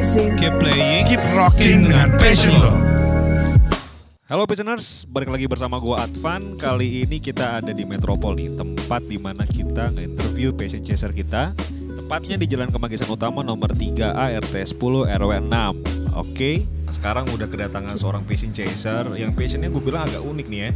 amazing. 0.00 0.32
Keep 0.40 0.56
playing, 0.56 1.04
Keep 1.04 1.22
rocking 1.36 1.84
dengan 1.84 2.16
passion 2.16 2.56
lo. 2.56 2.72
Halo 4.24 4.48
Passioners, 4.48 5.04
balik 5.04 5.28
lagi 5.28 5.44
bersama 5.44 5.76
gue 5.76 5.92
Advan. 5.92 6.56
Kali 6.56 7.04
ini 7.04 7.20
kita 7.20 7.60
ada 7.60 7.68
di 7.68 7.84
Metropol 7.84 8.32
nih, 8.32 8.56
tempat 8.56 9.04
di 9.04 9.20
mana 9.20 9.44
kita 9.44 9.92
nge-interview 9.92 10.56
passion 10.56 10.80
chaser 10.80 11.12
kita. 11.12 11.52
Tepatnya 12.00 12.40
di 12.40 12.48
Jalan 12.48 12.72
Kemanggisan 12.72 13.12
Utama 13.12 13.44
nomor 13.44 13.76
3A 13.76 14.40
RT 14.40 14.72
10 14.72 15.04
RW 15.20 15.32
6. 15.36 16.16
Oke, 16.16 16.64
sekarang 16.90 17.26
udah 17.30 17.46
kedatangan 17.46 17.96
seorang 17.96 18.22
passion 18.26 18.50
chaser 18.50 19.06
yang 19.16 19.32
passionnya 19.32 19.70
gue 19.70 19.82
bilang 19.82 20.06
agak 20.06 20.22
unik 20.22 20.46
nih 20.46 20.60
ya. 20.60 20.70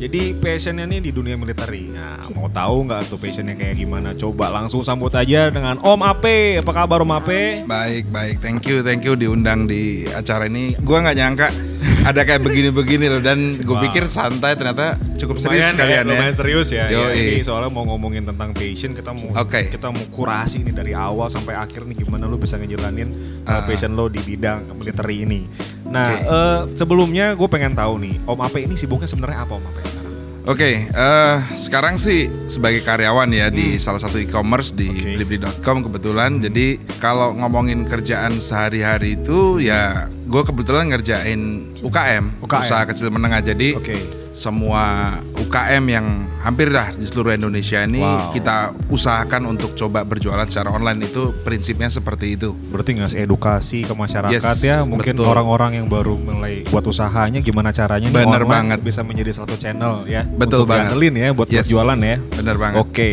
Jadi 0.00 0.20
passionnya 0.40 0.84
nih 0.88 1.00
di 1.04 1.10
dunia 1.12 1.36
militer. 1.36 1.68
Nah, 1.92 2.26
mau 2.32 2.48
tahu 2.48 2.88
nggak 2.88 3.12
tuh 3.12 3.20
passionnya 3.20 3.54
kayak 3.54 3.78
gimana? 3.78 4.16
Coba 4.16 4.48
langsung 4.50 4.80
sambut 4.80 5.12
aja 5.12 5.52
dengan 5.52 5.76
Om 5.80 6.00
Ape. 6.02 6.58
Apa 6.58 6.72
kabar 6.72 7.04
Om 7.04 7.12
Ape? 7.20 7.62
Baik, 7.68 8.08
baik. 8.08 8.40
Thank 8.40 8.66
you, 8.66 8.80
thank 8.80 9.04
you 9.04 9.14
diundang 9.14 9.68
di 9.68 10.08
acara 10.08 10.48
ini. 10.48 10.74
Gua 10.80 11.04
nggak 11.04 11.16
nyangka 11.16 11.48
ada 12.00 12.20
kayak 12.22 12.40
begini-begini 12.40 13.06
loh 13.08 13.20
dan 13.20 13.56
gue 13.56 13.70
Wow. 13.70 13.84
pikir 13.86 14.04
santai 14.04 14.52
ternyata 14.52 14.98
cukup 15.16 15.40
serius 15.40 15.64
Lumayan 15.64 15.74
kalian 15.76 16.04
ya. 16.04 16.10
lumayan 16.10 16.34
serius 16.34 16.68
ya. 16.68 16.86
ya. 16.88 17.08
Yoi. 17.08 17.38
Ini 17.38 17.40
soalnya 17.40 17.68
mau 17.68 17.86
ngomongin 17.86 18.24
tentang 18.24 18.52
passion, 18.52 18.92
kita 18.92 19.10
mau 19.10 19.32
Oke. 19.34 19.68
kita 19.68 19.88
mau 19.88 20.04
kurasi 20.10 20.60
nih 20.60 20.74
dari 20.74 20.92
awal 20.92 21.26
sampai 21.26 21.54
akhir 21.54 21.86
nih 21.86 22.04
gimana 22.04 22.24
lu 22.24 22.36
bisa 22.36 22.56
ngejalanin 22.56 23.14
uh, 23.44 23.62
passion 23.64 23.92
lo 23.92 24.06
di 24.06 24.20
bidang 24.20 24.74
militer 24.74 25.06
ini. 25.08 25.46
Nah, 25.86 26.06
Oke. 26.06 26.22
eh, 26.22 26.60
sebelumnya 26.74 27.32
gue 27.32 27.48
pengen 27.48 27.72
tahu 27.72 27.98
nih, 27.98 28.14
Om 28.22 28.38
Ape 28.40 28.62
ini 28.62 28.74
sibuknya 28.74 29.06
sebenarnya 29.06 29.42
apa 29.42 29.56
Om 29.56 29.64
Ape 29.64 29.80
Oke, 30.48 30.88
eh, 30.88 31.36
sekarang 31.52 32.00
sih 32.00 32.32
sebagai 32.48 32.80
karyawan 32.80 33.28
ya 33.28 33.52
di 33.52 33.76
salah 33.76 34.00
satu 34.00 34.16
e-commerce 34.16 34.72
di 34.72 34.88
Oke. 34.88 35.20
blibli.com 35.20 35.84
kebetulan. 35.84 36.40
Jadi 36.40 36.80
kalau 36.96 37.36
ngomongin 37.36 37.84
kerjaan 37.84 38.40
sehari-hari 38.40 39.20
itu 39.20 39.60
ya 39.60 40.08
gue 40.08 40.42
kebetulan 40.42 40.88
ngerjain 40.88 41.70
UKM, 41.84 42.40
UKM. 42.40 42.62
usaha 42.64 42.82
kecil 42.88 43.12
menengah. 43.12 43.44
Jadi 43.44 43.76
Oke. 43.76 44.19
Semua 44.30 45.10
UKM 45.36 45.84
yang 45.84 46.06
hampir 46.38 46.70
dah 46.70 46.88
di 46.90 47.02
seluruh 47.02 47.34
Indonesia 47.34 47.82
ini 47.82 47.98
Wow. 48.00 48.30
kita 48.30 48.56
usahakan 48.88 49.44
untuk 49.48 49.74
coba 49.74 50.02
berjualan 50.02 50.46
secara 50.46 50.70
online 50.70 51.04
itu 51.04 51.34
prinsipnya 51.40 51.86
seperti 51.86 52.34
itu. 52.34 52.54
Berarti 52.54 52.96
ngasih 52.96 53.18
edukasi 53.20 53.82
ke 53.82 53.92
masyarakat 53.92 54.32
Yes, 54.32 54.62
ya, 54.62 54.82
mungkin 54.82 55.18
orang-orang 55.20 55.76
yang 55.76 55.86
baru 55.86 56.14
mulai 56.14 56.62
buat 56.64 56.82
usahanya 56.82 57.40
gimana 57.40 57.70
caranya 57.70 58.06
nih 58.06 58.14
Bener 58.14 58.40
online 58.40 58.48
banget. 58.48 58.78
bisa 58.80 59.02
menjadi 59.02 59.30
satu 59.34 59.54
channel 59.54 60.06
ya. 60.06 60.22
Betul 60.24 60.64
untuk 60.64 60.72
banget. 60.72 60.94
ya 61.12 61.28
buat 61.30 61.48
Yes, 61.50 61.66
jualan 61.68 61.98
ya. 61.98 62.16
bener 62.32 62.56
banget. 62.56 62.78
Oke, 62.80 63.08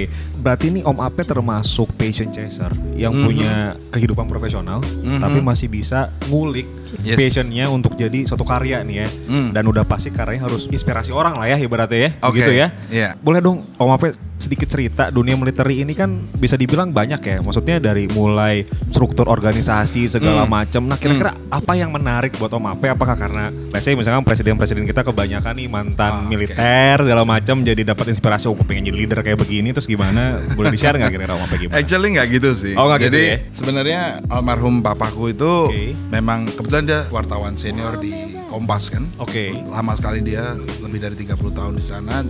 berarti 0.47 0.71
ini 0.71 0.79
Om 0.79 1.03
Ape 1.03 1.27
termasuk 1.27 1.91
passion 1.99 2.31
chaser 2.31 2.71
yang 2.95 3.11
Mhm. 3.11 3.23
punya 3.27 3.53
kehidupan 3.91 4.31
profesional, 4.31 4.79
tapi 5.19 5.43
masih 5.43 5.67
bisa 5.67 6.07
ngulik 6.31 6.63
Yes. 7.03 7.19
passionnya 7.19 7.67
untuk 7.67 7.99
jadi 7.99 8.23
suatu 8.23 8.47
karya 8.47 8.79
nih 8.79 9.03
ya. 9.03 9.07
Hmm. 9.27 9.51
Dan 9.51 9.67
udah 9.67 9.83
pasti 9.83 10.07
karyanya 10.07 10.47
harus 10.47 10.71
inspirasi 10.71 11.11
orang 11.11 11.35
lah 11.35 11.51
ya 11.51 11.59
ibaratnya 11.59 11.99
ya, 11.99 12.11
Oke, 12.23 12.39
gitu 12.39 12.51
ya. 12.55 12.71
iya. 12.87 13.19
Boleh 13.19 13.43
dong 13.43 13.59
Om 13.75 13.91
Ape 13.91 14.15
sedikit 14.37 14.69
cerita 14.69 15.09
dunia 15.09 15.33
militer 15.33 15.65
ini 15.67 15.91
kan 15.91 16.07
bisa 16.31 16.53
dibilang 16.53 16.89
banyak 16.89 17.19
ya. 17.19 17.37
Maksudnya 17.41 17.77
dari 17.77 18.05
mulai 18.07 18.61
struktur 18.87 19.25
organisasi 19.27 20.05
segala 20.07 20.45
Hmm. 20.45 20.53
macam. 20.53 20.81
Nah, 20.83 20.95
kira-kira 20.95 21.33
apa 21.49 21.73
yang 21.73 21.89
menarik 21.89 22.37
buat 22.37 22.49
Om 22.49 22.69
Ape? 22.71 22.87
Apakah 22.87 23.17
karena 23.17 23.49
let's 23.69 23.81
say 23.81 23.93
misalkan 23.93 24.21
presiden-presiden 24.21 24.85
kita 24.85 25.01
kebanyakan 25.01 25.53
nih 25.53 25.67
mantan 25.67 26.23
oke. 26.23 26.29
militer 26.29 26.95
segala 26.97 27.23
macam 27.23 27.61
jadi 27.61 27.81
dapat 27.83 28.05
inspirasi 28.09 28.45
oh 28.45 28.55
pengen 28.55 28.85
jadi 28.85 28.97
leader 28.97 29.19
kayak 29.19 29.37
begini 29.37 29.73
terus 29.73 29.85
gimana? 29.85 30.37
Boleh 30.53 30.69
di-share 30.69 30.95
nggak 30.95 31.11
kira-kira 31.11 31.33
Om 31.33 31.43
Ape 31.43 31.55
gimana? 31.59 31.75
Actually 31.75 32.09
nggak 32.13 32.27
gitu 32.31 32.49
sih. 32.53 32.73
Oh, 32.73 32.85
nggak 32.85 32.99
gitu 32.99 33.09
Jadi 33.09 33.23
ya? 33.25 33.37
sebenarnya 33.51 34.01
almarhum 34.27 34.79
papaku 34.79 35.33
itu 35.33 35.53
Oke. 35.67 35.97
memang 36.07 36.45
kebetulan 36.47 36.83
dia 36.85 36.99
wartawan 37.09 37.57
senior 37.57 37.97
di 37.97 38.36
Kompas 38.47 38.89
kan. 38.89 39.03
Oke. 39.19 39.53
Lama 39.67 39.93
sekali 39.99 40.23
dia 40.23 40.55
lebih 40.81 41.03
dari 41.03 41.15
30 41.19 41.37
tahun 41.51 41.73
di 41.75 41.83
sana. 41.83 42.23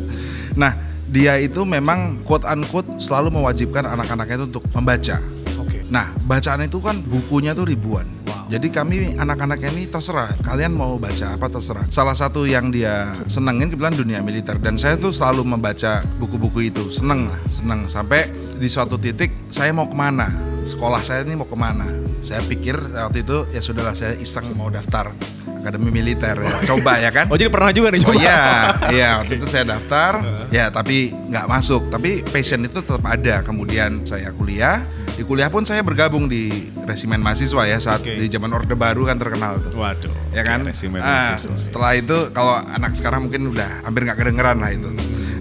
Nah, 0.57 0.73
dia 1.07 1.39
itu 1.39 1.63
memang 1.63 2.19
quote 2.27 2.43
unquote 2.43 2.99
selalu 2.99 3.39
mewajibkan 3.39 3.87
anak-anaknya 3.87 4.43
itu 4.43 4.45
untuk 4.51 4.65
membaca. 4.75 5.17
Oke. 5.61 5.87
Nah, 5.87 6.11
bacaan 6.27 6.67
itu 6.67 6.83
kan 6.83 6.99
bukunya 6.99 7.55
tuh 7.55 7.63
ribuan. 7.63 8.03
Wow. 8.27 8.51
Jadi 8.51 8.67
kami 8.71 8.95
anak-anaknya 9.15 9.69
ini 9.71 9.83
terserah, 9.87 10.35
kalian 10.43 10.75
mau 10.75 10.99
baca 10.99 11.35
apa 11.35 11.47
terserah. 11.47 11.87
Salah 11.87 12.15
satu 12.15 12.43
yang 12.43 12.71
dia 12.71 13.15
senengin 13.31 13.71
kebetulan 13.71 13.95
dunia 13.95 14.19
militer 14.19 14.59
dan 14.59 14.75
saya 14.75 14.99
tuh 14.99 15.15
selalu 15.15 15.47
membaca 15.47 16.03
buku-buku 16.19 16.71
itu, 16.71 16.87
seneng 16.91 17.31
lah, 17.31 17.39
seneng 17.47 17.87
sampai 17.87 18.31
di 18.59 18.67
suatu 18.67 18.95
titik 18.99 19.51
saya 19.51 19.71
mau 19.71 19.87
ke 19.87 19.95
mana, 19.95 20.27
sekolah 20.63 21.03
saya 21.03 21.23
ini 21.23 21.35
mau 21.39 21.47
ke 21.47 21.55
mana. 21.59 22.06
Saya 22.19 22.41
pikir 22.41 22.75
waktu 22.75 23.21
itu 23.21 23.47
ya 23.49 23.61
sudahlah 23.61 23.93
saya 23.93 24.13
iseng 24.13 24.51
mau 24.51 24.67
daftar 24.67 25.13
akademi 25.57 25.91
militer 25.91 26.37
ya, 26.37 26.53
coba 26.65 26.95
ya 26.97 27.09
kan. 27.09 27.27
Oh 27.31 27.35
jadi 27.35 27.49
pernah 27.49 27.71
juga 27.71 27.89
nih 27.89 27.99
Oh 27.99 28.09
coba? 28.09 28.19
iya, 28.19 28.39
iya 28.95 29.09
waktu 29.19 29.33
itu 29.35 29.45
saya 29.45 29.63
daftar, 29.67 30.11
ya 30.47 30.69
tapi 30.69 31.11
nggak 31.11 31.45
masuk. 31.45 31.87
Tapi 31.87 32.23
passion 32.23 32.61
itu 32.61 32.79
tetap 32.79 33.03
ada. 33.03 33.41
Kemudian 33.41 34.01
saya 34.01 34.31
kuliah, 34.31 34.79
di 35.13 35.21
kuliah 35.21 35.47
pun 35.47 35.61
saya 35.61 35.81
bergabung 35.81 36.25
di 36.25 36.51
resimen 36.83 37.19
mahasiswa 37.19 37.63
ya 37.63 37.77
saat 37.77 37.99
Oke. 37.99 38.15
di 38.15 38.27
zaman 38.27 38.47
Orde 38.49 38.73
Baru 38.73 39.03
kan 39.03 39.17
terkenal 39.17 39.59
tuh. 39.59 39.75
Waduh. 39.75 40.13
Ya 40.31 40.41
kan? 40.41 40.63
Resimen 40.63 40.99
Ah, 40.99 41.35
mahasiswa. 41.35 41.51
setelah 41.53 41.91
itu 41.93 42.17
kalau 42.31 42.53
anak 42.63 42.95
sekarang 42.95 43.27
mungkin 43.27 43.49
udah 43.49 43.83
hampir 43.83 44.03
nggak 44.03 44.17
kedengeran 44.17 44.57
lah 44.57 44.71
itu. 44.71 44.87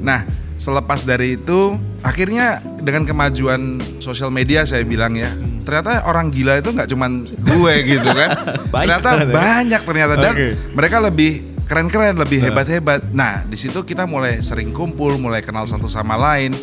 Nah, 0.03 0.27
selepas 0.57 1.03
dari 1.03 1.39
itu 1.39 1.77
akhirnya 2.03 2.59
dengan 2.79 3.07
kemajuan 3.07 3.79
sosial 3.99 4.31
media 4.31 4.63
saya 4.63 4.83
bilang 4.83 5.15
ya, 5.15 5.31
ternyata 5.67 6.07
orang 6.07 6.31
gila 6.31 6.63
itu 6.63 6.71
nggak 6.71 6.89
cuman 6.95 7.27
gue 7.27 7.75
gitu 7.85 8.09
kan. 8.15 8.31
Banyak 8.75 9.03
ternyata 9.03 9.09
ternyata 9.11 9.33
ya. 9.33 9.35
banyak 9.35 9.81
ternyata 9.83 10.15
dan 10.15 10.33
Oke. 10.39 10.49
mereka 10.73 10.97
lebih 11.03 11.56
keren-keren, 11.67 12.15
lebih 12.15 12.39
hebat-hebat. 12.41 13.11
Nah, 13.11 13.43
di 13.43 13.59
situ 13.59 13.83
kita 13.83 14.07
mulai 14.07 14.39
sering 14.41 14.71
kumpul, 14.71 15.19
mulai 15.19 15.43
kenal 15.43 15.67
satu 15.67 15.87
sama 15.87 16.15
lain, 16.15 16.55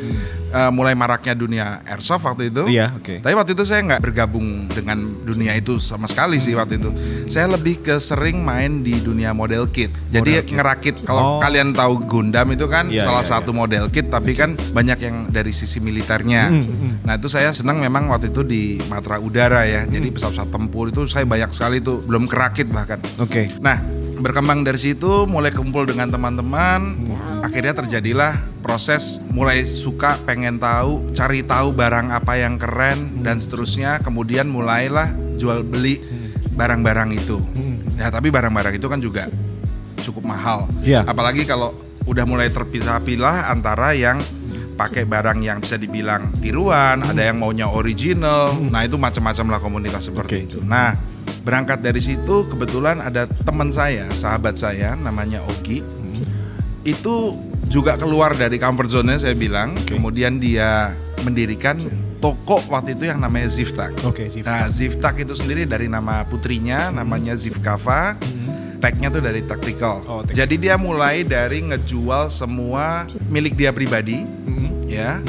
Eh, 0.54 0.70
mulai 0.70 0.94
maraknya 0.94 1.34
dunia 1.34 1.82
airsoft 1.82 2.22
waktu 2.30 2.54
itu. 2.54 2.70
Iya, 2.70 2.94
oke. 2.94 3.26
Tapi 3.26 3.34
waktu 3.34 3.58
itu 3.58 3.66
saya 3.66 3.82
nggak 3.90 4.06
bergabung 4.06 4.70
dengan 4.70 5.02
dunia 5.26 5.58
itu 5.58 5.82
sama 5.82 6.06
sekali 6.06 6.38
sih 6.38 6.54
waktu 6.54 6.78
itu. 6.78 6.94
Saya 7.26 7.50
lebih 7.50 7.82
ke 7.82 7.98
sering 7.98 8.38
main 8.38 8.86
di 8.86 9.02
dunia 9.02 9.34
model 9.34 9.66
kit. 9.66 9.90
Jadi 10.14 10.38
Model 10.38 10.46
kit. 10.46 10.54
ngerakit. 10.54 10.96
Oh. 11.02 11.06
Kalau 11.10 11.24
kalian 11.42 11.74
tahu 11.74 12.06
Gundam 12.06 12.54
itu 12.54 12.70
kan 12.70 12.86
Iya, 12.86 13.02
salah 13.02 13.26
iya, 13.26 13.32
satu 13.34 13.50
model 13.50 13.90
kit, 13.90 14.14
tapi 14.14 14.38
kan 14.38 14.54
banyak 14.54 15.02
yang 15.02 15.26
dari 15.34 15.50
sisi 15.50 15.82
militernya. 15.82 16.54
Hmm, 16.54 17.02
Nah 17.02 17.18
itu 17.18 17.34
saya 17.34 17.50
senang 17.50 17.82
memang 17.82 18.14
waktu 18.14 18.30
itu 18.30 18.46
di 18.46 18.78
matra 18.86 19.18
udara 19.18 19.66
ya. 19.66 19.90
Jadi 19.90 20.14
Hmm. 20.14 20.22
pesawat-pesawat 20.22 20.54
tempur 20.54 20.94
itu 20.94 21.10
saya 21.10 21.26
banyak 21.26 21.50
sekali 21.50 21.82
tuh 21.82 21.98
belum 22.06 22.30
kerakit 22.30 22.70
bahkan. 22.70 23.02
Oke. 23.18 23.50
Nah, 23.58 23.82
berkembang 24.24 24.64
dari 24.64 24.80
situ, 24.80 25.28
mulai 25.28 25.52
kumpul 25.52 25.84
dengan 25.84 26.08
teman-teman, 26.08 26.96
akhirnya 27.44 27.76
terjadilah 27.84 28.40
proses 28.64 29.20
mulai 29.28 29.68
suka 29.68 30.16
pengen 30.24 30.56
tahu, 30.56 31.12
cari 31.12 31.44
tahu 31.44 31.76
barang 31.76 32.08
apa 32.16 32.40
yang 32.40 32.56
keren 32.56 33.20
dan 33.20 33.44
seterusnya, 33.44 34.00
kemudian 34.00 34.48
mulailah 34.48 35.12
jual 35.36 35.68
beli 35.68 36.00
barang-barang 36.56 37.10
itu. 37.12 37.44
Ya, 38.00 38.08
tapi 38.08 38.32
barang-barang 38.32 38.80
itu 38.80 38.88
kan 38.88 39.04
juga 39.04 39.28
cukup 40.00 40.24
mahal. 40.24 40.72
Iya. 40.82 41.04
Apalagi 41.04 41.44
kalau 41.44 41.76
udah 42.08 42.24
mulai 42.24 42.48
terpilah-pilah 42.48 43.52
antara 43.52 43.92
yang 43.92 44.24
pakai 44.74 45.06
barang 45.06 45.40
yang 45.46 45.62
bisa 45.62 45.78
dibilang 45.78 46.34
tiruan, 46.42 47.06
ada 47.06 47.22
yang 47.22 47.38
maunya 47.38 47.70
original. 47.70 48.56
Nah, 48.58 48.82
itu 48.88 48.98
macam-macam 48.98 49.46
lah 49.54 49.60
komunitas 49.62 50.10
seperti 50.10 50.34
Oke. 50.34 50.46
itu. 50.50 50.60
Nah, 50.66 50.98
berangkat 51.44 51.84
dari 51.84 52.00
situ 52.00 52.48
kebetulan 52.48 53.04
ada 53.04 53.28
teman 53.28 53.70
saya, 53.70 54.08
sahabat 54.16 54.56
saya 54.56 54.96
namanya 54.96 55.44
Ogi. 55.48 55.84
Itu 56.84 57.40
juga 57.68 57.96
keluar 57.96 58.36
dari 58.36 58.60
comfort 58.60 58.90
zone 58.92 59.16
saya 59.16 59.36
bilang. 59.36 59.76
Oke. 59.76 59.96
Kemudian 59.96 60.40
dia 60.40 60.92
mendirikan 61.24 61.80
toko 62.20 62.60
waktu 62.68 62.96
itu 62.96 63.08
yang 63.08 63.24
namanya 63.24 63.48
Ziftak. 63.48 63.96
Oke, 64.04 64.28
Ziftak. 64.28 64.52
Nah, 64.52 64.68
Ziftak 64.68 65.16
itu 65.20 65.36
sendiri 65.36 65.64
dari 65.64 65.88
nama 65.88 66.24
putrinya 66.28 66.92
namanya 66.92 67.36
Zifkava. 67.36 68.16
Tagnya 68.84 69.08
tuh 69.08 69.24
dari 69.24 69.40
tactical. 69.48 70.04
Oh, 70.04 70.20
tactical. 70.28 70.44
Jadi 70.44 70.56
dia 70.60 70.76
mulai 70.76 71.24
dari 71.24 71.64
ngejual 71.64 72.28
semua 72.28 73.08
milik 73.32 73.56
dia 73.56 73.72
pribadi, 73.72 74.28
Mhm. 74.28 74.92
ya. 74.92 75.24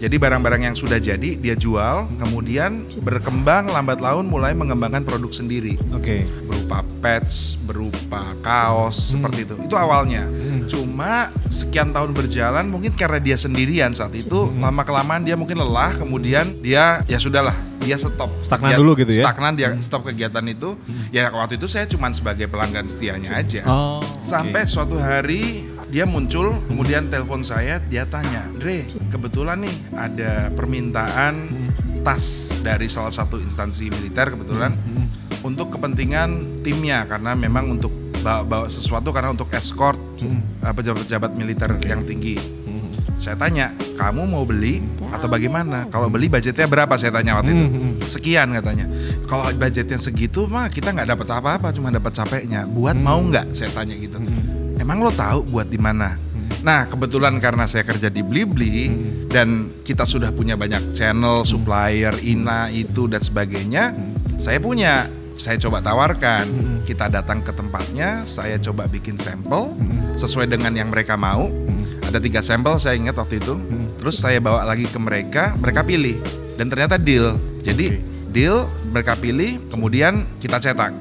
Jadi 0.00 0.16
barang-barang 0.16 0.62
yang 0.64 0.72
sudah 0.72 0.96
jadi 0.96 1.36
dia 1.36 1.52
jual, 1.52 2.08
kemudian 2.16 2.88
berkembang 3.04 3.68
lambat 3.68 4.00
laun 4.00 4.24
mulai 4.24 4.56
mengembangkan 4.56 5.04
produk 5.04 5.28
sendiri 5.28 5.76
Oke. 5.92 6.24
berupa 6.48 6.80
patch, 6.98 7.60
berupa 7.68 8.24
kaos 8.40 8.96
Hmm. 8.96 9.20
seperti 9.20 9.40
itu. 9.44 9.54
Itu 9.60 9.76
awalnya. 9.76 10.24
Cuma 10.64 11.28
sekian 11.46 11.92
tahun 11.92 12.16
berjalan 12.16 12.64
mungkin 12.64 12.96
karena 12.96 13.20
dia 13.20 13.36
sendirian 13.36 13.92
saat 13.92 14.16
itu 14.16 14.48
Hmm. 14.48 14.64
lama 14.64 14.82
kelamaan 14.82 15.20
dia 15.20 15.36
mungkin 15.36 15.60
lelah, 15.60 15.92
kemudian 15.92 16.48
dia 16.64 17.04
ya 17.04 17.20
sudahlah, 17.20 17.52
dia 17.78 18.00
stop. 18.00 18.32
Stagnan 18.40 18.72
Dia- 18.72 18.80
dulu 18.80 18.96
gitu 18.96 19.12
ya? 19.12 19.28
Stagnan 19.28 19.52
dia 19.52 19.68
stop 19.84 20.08
kegiatan 20.08 20.48
itu. 20.48 20.80
Ya 21.12 21.28
waktu 21.28 21.60
itu 21.60 21.68
saya 21.68 21.84
cuma 21.84 22.08
sebagai 22.08 22.48
pelanggan 22.48 22.88
setianya 22.88 23.36
aja. 23.36 23.68
Oh. 23.68 24.00
Sampai 24.24 24.64
suatu 24.64 24.96
hari 24.96 25.68
dia 25.90 26.06
muncul, 26.06 26.54
kemudian 26.70 27.10
telepon 27.10 27.42
saya, 27.42 27.82
dia 27.90 28.06
tanya, 28.06 28.46
Dre, 28.54 28.86
kebetulan 29.10 29.58
nih 29.66 29.76
ada 29.98 30.32
permintaan 30.54 31.50
tas 32.06 32.54
dari 32.62 32.86
salah 32.86 33.12
satu 33.12 33.36
instansi 33.42 33.90
militer 33.92 34.32
kebetulan 34.32 34.72
untuk 35.44 35.74
kepentingan 35.76 36.62
timnya 36.64 37.04
karena 37.04 37.36
memang 37.36 37.76
untuk 37.76 37.92
bawa, 38.22 38.46
bawa 38.46 38.66
sesuatu 38.70 39.10
karena 39.10 39.34
untuk 39.34 39.50
escort 39.52 39.98
uh, 40.62 40.72
pejabat-pejabat 40.72 41.34
militer 41.34 41.74
yang 41.84 42.06
tinggi. 42.06 42.38
Saya 43.20 43.36
tanya, 43.36 43.76
kamu 44.00 44.32
mau 44.32 44.48
beli 44.48 44.80
atau 45.12 45.28
bagaimana? 45.28 45.84
Kalau 45.92 46.08
beli 46.08 46.32
budgetnya 46.32 46.64
berapa? 46.64 46.96
Saya 46.96 47.12
tanya 47.12 47.36
waktu 47.36 47.52
itu. 47.52 47.66
Sekian 48.08 48.48
katanya. 48.56 48.88
Kalau 49.28 49.44
budgetnya 49.52 50.00
segitu 50.00 50.48
mah 50.48 50.72
kita 50.72 50.88
nggak 50.88 51.04
dapat 51.04 51.28
apa-apa, 51.28 51.68
cuma 51.76 51.92
dapat 51.92 52.16
capeknya. 52.16 52.64
Buat 52.64 52.96
mau 52.96 53.20
nggak? 53.20 53.52
Saya 53.52 53.68
tanya 53.76 53.92
gitu. 53.92 54.16
Emang 54.80 55.04
lo 55.04 55.12
tahu 55.12 55.44
buat 55.52 55.68
di 55.68 55.76
mana? 55.76 56.16
Nah 56.64 56.88
kebetulan 56.88 57.36
karena 57.36 57.68
saya 57.68 57.84
kerja 57.84 58.08
di 58.08 58.24
Blibli 58.24 58.88
dan 59.28 59.68
kita 59.84 60.08
sudah 60.08 60.32
punya 60.32 60.56
banyak 60.56 60.96
channel, 60.96 61.44
supplier, 61.44 62.16
ina 62.24 62.72
itu 62.72 63.04
dan 63.04 63.20
sebagainya, 63.20 63.92
saya 64.40 64.56
punya. 64.56 65.04
Saya 65.40 65.56
coba 65.56 65.80
tawarkan, 65.80 66.44
kita 66.84 67.08
datang 67.08 67.40
ke 67.40 67.48
tempatnya, 67.56 68.28
saya 68.28 68.60
coba 68.60 68.84
bikin 68.84 69.16
sampel 69.16 69.72
sesuai 70.20 70.52
dengan 70.52 70.68
yang 70.76 70.92
mereka 70.92 71.16
mau. 71.16 71.48
Ada 72.04 72.20
tiga 72.20 72.44
sampel 72.44 72.76
saya 72.76 73.00
ingat 73.00 73.16
waktu 73.16 73.40
itu. 73.40 73.56
Terus 73.96 74.20
saya 74.20 74.36
bawa 74.36 74.68
lagi 74.68 74.84
ke 74.84 75.00
mereka, 75.00 75.56
mereka 75.56 75.80
pilih 75.80 76.20
dan 76.60 76.68
ternyata 76.68 77.00
deal. 77.00 77.40
Jadi 77.64 78.04
deal 78.28 78.68
mereka 78.92 79.16
pilih, 79.16 79.56
kemudian 79.72 80.28
kita 80.44 80.60
cetak. 80.60 80.92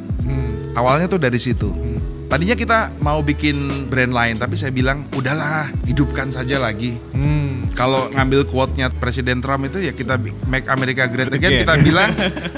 Awalnya 0.71 1.11
tuh 1.11 1.19
dari 1.19 1.35
situ. 1.35 1.88
Tadinya 2.29 2.53
kita 2.53 2.93
mau 3.01 3.25
bikin 3.25 3.89
brand 3.89 4.13
lain, 4.13 4.37
tapi 4.37 4.53
saya 4.53 4.69
bilang 4.69 5.01
udahlah 5.17 5.73
hidupkan 5.89 6.29
saja 6.29 6.61
lagi. 6.61 6.93
Hmm. 7.09 7.65
Kalau 7.73 8.05
ngambil 8.13 8.45
quote-nya 8.45 8.93
Presiden 8.93 9.41
Trump 9.41 9.65
itu 9.65 9.81
ya 9.81 9.97
kita 9.97 10.21
make 10.45 10.69
America 10.69 11.09
great 11.09 11.33
again, 11.33 11.57
Again. 11.57 11.61
kita 11.65 11.73
bilang 11.81 12.09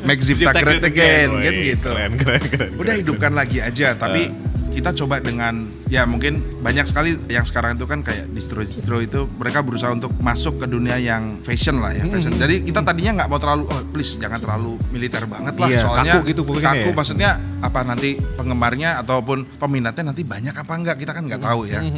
make 0.04 0.20
Zipta 0.20 0.52
great 0.60 0.84
again, 0.84 1.32
kan 1.32 1.56
Woi, 1.56 1.72
gitu. 1.72 1.88
Keren, 1.88 2.14
keren, 2.20 2.44
keren. 2.52 2.72
Udah 2.76 2.94
hidupkan 3.00 3.32
lagi 3.32 3.64
aja, 3.64 3.96
tapi 3.96 4.28
kita 4.76 4.92
coba 4.92 5.24
dengan 5.24 5.64
ya 5.92 6.08
mungkin 6.08 6.40
banyak 6.58 6.88
sekali 6.88 7.20
yang 7.28 7.44
sekarang 7.44 7.76
itu 7.76 7.84
kan 7.84 8.00
kayak 8.00 8.32
distro-distro 8.32 8.98
itu 8.98 9.28
mereka 9.30 9.60
berusaha 9.60 9.92
untuk 9.92 10.16
masuk 10.18 10.56
ke 10.56 10.66
dunia 10.66 10.96
yang 10.96 11.44
fashion 11.44 11.78
lah 11.78 11.92
ya, 11.92 12.08
fashion. 12.08 12.32
Jadi 12.34 12.64
kita 12.64 12.80
tadinya 12.80 13.12
nggak 13.14 13.28
mau 13.28 13.36
terlalu 13.36 13.68
oh 13.68 13.82
please 13.92 14.16
jangan 14.16 14.40
terlalu 14.40 14.80
militer 14.88 15.28
banget 15.28 15.52
lah 15.54 15.68
Iya, 15.68 15.80
soalnya 15.82 16.14
kaku 16.16 16.26
gitu 16.26 16.42
pokoknya 16.42 16.64
kaku 16.72 16.88
ya. 16.88 16.96
maksudnya 16.96 17.30
apa 17.60 17.80
nanti 17.84 18.10
penggemarnya 18.16 18.90
ataupun 18.98 19.44
peminatnya 19.54 20.04
nanti 20.08 20.24
banyak 20.24 20.56
apa 20.56 20.74
enggak 20.74 20.96
kita 20.96 21.12
kan 21.12 21.28
nggak 21.28 21.42
tahu 21.42 21.68
ya. 21.68 21.84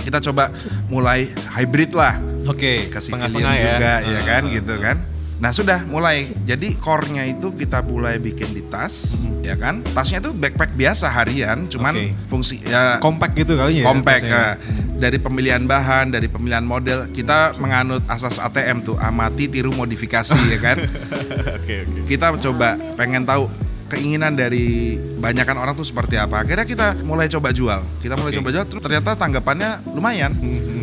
Kita 0.00 0.16
coba 0.22 0.48
mulai 0.86 1.28
hybrid 1.50 1.92
lah 1.92 2.16
Oke, 2.46 2.88
ke 2.88 2.96
setengah-setengah 2.96 3.52
civilian 3.52 3.60
ya. 3.60 3.72
juga 3.74 3.92
ya 4.00 4.16
Ah. 4.16 4.22
kan 4.24 4.42
gitu 4.48 4.74
kan. 4.80 4.96
Nah 5.40 5.56
sudah 5.56 5.88
mulai 5.88 6.28
jadi 6.44 6.76
core-nya 6.76 7.24
itu 7.24 7.48
kita 7.56 7.80
mulai 7.80 8.20
bikin 8.20 8.52
di 8.52 8.60
tas 8.68 9.24
ya 9.40 9.56
kan. 9.56 9.80
Tasnya 9.80 10.20
itu 10.20 10.36
backpack 10.36 10.76
biasa 10.76 11.08
harian 11.08 11.64
cuman 11.64 11.96
Oke. 11.96 12.12
fungsi 12.28 12.60
ya 12.60 13.00
Compact 13.00 13.32
gitu 13.40 13.56
kali 13.56 13.80
ya. 13.80 13.88
compact 13.88 14.28
eh, 14.28 14.54
dari 15.00 15.16
pemilihan 15.16 15.64
bahan, 15.64 16.12
dari 16.12 16.28
pemilihan 16.28 16.60
model 16.60 17.08
kita 17.08 17.56
menganut 17.56 18.04
asas 18.04 18.36
ATM 18.36 18.84
tuh 18.84 19.00
amati 19.00 19.48
tiru 19.48 19.72
modifikasi 19.72 20.36
ya 20.52 20.60
kan. 20.60 20.76
Oke, 21.60 21.88
oke. 21.88 22.00
kita 22.04 22.36
coba 22.36 22.76
pengen 23.00 23.24
tahu 23.24 23.48
keinginan 23.90 24.36
dari 24.36 24.96
banyakan 25.18 25.56
orang 25.56 25.74
tuh 25.74 25.88
seperti 25.88 26.14
apa. 26.14 26.44
Akhirnya 26.44 26.62
kita 26.62 26.94
mulai 27.02 27.26
coba 27.26 27.50
jual. 27.50 27.80
Kita 27.98 28.14
mulai 28.14 28.30
Oke. 28.30 28.38
coba 28.38 28.48
jual 28.52 28.64
terus 28.68 28.82
ternyata 28.84 29.16
tanggapannya 29.16 29.82
lumayan. 29.96 30.30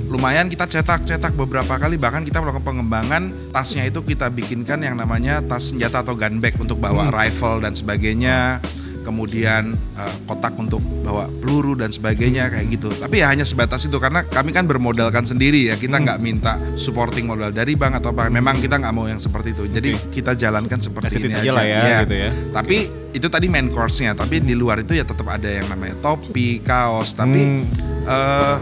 Lumayan 0.07 0.47
kita 0.47 0.63
cetak-cetak 0.63 1.35
beberapa 1.35 1.75
kali 1.75 1.99
bahkan 1.99 2.23
kita 2.23 2.39
melakukan 2.39 2.63
pengembangan 2.63 3.23
tasnya 3.51 3.83
itu 3.83 3.99
kita 3.99 4.31
bikinkan 4.31 4.79
yang 4.79 4.95
namanya 4.95 5.43
tas 5.43 5.69
senjata 5.69 5.99
atau 5.99 6.15
gun 6.15 6.39
bag 6.39 6.55
untuk 6.55 6.79
bawa 6.79 7.11
rifle 7.11 7.59
dan 7.59 7.75
sebagainya. 7.75 8.63
Kemudian 9.03 9.71
eh, 9.71 10.15
kotak 10.27 10.51
untuk 10.59 10.83
bawa 10.83 11.31
peluru 11.39 11.79
dan 11.79 11.87
sebagainya 11.87 12.51
kayak 12.51 12.67
gitu. 12.75 12.91
Tapi 12.91 13.23
ya 13.23 13.31
hanya 13.31 13.47
sebatas 13.47 13.87
itu 13.87 13.95
karena 14.03 14.27
kami 14.27 14.51
kan 14.51 14.67
bermodalkan 14.67 15.23
sendiri 15.23 15.71
ya. 15.71 15.79
Kita 15.79 15.95
nggak 15.95 16.19
minta 16.19 16.59
supporting 16.75 17.23
modal 17.23 17.55
dari 17.55 17.79
bank 17.79 18.03
atau 18.03 18.11
apa. 18.11 18.27
Memang 18.27 18.59
kita 18.59 18.75
nggak 18.75 18.91
mau 18.91 19.07
yang 19.07 19.15
seperti 19.15 19.55
itu. 19.55 19.63
Jadi 19.71 19.95
Oke. 19.95 20.11
kita 20.11 20.35
jalankan 20.35 20.83
seperti 20.83 21.07
As 21.07 21.15
it 21.15 21.23
ini 21.23 21.39
aja, 21.39 21.51
lah 21.55 21.63
ya, 21.63 21.79
Iya. 21.79 21.99
gitu 22.03 22.15
ya. 22.19 22.29
Tapi 22.51 22.77
itu 23.15 23.27
tadi 23.31 23.47
main 23.47 23.71
course-nya, 23.71 24.11
tapi 24.11 24.43
di 24.43 24.51
luar 24.51 24.83
itu 24.83 24.91
ya 24.91 25.07
tetap 25.07 25.27
ada 25.31 25.47
yang 25.47 25.71
namanya 25.71 25.95
topi, 26.03 26.59
kaos, 26.59 27.15
tapi 27.15 27.63
Hmm. 27.63 28.11
eh, 28.11 28.55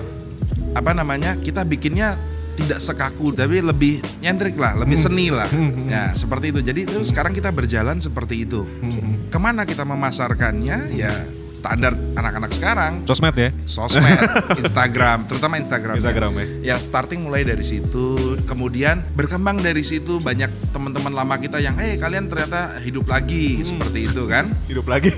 apa 0.75 0.91
namanya? 0.91 1.33
Kita 1.35 1.63
bikinnya 1.63 2.19
tidak 2.55 2.79
sekaku 2.79 3.31
tapi 3.31 3.59
lebih 3.59 3.93
nyentrik 4.19 4.55
lah, 4.55 4.75
lebih 4.75 4.95
Hmm. 4.95 5.05
seni 5.05 5.27
lah. 5.27 5.47
Ya, 5.85 6.11
seperti 6.13 6.51
itu. 6.51 6.59
Jadi 6.61 6.79
itu 6.83 6.97
sekarang 7.01 7.31
kita 7.31 7.49
berjalan 7.49 7.97
seperti 7.97 8.43
itu. 8.43 8.63
Hmm. 8.79 9.27
Ke 9.27 9.37
mana 9.37 9.63
kita 9.63 9.83
memasarkannya? 9.83 10.91
Ya 10.93 11.11
standar 11.55 11.95
anak-anak 12.13 12.51
sekarang 12.51 12.93
Sosmed 13.03 13.31
ya. 13.33 13.49
sosmed, 13.65 14.05
Instagram, 14.61 15.23
terutama 15.25 15.55
Instagram. 15.55 15.95
Instagram 15.97 16.31
ya. 16.35 16.45
Ya 16.61 16.75
starting 16.77 17.23
mulai 17.23 17.41
dari 17.41 17.63
situ, 17.63 18.37
kemudian 18.45 19.01
berkembang 19.11 19.57
dari 19.57 19.81
situ 19.81 20.19
banyak 20.19 20.51
teman-teman 20.69 21.09
lama 21.11 21.35
kita 21.35 21.57
yang, 21.57 21.73
eh 21.75 21.95
kalian 21.95 22.27
ternyata 22.27 22.77
hidup 22.79 23.07
lagi 23.09 23.57
Hmm. 23.57 23.65
seperti 23.65 23.99
itu 24.05 24.23
kan. 24.27 24.51
Hidup 24.67 24.85
lagi. 24.85 25.09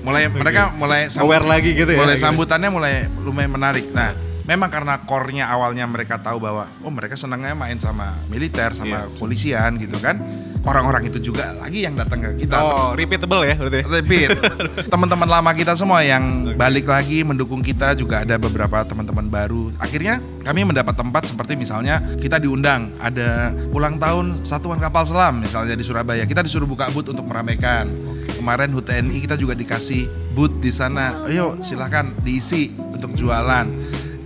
Mulai 0.00 0.30
mereka 0.40 0.70
mulai 0.72 1.10
Aware 1.12 1.44
lagi 1.44 1.76
gitu 1.76 1.90
ya, 1.90 1.98
Mulai 2.00 2.16
gitu. 2.16 2.24
sambutannya 2.24 2.70
mulai 2.70 2.92
lumayan 3.20 3.52
menarik. 3.52 3.84
Nah, 3.92 4.14
memang 4.42 4.68
karena 4.68 4.98
core-nya 5.02 5.46
awalnya 5.46 5.86
mereka 5.86 6.18
tahu 6.18 6.42
bahwa 6.42 6.66
oh 6.82 6.90
mereka 6.90 7.14
senangnya 7.14 7.54
main 7.54 7.78
sama 7.78 8.18
militer, 8.26 8.74
sama 8.74 9.06
Iya. 9.06 9.14
polisian 9.16 9.78
gitu 9.78 9.98
kan. 9.98 10.18
Orang-orang 10.62 11.10
itu 11.10 11.18
juga 11.18 11.50
lagi 11.58 11.82
yang 11.82 11.98
datang 11.98 12.22
ke 12.22 12.46
kita. 12.46 12.54
Oh, 12.62 12.94
repeatable 12.94 13.42
ya 13.42 13.58
berarti. 13.58 13.82
Repeat. 13.82 14.30
Teman-teman 14.94 15.26
lama 15.26 15.50
kita 15.50 15.74
semua 15.74 16.06
yang 16.06 16.54
balik 16.54 16.86
lagi 16.86 17.26
mendukung 17.26 17.66
kita 17.66 17.98
juga 17.98 18.22
ada 18.22 18.38
beberapa 18.38 18.78
teman-teman 18.86 19.26
baru. 19.26 19.74
Akhirnya 19.82 20.22
kami 20.46 20.62
mendapat 20.62 20.94
tempat 20.94 21.26
seperti 21.26 21.58
misalnya 21.58 21.98
kita 22.14 22.38
diundang 22.38 22.94
ada 23.02 23.50
ulang 23.74 23.98
tahun 23.98 24.46
Satuan 24.46 24.78
Kapal 24.78 25.02
Selam 25.02 25.42
misalnya 25.42 25.74
di 25.74 25.82
Surabaya. 25.82 26.22
Kita 26.22 26.46
disuruh 26.46 26.70
buka 26.70 26.86
booth 26.94 27.10
untuk 27.10 27.26
meramaikan. 27.26 27.90
Kemarin 28.38 28.70
HUT 28.70 28.86
TNI 28.86 29.18
kita 29.18 29.34
juga 29.34 29.58
dikasih 29.58 30.06
booth 30.30 30.62
di 30.62 30.70
sana. 30.70 31.26
Ayo 31.26 31.58
silahkan 31.58 32.06
diisi 32.22 32.70
untuk 32.78 33.18
jualan. 33.18 33.66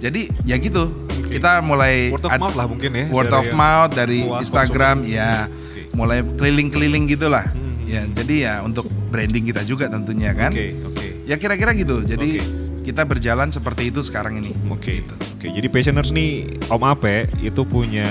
Jadi 0.06 0.20
ya 0.42 0.56
gitu. 0.56 0.84
Kita 1.26 1.58
mulai 1.58 2.08
Word 2.08 2.22
of 2.22 2.30
ad- 2.30 2.40
mouth 2.40 2.54
lah 2.54 2.66
mungkin 2.66 2.90
ya. 2.92 3.04
Word 3.08 3.26
dari 3.26 3.36
of 3.36 3.46
mouth 3.52 3.90
dari 3.90 4.18
Instagram 4.22 4.96
konsumen. 5.00 5.10
ya 5.12 5.30
Oke. 5.44 5.80
mulai 5.92 6.18
keliling-keliling 6.22 7.04
gitulah. 7.06 7.44
Hmm. 7.44 7.74
Ya, 7.82 8.02
jadi 8.04 8.34
ya 8.40 8.54
untuk 8.60 8.86
branding 9.08 9.42
kita 9.44 9.62
juga 9.62 9.86
tentunya 9.86 10.30
kan. 10.32 10.50
Oke, 10.50 10.74
oke. 10.84 11.06
Ya 11.24 11.34
kira-kira 11.34 11.70
gitu. 11.72 12.00
Jadi 12.00 12.38
Oke. 12.38 12.50
kita 12.84 13.02
berjalan 13.02 13.50
seperti 13.50 13.90
itu 13.90 14.00
sekarang 14.00 14.36
ini. 14.36 14.54
Oke, 14.68 15.02
Gitu. 15.02 15.14
oke. 15.14 15.46
Jadi 15.48 15.66
Passioners 15.66 16.10
nih 16.10 16.30
Om 16.64 16.82
Ape 16.84 17.26
itu 17.40 17.62
punya 17.62 18.06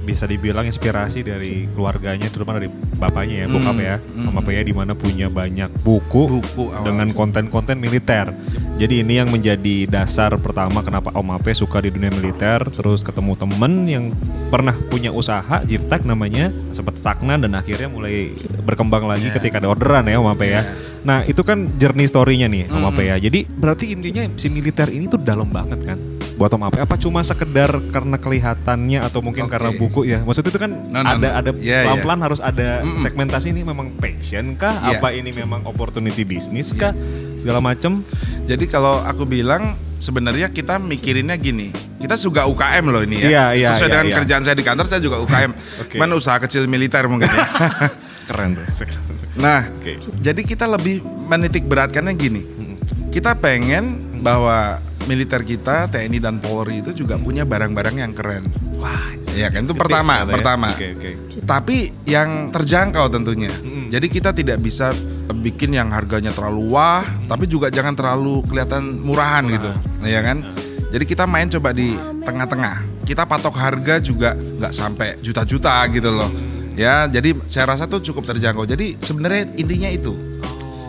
bisa 0.00 0.26
dibilang 0.26 0.62
inspirasi 0.64 1.22
dari 1.22 1.66
keluarganya, 1.68 2.26
terutama 2.26 2.58
dari 2.58 2.66
bapaknya 2.92 3.36
ya, 3.36 3.46
bokap 3.46 3.76
ya, 3.76 3.94
Om 4.20 4.34
Ape 4.36 4.50
ya, 4.52 4.62
di 4.62 4.74
mana 4.74 4.92
punya 4.92 5.26
banyak 5.26 5.70
buku, 5.78 6.42
Buku 6.42 6.64
awal. 6.68 6.82
dengan 6.84 7.08
konten-konten 7.12 7.78
militer. 7.78 8.34
Jadi 8.72 9.04
ini 9.04 9.20
yang 9.20 9.30
menjadi 9.30 9.86
dasar 9.86 10.34
pertama 10.40 10.82
kenapa 10.82 11.12
Om 11.14 11.38
Ape 11.38 11.54
suka 11.54 11.78
di 11.84 11.92
dunia 11.92 12.10
militer, 12.10 12.66
terus 12.72 13.04
ketemu 13.04 13.36
temen 13.38 13.72
yang 13.86 14.04
pernah 14.50 14.74
punya 14.90 15.12
usaha 15.14 15.62
Jiftek 15.62 16.02
namanya, 16.02 16.50
sempat 16.74 16.98
stagnan 16.98 17.44
dan 17.44 17.52
akhirnya 17.54 17.86
mulai 17.92 18.32
berkembang 18.64 19.06
lagi 19.06 19.30
Ya. 19.30 19.34
ketika 19.38 19.62
ada 19.62 19.70
orderan 19.70 20.08
ya 20.10 20.18
Om 20.18 20.34
Ape 20.34 20.46
ya. 20.50 20.62
Nah 21.06 21.22
itu 21.22 21.46
kan 21.46 21.68
journey 21.78 22.10
story-nya 22.10 22.50
nih 22.50 22.72
Om 22.72 22.90
Ape 22.90 23.06
ya. 23.06 23.16
Jadi 23.22 23.46
berarti 23.46 23.92
intinya 23.92 24.26
si 24.34 24.50
militer 24.50 24.90
ini 24.90 25.06
tuh 25.06 25.20
dalam 25.22 25.46
banget 25.52 25.78
kan 25.86 25.98
buat 26.42 26.58
Om 26.58 26.66
Ape. 26.66 26.82
Apa 26.82 26.98
cuma 26.98 27.22
sekedar 27.22 27.70
karena 27.94 28.18
kelihatannya 28.18 28.98
atau 29.06 29.22
mungkin 29.22 29.46
Oke. 29.46 29.54
karena 29.54 29.70
buku 29.70 30.02
ya? 30.02 30.26
Maksudnya 30.26 30.50
itu 30.50 30.58
kan 30.58 30.72
No, 30.90 30.98
no, 30.98 31.08
ada 31.14 31.28
no. 31.30 31.38
ada 31.38 31.50
Ya, 31.62 31.86
ya. 31.86 31.94
pelan-pelan 31.94 32.20
harus 32.26 32.40
ada 32.42 32.82
segmentasi 32.98 33.54
ini 33.54 33.62
memang 33.62 33.94
passion 33.94 34.58
kah? 34.58 34.74
Ya. 34.90 34.98
Apa 34.98 35.14
ini 35.14 35.30
memang 35.30 35.62
opportunity 35.62 36.26
bisnis 36.26 36.74
kah? 36.74 36.90
Segala 37.38 37.62
macem. 37.62 38.02
Jadi 38.50 38.66
kalau 38.66 38.98
aku 39.06 39.22
bilang 39.22 39.78
sebenarnya 40.02 40.50
kita 40.50 40.82
mikirinnya 40.82 41.38
gini. 41.38 41.70
Kita 42.02 42.18
juga 42.18 42.50
UKM 42.50 42.90
loh 42.90 43.06
ini 43.06 43.22
ya. 43.22 43.28
Iya, 43.30 43.44
iya, 43.54 43.68
Sesuai 43.70 43.86
iya, 43.86 43.94
dengan 43.94 44.06
iya. 44.10 44.16
kerjaan 44.18 44.42
saya 44.42 44.56
di 44.58 44.64
kantor 44.66 44.86
saya 44.90 44.98
juga 44.98 45.22
UKM. 45.22 45.52
Oke. 45.86 45.94
Cuman 45.94 46.10
usaha 46.18 46.42
kecil 46.42 46.66
militer 46.66 47.06
mungkin 47.06 47.30
ya. 47.30 47.46
Keren 48.26 48.58
tuh. 48.58 48.66
nah, 49.38 49.66
Oke. 49.78 49.98
jadi 50.18 50.42
kita 50.42 50.66
lebih 50.66 51.02
menitik 51.30 51.70
beratkannya 51.70 52.14
gini. 52.18 52.42
Kita 53.12 53.36
pengen 53.36 54.00
bahwa 54.24 54.80
militer 55.04 55.44
kita 55.44 55.84
TNI 55.92 56.18
dan 56.18 56.40
Polri 56.40 56.80
itu 56.80 57.04
juga 57.04 57.20
punya 57.20 57.44
barang-barang 57.44 57.96
yang 58.00 58.12
keren. 58.16 58.48
Wah, 58.80 59.12
Ya 59.32 59.48
kan 59.48 59.64
itu 59.64 59.72
pertama, 59.72 60.24
ya. 60.24 60.28
pertama. 60.28 60.68
Oke, 60.76 60.92
oke. 60.92 61.10
Tapi 61.48 61.76
yang 62.04 62.52
terjangkau 62.52 63.08
tentunya. 63.08 63.52
Jadi 63.88 64.06
kita 64.08 64.32
tidak 64.32 64.60
bisa 64.60 64.92
bikin 65.32 65.72
yang 65.76 65.92
harganya 65.92 66.32
terlalu 66.32 66.72
wah, 66.72 67.04
tapi 67.28 67.48
juga 67.48 67.68
jangan 67.72 67.96
terlalu 67.96 68.44
kelihatan 68.48 69.00
murahan 69.04 69.44
gitu, 69.48 69.68
ya 70.04 70.20
kan? 70.20 70.44
Jadi 70.92 71.04
kita 71.08 71.24
main 71.24 71.48
coba 71.48 71.72
di 71.72 71.96
tengah-tengah. 72.24 73.04
Kita 73.08 73.24
patok 73.24 73.56
harga 73.56 74.00
juga 74.00 74.36
nggak 74.36 74.72
sampai 74.72 75.16
juta-juta 75.24 75.80
gitu 75.88 76.12
loh. 76.12 76.28
Ya, 76.72 77.04
jadi 77.04 77.36
saya 77.48 77.76
rasa 77.76 77.84
tuh 77.84 78.00
cukup 78.00 78.28
terjangkau. 78.32 78.64
Jadi 78.64 78.96
sebenarnya 79.00 79.48
intinya 79.60 79.88
itu. 79.92 80.12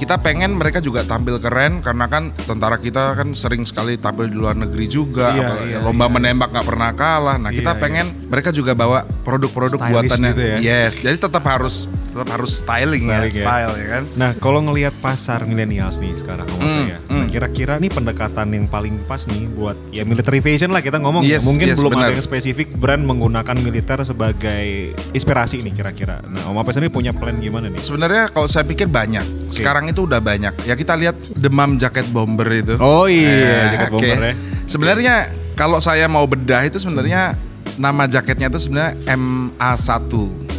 Kita 0.04 0.20
pengen 0.20 0.60
mereka 0.60 0.84
juga 0.84 1.08
tampil 1.08 1.40
keren 1.40 1.80
karena 1.80 2.12
kan 2.12 2.36
tentara 2.36 2.76
kita 2.76 3.16
kan 3.16 3.32
sering 3.32 3.64
sekali 3.64 3.96
tampil 3.96 4.28
di 4.28 4.36
luar 4.36 4.52
negeri 4.52 4.92
juga, 4.92 5.32
Iya, 5.32 5.50
iya, 5.64 5.78
lomba 5.80 6.12
menembak 6.12 6.52
nggak 6.52 6.68
pernah 6.68 6.92
kalah. 6.92 7.40
Nah, 7.40 7.56
kita 7.56 7.72
Iya, 7.72 7.80
pengen 7.80 8.06
mereka 8.28 8.52
juga 8.52 8.76
bawa 8.76 9.08
produk-produk 9.24 9.80
buatannya. 9.80 10.32
gitu 10.36 10.44
ya. 10.44 10.58
Yes, 10.60 11.00
jadi 11.00 11.16
tetap 11.16 11.48
harus 11.48 11.88
tetap 12.14 12.30
harus 12.30 12.52
styling, 12.56 13.04
ya, 13.04 13.18
Styling 13.18 13.34
ya. 13.34 13.42
style 13.42 13.74
ya 13.74 13.88
kan. 13.90 14.04
Nah, 14.14 14.32
kalau 14.38 14.60
ngelihat 14.62 14.94
pasar 14.98 15.44
millennials 15.44 15.98
nih 15.98 16.14
sekarang 16.14 16.46
Hmm, 16.54 16.86
ya. 16.86 16.98
Nah, 17.04 17.26
kira-kira 17.26 17.76
nih 17.76 17.90
pendekatan 17.90 18.48
yang 18.48 18.66
paling 18.66 19.02
pas 19.04 19.26
nih 19.26 19.50
buat 19.50 19.74
ya 19.90 20.04
military 20.04 20.38
fashion 20.38 20.70
lah 20.70 20.80
kita 20.80 20.98
ngomong 20.98 21.22
ya. 21.22 21.36
Yes, 21.36 21.44
Mungkin 21.44 21.68
yes, 21.68 21.76
belum 21.76 21.92
benar. 21.92 22.08
ada 22.08 22.14
yang 22.14 22.22
spesifik 22.22 22.70
brand 22.72 23.02
menggunakan 23.02 23.56
militer 23.58 23.98
sebagai 24.04 24.66
inspirasi 25.10 25.60
nih 25.60 25.74
kira-kira. 25.74 26.22
Nah, 26.24 26.46
Om 26.46 26.58
Ape 26.58 26.72
sendiri 26.72 26.90
punya 26.90 27.12
plan 27.12 27.36
gimana 27.36 27.68
nih? 27.68 27.82
Sebenarnya 27.82 28.30
kalau 28.30 28.46
saya 28.46 28.64
pikir 28.64 28.86
banyak. 28.86 29.50
Sekarang 29.50 29.86
itu 29.86 30.04
udah 30.04 30.20
banyak. 30.20 30.54
Ya 30.64 30.74
kita 30.74 30.94
lihat 30.94 31.18
demam 31.34 31.76
jaket 31.76 32.06
bomber 32.08 32.46
itu. 32.48 32.78
Oh 32.78 33.06
iya, 33.06 33.34
Eh, 33.34 33.66
jaket 33.74 33.90
oke. 33.90 33.98
bomber 33.98 34.24
ya. 34.24 34.36
Sebenarnya 34.64 35.16
kalau 35.54 35.78
saya 35.78 36.06
mau 36.06 36.24
bedah 36.24 36.62
itu 36.62 36.78
sebenarnya 36.78 37.34
nama 37.74 38.06
jaketnya 38.06 38.48
itu 38.48 38.60
sebenarnya 38.60 38.94
MA1. 39.10 40.12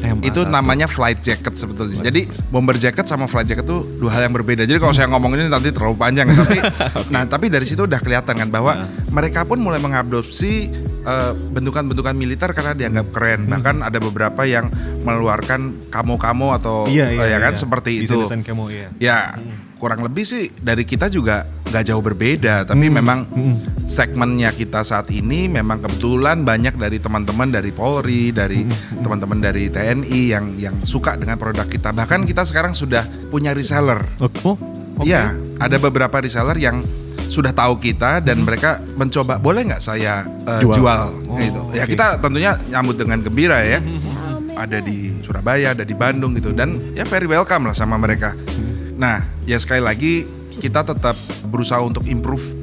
MA1. 0.05 0.29
Itu 0.29 0.41
namanya 0.45 0.87
flight 0.87 1.25
jacket 1.25 1.55
sebetulnya. 1.57 2.05
Jadi 2.05 2.29
bomber 2.53 2.77
jacket 2.77 3.09
sama 3.09 3.25
flight 3.25 3.49
jacket 3.49 3.65
itu 3.65 3.83
dua 3.97 4.11
hal 4.15 4.29
yang 4.29 4.35
berbeda. 4.37 4.69
Jadi 4.69 4.77
kalau 4.77 4.93
saya 4.93 5.09
ngomong 5.09 5.35
ini 5.35 5.49
nanti 5.49 5.73
terlalu 5.73 5.97
panjang 5.97 6.29
tapi 6.41 6.59
nah 7.09 7.25
tapi 7.25 7.49
dari 7.49 7.65
situ 7.65 7.89
udah 7.89 8.01
kelihatan 8.01 8.37
kan 8.37 8.49
bahwa 8.53 8.85
mereka 9.09 9.49
pun 9.49 9.59
mulai 9.61 9.81
mengadopsi 9.81 10.69
eh, 11.05 11.33
bentukan-bentukan 11.33 12.13
militer 12.13 12.53
karena 12.53 12.77
dianggap 12.77 13.07
keren. 13.11 13.49
Bahkan 13.49 13.77
ada 13.81 13.99
beberapa 13.99 14.45
yang 14.45 14.69
mengeluarkan 15.05 15.89
kamo-kamo 15.89 16.53
atau 16.57 16.77
Iya, 16.85 17.11
iya, 17.17 17.25
ya 17.35 17.39
kan 17.41 17.57
iya. 17.57 17.61
seperti 17.61 17.91
itu. 18.05 18.21
Kamu 18.29 18.69
ya. 18.69 18.89
Ya, 19.01 19.19
kurang 19.85 20.01
lebih 20.01 20.25
sih 20.25 20.49
dari 20.49 20.89
kita 20.89 21.13
juga 21.13 21.45
nggak 21.45 21.85
jauh 21.85 22.01
berbeda, 22.01 22.65
tapi 22.65 22.89
memang 22.89 23.29
segmennya 23.85 24.57
kita 24.57 24.81
saat 24.81 25.13
ini 25.13 25.45
memang 25.45 25.85
kebetulan 25.85 26.41
banyak 26.41 26.73
dari 26.81 26.97
teman-teman 26.97 27.53
dari 27.53 27.69
Polri, 27.69 28.33
dari 28.33 28.65
teman-teman 29.05 29.45
dari 29.45 29.69
TNI 29.69 30.21
yang 30.25 30.57
yang 30.57 30.75
suka 30.81 31.21
dengan 31.21 31.37
produk 31.37 31.69
kita. 31.69 31.93
Bahkan 31.93 32.25
kita 32.25 32.49
sekarang 32.49 32.73
sudah 32.73 33.05
punya 33.29 33.53
reseller. 33.53 34.01
Oh, 34.25 34.57
oke. 34.57 35.05
Iya, 35.05 35.37
ada 35.61 35.77
beberapa 35.77 36.17
reseller 36.17 36.57
yang 36.57 36.81
sudah 37.29 37.53
tahu 37.53 37.77
kita 37.77 38.25
dan 38.25 38.41
mereka 38.41 38.81
mencoba 38.97 39.37
boleh 39.37 39.69
nggak 39.69 39.85
saya 39.85 40.25
uh, 40.49 40.65
Jual. 40.65 40.77
jual, 40.81 41.05
Oh, 41.29 41.37
gitu. 41.37 41.61
Ya 41.77 41.85
oke. 41.85 41.93
kita 41.93 42.07
tentunya 42.25 42.57
nyambut 42.73 42.97
dengan 42.97 43.21
gembira 43.21 43.61
ya. 43.61 43.85
Ada 44.55 44.81
di 44.81 45.13
Surabaya, 45.21 45.77
ada 45.77 45.85
di 45.85 45.93
Bandung 45.93 46.33
gitu 46.33 46.57
dan 46.57 46.79
ya 46.97 47.05
very 47.05 47.29
welcome 47.29 47.69
lah 47.69 47.77
sama 47.77 48.01
mereka. 48.01 48.33
Nah, 48.95 49.23
ya 49.45 49.59
sekali 49.59 49.83
lagi 49.83 50.13
kita 50.59 50.87
tetap 50.87 51.19
berusaha 51.51 51.83
untuk 51.83 52.07
improve 52.07 52.55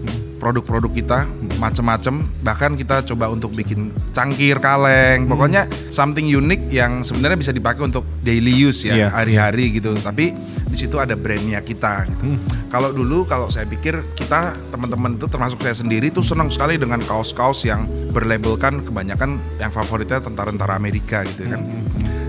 produk-produk 0.41 0.89
kita 0.89 1.19
macem-macem. 1.61 2.25
Bahkan 2.41 2.73
kita 2.73 3.05
coba 3.13 3.29
untuk 3.29 3.53
bikin 3.53 3.93
cangkir 4.09 4.57
kaleng. 4.57 5.29
Pokoknya 5.29 5.69
something 5.93 6.25
unik 6.25 6.73
yang 6.73 7.05
sebenarnya 7.05 7.37
bisa 7.37 7.53
dipakai 7.53 7.85
untuk 7.85 8.07
daily 8.25 8.49
use 8.49 8.89
ya 8.89 9.05
Iya. 9.05 9.07
hari-hari 9.13 9.77
gitu. 9.77 9.93
Tapi 10.01 10.33
di 10.71 10.77
situ 10.79 10.95
ada 10.97 11.19
brandnya 11.19 11.59
kita 11.59 12.07
gitu. 12.07 12.39
kalau 12.71 12.95
dulu 12.95 13.27
kalau 13.27 13.51
saya 13.51 13.67
pikir 13.67 14.15
kita 14.15 14.55
teman-teman 14.71 15.19
itu 15.19 15.27
termasuk 15.27 15.59
saya 15.59 15.75
sendiri 15.75 16.07
tuh 16.15 16.23
senang 16.23 16.47
sekali 16.47 16.79
dengan 16.79 17.03
kaos-kaos 17.03 17.67
yang 17.67 17.83
berlabelkan 18.15 18.79
kebanyakan 18.79 19.35
yang 19.59 19.67
favoritnya 19.67 20.23
tentara-tentara 20.23 20.79
Amerika 20.79 21.27
gitu 21.27 21.43
kan 21.51 21.59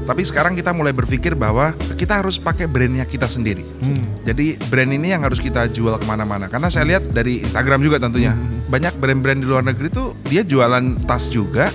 tapi 0.03 0.27
sekarang 0.27 0.59
kita 0.59 0.75
mulai 0.75 0.91
berpikir 0.91 1.39
bahwa 1.39 1.75
kita 1.95 2.19
harus 2.19 2.37
pakai 2.39 2.67
brandnya 2.67 3.07
kita 3.07 3.31
sendiri. 3.31 3.63
Jadi 4.27 4.59
brand 4.71 4.91
ini 4.91 5.15
yang 5.15 5.23
harus 5.23 5.39
kita 5.39 5.71
jual 5.71 5.99
ke 5.99 6.07
mana-mana. 6.07 6.47
Karena 6.51 6.71
saya 6.71 6.87
lihat 6.87 7.11
dari 7.11 7.43
Instagram 7.43 7.83
juga 7.83 8.03
tentunya. 8.03 8.35
Banyak 8.71 8.99
brand-brand 8.99 9.39
di 9.43 9.47
luar 9.47 9.63
negeri 9.63 9.93
tuh 9.93 10.17
dia 10.27 10.43
jualan 10.43 11.07
tas 11.07 11.31
juga 11.31 11.71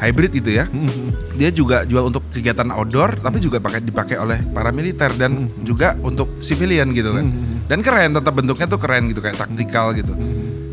hybrid 0.00 0.32
gitu 0.36 0.50
ya. 0.60 0.68
Dia 1.36 1.48
juga 1.48 1.88
jual 1.88 2.08
untuk 2.12 2.28
kegiatan 2.28 2.68
outdoor 2.68 3.20
tapi 3.20 3.40
juga 3.40 3.60
pakai 3.60 3.80
dipakai 3.80 4.16
oleh 4.20 4.40
para 4.52 4.68
militer 4.72 5.12
dan 5.16 5.48
juga 5.64 5.96
untuk 6.04 6.40
civilian 6.44 6.92
gitu 6.92 7.16
kan. 7.16 7.26
Dan 7.70 7.80
keren 7.80 8.12
tetap 8.12 8.34
bentuknya 8.34 8.66
tuh 8.66 8.80
keren 8.82 9.08
gitu 9.08 9.22
kayak 9.24 9.38
taktikal 9.38 9.94
gitu 9.94 10.12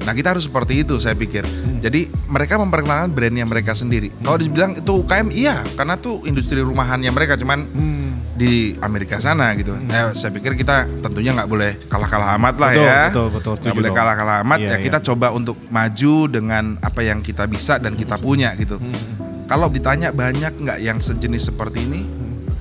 nah 0.07 0.15
kita 0.15 0.31
harus 0.31 0.47
seperti 0.47 0.87
itu 0.87 0.95
saya 1.03 1.19
pikir 1.19 1.43
jadi 1.83 2.07
mereka 2.31 2.55
memperkenalkan 2.55 3.11
brandnya 3.11 3.43
mereka 3.43 3.75
sendiri 3.75 4.15
kalau 4.23 4.39
dibilang 4.39 4.79
itu 4.79 5.03
UKM 5.03 5.27
iya 5.35 5.59
karena 5.75 5.99
tuh 5.99 6.23
industri 6.23 6.63
rumahannya 6.63 7.11
mereka 7.11 7.35
cuman 7.35 7.67
di 8.37 8.77
Amerika 8.85 9.17
sana 9.17 9.57
gitu. 9.57 9.73
Nah, 9.73 10.13
saya 10.13 10.29
pikir 10.29 10.53
kita 10.53 10.85
tentunya 11.01 11.33
nggak 11.33 11.49
boleh 11.49 11.71
kalah-kalah 11.89 12.37
amat 12.37 12.55
lah 12.61 12.69
Betul, 12.69 12.85
ya. 12.85 13.01
betul, 13.09 13.27
betul, 13.33 13.53
Nggak 13.57 13.65
setuju 13.65 13.79
boleh 13.81 13.91
kalah-kalah 13.97 14.37
amat. 14.45 14.59
Iya, 14.61 14.69
ya 14.69 14.75
iya. 14.77 14.85
kita 14.85 14.97
coba 15.01 15.27
untuk 15.33 15.57
maju 15.73 16.15
dengan 16.29 16.63
apa 16.85 17.01
yang 17.01 17.19
kita 17.25 17.49
bisa 17.49 17.81
dan 17.81 17.97
kita 17.97 18.21
punya 18.21 18.53
gitu. 18.53 18.77
Kalau 19.49 19.67
ditanya 19.73 20.13
banyak 20.13 20.53
nggak 20.53 20.79
yang 20.85 21.01
sejenis 21.01 21.49
seperti 21.49 21.89
ini? 21.89 22.01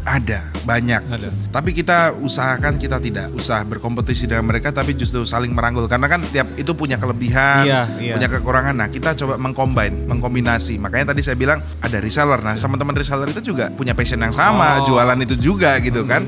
Ada, 0.07 0.55
banyak. 0.63 1.03
Ada. 1.11 1.29
Tapi 1.51 1.75
kita 1.75 2.15
usahakan 2.15 2.79
kita 2.79 3.03
tidak 3.03 3.27
usah 3.35 3.67
berkompetisi 3.67 4.31
dengan 4.31 4.47
mereka, 4.47 4.71
tapi 4.71 4.95
justru 4.95 5.27
saling 5.27 5.51
merangkul. 5.51 5.91
Karena 5.91 6.07
kan 6.07 6.23
tiap 6.31 6.47
itu 6.55 6.71
punya 6.79 6.95
kelebihan, 6.95 7.67
Iya, 7.67 7.81
iya. 7.99 8.15
punya 8.15 8.31
kekurangan. 8.31 8.75
Nah, 8.79 8.87
kita 8.87 9.19
coba 9.19 9.35
mengcombine, 9.35 10.07
mengkombinasi. 10.07 10.79
Makanya 10.79 11.11
tadi 11.11 11.27
saya 11.27 11.35
bilang 11.35 11.59
ada 11.83 11.99
reseller. 11.99 12.39
Nah, 12.39 12.55
teman-teman 12.55 12.95
reseller 12.95 13.35
itu 13.35 13.51
juga 13.51 13.67
punya 13.75 13.99
passion 13.99 14.23
yang 14.23 14.31
sama, 14.31 14.79
Oh. 14.79 14.95
jualan 14.95 15.19
itu 15.27 15.35
juga 15.35 15.75
gitu 15.83 16.07
kan. 16.07 16.23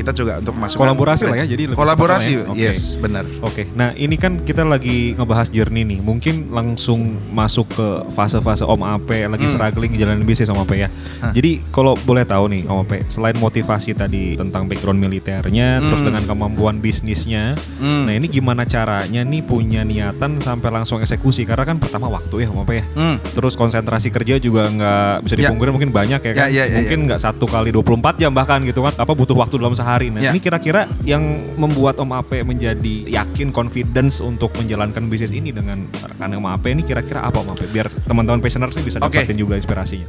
Kita 0.00 0.12
juga 0.12 0.40
untuk 0.40 0.56
masuk 0.56 0.80
Kolaborasi 0.80 1.22
lah 1.24 1.36
ya, 1.36 1.46
jadi 1.46 1.62
lebih 1.68 1.76
kolaborasi. 1.76 2.30
ya. 2.32 2.42
Oke. 2.48 2.56
Yes, 2.58 2.96
benar. 2.96 3.24
Oke, 3.40 3.68
nah 3.70 3.92
ini 3.94 4.16
kan 4.16 4.40
kita 4.40 4.64
lagi 4.64 5.12
ngebahas 5.12 5.48
journey 5.48 5.84
nih. 5.84 6.00
Mungkin 6.00 6.48
langsung 6.48 7.00
masuk 7.30 7.68
ke 7.70 7.86
fase-fase 8.10 8.64
Om 8.64 8.80
Ape 8.82 9.28
lagi 9.28 9.44
Hmm. 9.44 9.52
struggling 9.52 9.92
jalanin 9.94 10.24
bisnis 10.24 10.48
Om 10.48 10.58
Ape 10.58 10.76
ya. 10.78 10.88
Jadi 11.30 11.60
kalau 11.68 11.94
boleh 11.98 12.24
tahu 12.24 12.48
nih 12.48 12.64
Om 12.64 12.78
Ape, 12.80 13.04
selain 13.06 13.36
motivasi 13.36 13.92
tadi 13.92 14.34
tentang 14.34 14.64
background 14.64 14.96
militernya, 14.96 15.84
terus 15.84 16.00
dengan 16.00 16.24
kemampuan 16.24 16.80
bisnisnya, 16.80 17.60
Hmm. 17.76 18.08
nah 18.08 18.14
ini 18.14 18.24
gimana 18.24 18.64
caranya 18.64 19.20
nih 19.20 19.42
punya 19.42 19.84
niatan 19.84 20.40
sampai 20.40 20.72
langsung 20.72 20.96
eksekusi? 20.98 21.44
Karena 21.44 21.66
kan 21.66 21.76
pertama 21.76 22.08
waktu 22.08 22.40
ya 22.40 22.48
Om 22.48 22.64
Ape 22.64 22.74
ya. 22.74 22.84
Hmm. 22.94 23.16
Terus 23.30 23.52
konsentrasi 23.52 24.08
kerja 24.08 24.38
juga 24.38 24.64
nggak 24.66 25.14
bisa 25.24 25.34
Ya. 25.34 25.40
dipungkiri 25.44 25.70
mungkin 25.70 25.90
banyak 25.90 26.20
ya 26.22 26.32
kan. 26.32 26.40
Ya, 26.40 26.48
ya, 26.48 26.64
ya, 26.64 26.76
mungkin 26.78 26.98
nggak 27.04 27.20
satu 27.20 27.44
kali 27.44 27.68
24 27.68 28.16
jam 28.16 28.32
bahkan 28.32 28.64
gitu 28.64 28.80
kan. 28.80 28.96
Apa 28.96 29.12
butuh 29.12 29.36
waktu 29.36 29.54
dalam 29.54 29.74
sehari. 29.74 29.88
Nah, 29.90 30.22
Ya. 30.22 30.30
ini 30.30 30.38
kira-kira 30.38 30.86
yang 31.02 31.18
membuat 31.58 31.98
Om 31.98 32.14
Ape 32.14 32.46
menjadi 32.46 33.10
yakin 33.10 33.50
confidence 33.50 34.22
untuk 34.22 34.54
menjalankan 34.54 35.10
bisnis 35.10 35.34
ini 35.34 35.50
dengan 35.50 35.82
rekan 35.90 36.30
Om 36.30 36.46
Ape 36.46 36.70
ini 36.70 36.86
kira-kira 36.86 37.26
apa 37.26 37.42
Om 37.42 37.50
Ape? 37.50 37.66
Biar 37.66 37.90
teman-teman 38.06 38.38
passioners 38.38 38.78
bisa 38.78 39.02
Oke. 39.02 39.18
dapatin 39.18 39.34
juga 39.34 39.58
inspirasinya. 39.58 40.06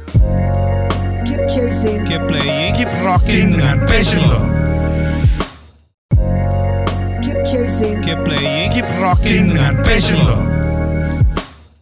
Keep 1.22 1.42
chasing, 1.48 2.06
Keep 2.06 2.22
playing, 2.26 2.70
Keep 2.72 2.92
rocking 3.02 3.58
dengan 3.58 3.82
passion 3.84 4.22
lo. 4.22 4.42
keep 7.18 7.38
chasing, 7.42 7.98
keep 8.00 8.18
playing, 8.22 8.70
Keep 8.70 8.86
rocking 8.98 9.50
dengan 9.50 9.74
passion 9.82 10.22
lo. 10.22 10.38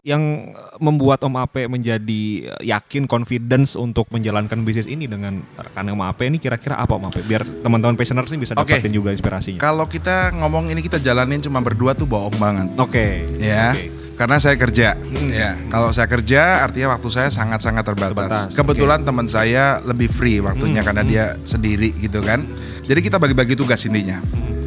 Yang 0.01 0.57
membuat 0.81 1.23
Om 1.23 1.37
Ape 1.39 1.69
menjadi 1.69 2.51
yakin 2.65 3.05
confidence 3.05 3.77
untuk 3.77 4.09
menjalankan 4.11 4.65
bisnis 4.65 4.89
ini 4.89 5.05
dengan 5.05 5.45
rekan 5.55 5.87
Om 5.93 6.03
Ape 6.03 6.27
ini 6.27 6.41
kira-kira 6.41 6.81
apa 6.81 6.97
Om 6.97 7.13
Ape? 7.13 7.21
Biar 7.23 7.45
teman-teman 7.45 7.95
passioners 7.95 8.33
ini 8.33 8.43
bisa 8.43 8.57
dapatin 8.57 8.91
juga 8.91 9.13
inspirasinya. 9.13 9.61
Kalau 9.61 9.85
kita 9.87 10.33
ngomong 10.35 10.73
ini 10.73 10.81
kita 10.81 10.99
jalanin 10.99 11.39
cuma 11.39 11.61
berdua 11.61 11.93
tuh 11.93 12.09
bohong 12.09 12.37
banget. 12.41 12.69
Oke. 12.81 13.29
ya 13.41 13.77
Oke. 13.77 13.93
karena 14.17 14.37
saya 14.37 14.57
kerja 14.61 15.01
ya 15.33 15.57
kalau 15.73 15.89
saya 15.97 16.05
kerja 16.05 16.61
artinya 16.61 16.93
waktu 16.93 17.09
saya 17.09 17.29
sangat-sangat 17.33 17.85
terbatas, 17.89 18.13
Terbatas, 18.13 18.53
kebetulan 18.53 19.01
teman 19.01 19.25
saya 19.25 19.81
lebih 19.81 20.13
free 20.13 20.45
waktunya 20.45 20.85
karena 20.85 21.01
dia 21.01 21.25
sendiri 21.41 21.97
gitu 21.97 22.21
kan 22.21 22.45
jadi 22.85 23.01
kita 23.01 23.17
bagi-bagi 23.17 23.57
tugas 23.57 23.81
intinya 23.89 24.21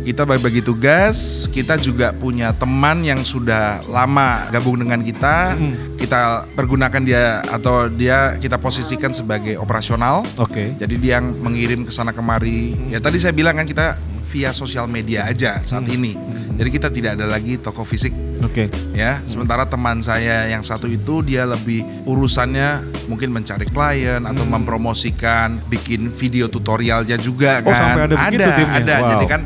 kita 0.04 0.28
bagi-bagi 0.28 0.60
tugas 0.60 1.48
kita 1.48 1.80
juga 1.80 2.12
punya 2.12 2.52
teman 2.52 3.02
yang 3.02 3.24
sudah 3.24 3.80
lama 3.88 4.52
gabung 4.52 4.76
dengan 4.78 5.00
kita 5.00 5.56
kita 5.96 6.44
pergunakan 6.54 7.02
dia 7.02 7.24
atau 7.48 7.88
dia 7.88 8.36
kita 8.36 8.60
posisikan 8.60 9.16
sebagai 9.16 9.56
operasional 9.56 10.28
Oke. 10.36 10.76
jadi 10.76 10.96
dia 11.00 11.12
yang 11.14 11.32
mengirim 11.40 11.86
ke 11.86 11.92
sana 11.94 12.10
kemari. 12.10 12.74
Ya 12.90 12.98
tadi 12.98 13.22
saya 13.22 13.32
bilang 13.32 13.54
kan 13.54 13.64
kita 13.64 13.96
via 14.26 14.50
sosial 14.50 14.90
media 14.90 15.30
aja 15.30 15.62
saat 15.62 15.86
ini. 15.86 16.18
Jadi 16.54 16.70
kita 16.70 16.90
tidak 16.90 17.22
ada 17.22 17.30
lagi 17.30 17.56
toko 17.56 17.86
fisik 17.86 18.10
Oke. 18.42 18.66
ya. 18.92 19.22
Sementara 19.24 19.64
teman 19.64 20.02
saya 20.02 20.50
yang 20.50 20.66
satu 20.66 20.90
itu 20.90 21.22
dia 21.22 21.46
lebih 21.46 21.86
urusannya 22.04 22.82
mungkin 23.08 23.30
mencari 23.30 23.70
klien 23.70 24.26
atau 24.26 24.42
mempromosikan, 24.44 25.62
bikin 25.70 26.10
video 26.10 26.50
tutorialnya 26.50 27.16
juga 27.16 27.62
Oh, 27.62 27.70
kan. 27.72 27.78
sampai 27.78 28.02
ada 28.10 28.16
begitu 28.18 28.44
ada, 28.50 28.58
timnya? 28.58 28.80
ada. 28.82 28.96
Wow. 28.98 29.10
Jadi 29.14 29.26
kan 29.30 29.42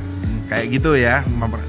kayak 0.47 0.65
gitu 0.71 0.95
ya. 0.95 1.21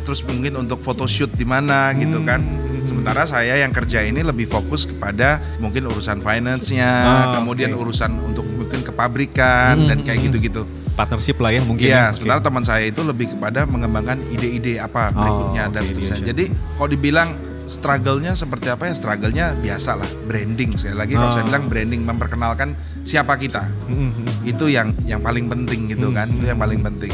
Terus 0.02 0.22
mungkin 0.22 0.56
untuk 0.56 0.78
photoshoot 0.78 1.34
di 1.34 1.44
mana 1.44 1.92
gitu 1.92 2.22
kan. 2.22 2.40
Sementara 2.82 3.28
saya 3.28 3.60
yang 3.60 3.70
kerja 3.70 4.00
ini 4.00 4.24
lebih 4.24 4.48
fokus 4.48 4.88
kepada 4.88 5.44
mungkin 5.58 5.84
urusan 5.86 6.18
finance-nya, 6.18 6.88
Ah, 6.88 7.26
kemudian 7.36 7.76
oke. 7.76 7.84
urusan 7.84 8.16
untuk 8.22 8.48
mungkin 8.48 8.80
ke 8.80 8.88
pabrikan 8.90 9.76
dan 9.84 10.00
kayak 10.00 10.24
gitu-gitu. 10.24 10.64
Partnership 10.94 11.36
lah 11.38 11.52
ya 11.52 11.60
mungkin. 11.60 11.84
Iya, 11.84 11.94
ya. 12.00 12.04
Sementara 12.10 12.40
teman 12.40 12.64
saya 12.64 12.82
itu 12.82 13.04
lebih 13.04 13.30
kepada 13.30 13.62
mengembangkan 13.64 14.18
ide-ide 14.30 14.80
apa 14.80 15.08
Oh, 15.08 15.14
berikutnya 15.14 15.70
dan 15.70 15.82
oke, 15.84 15.88
seterusnya. 15.88 16.26
Jadi 16.26 16.44
kalau 16.74 16.88
dibilang 16.88 17.28
struggle-nya 17.68 18.32
seperti 18.34 18.66
apa 18.66 18.88
ya? 18.88 18.94
Struggle-nya 18.96 19.46
biasa 19.54 19.90
lah, 19.94 20.08
branding 20.24 20.74
sekali 20.74 20.96
lagi 20.96 21.12
kalau 21.12 21.28
Oh. 21.28 21.34
saya 21.34 21.44
bilang 21.44 21.68
branding 21.68 22.02
memperkenalkan 22.02 22.72
siapa 23.04 23.36
kita. 23.36 23.68
Itu 24.42 24.66
yang 24.66 24.96
yang 25.04 25.20
paling 25.20 25.46
penting 25.46 25.86
gitu 25.88 26.08
kan, 26.10 26.26
itu 26.30 26.48
yang 26.48 26.58
paling 26.58 26.80
penting. 26.80 27.12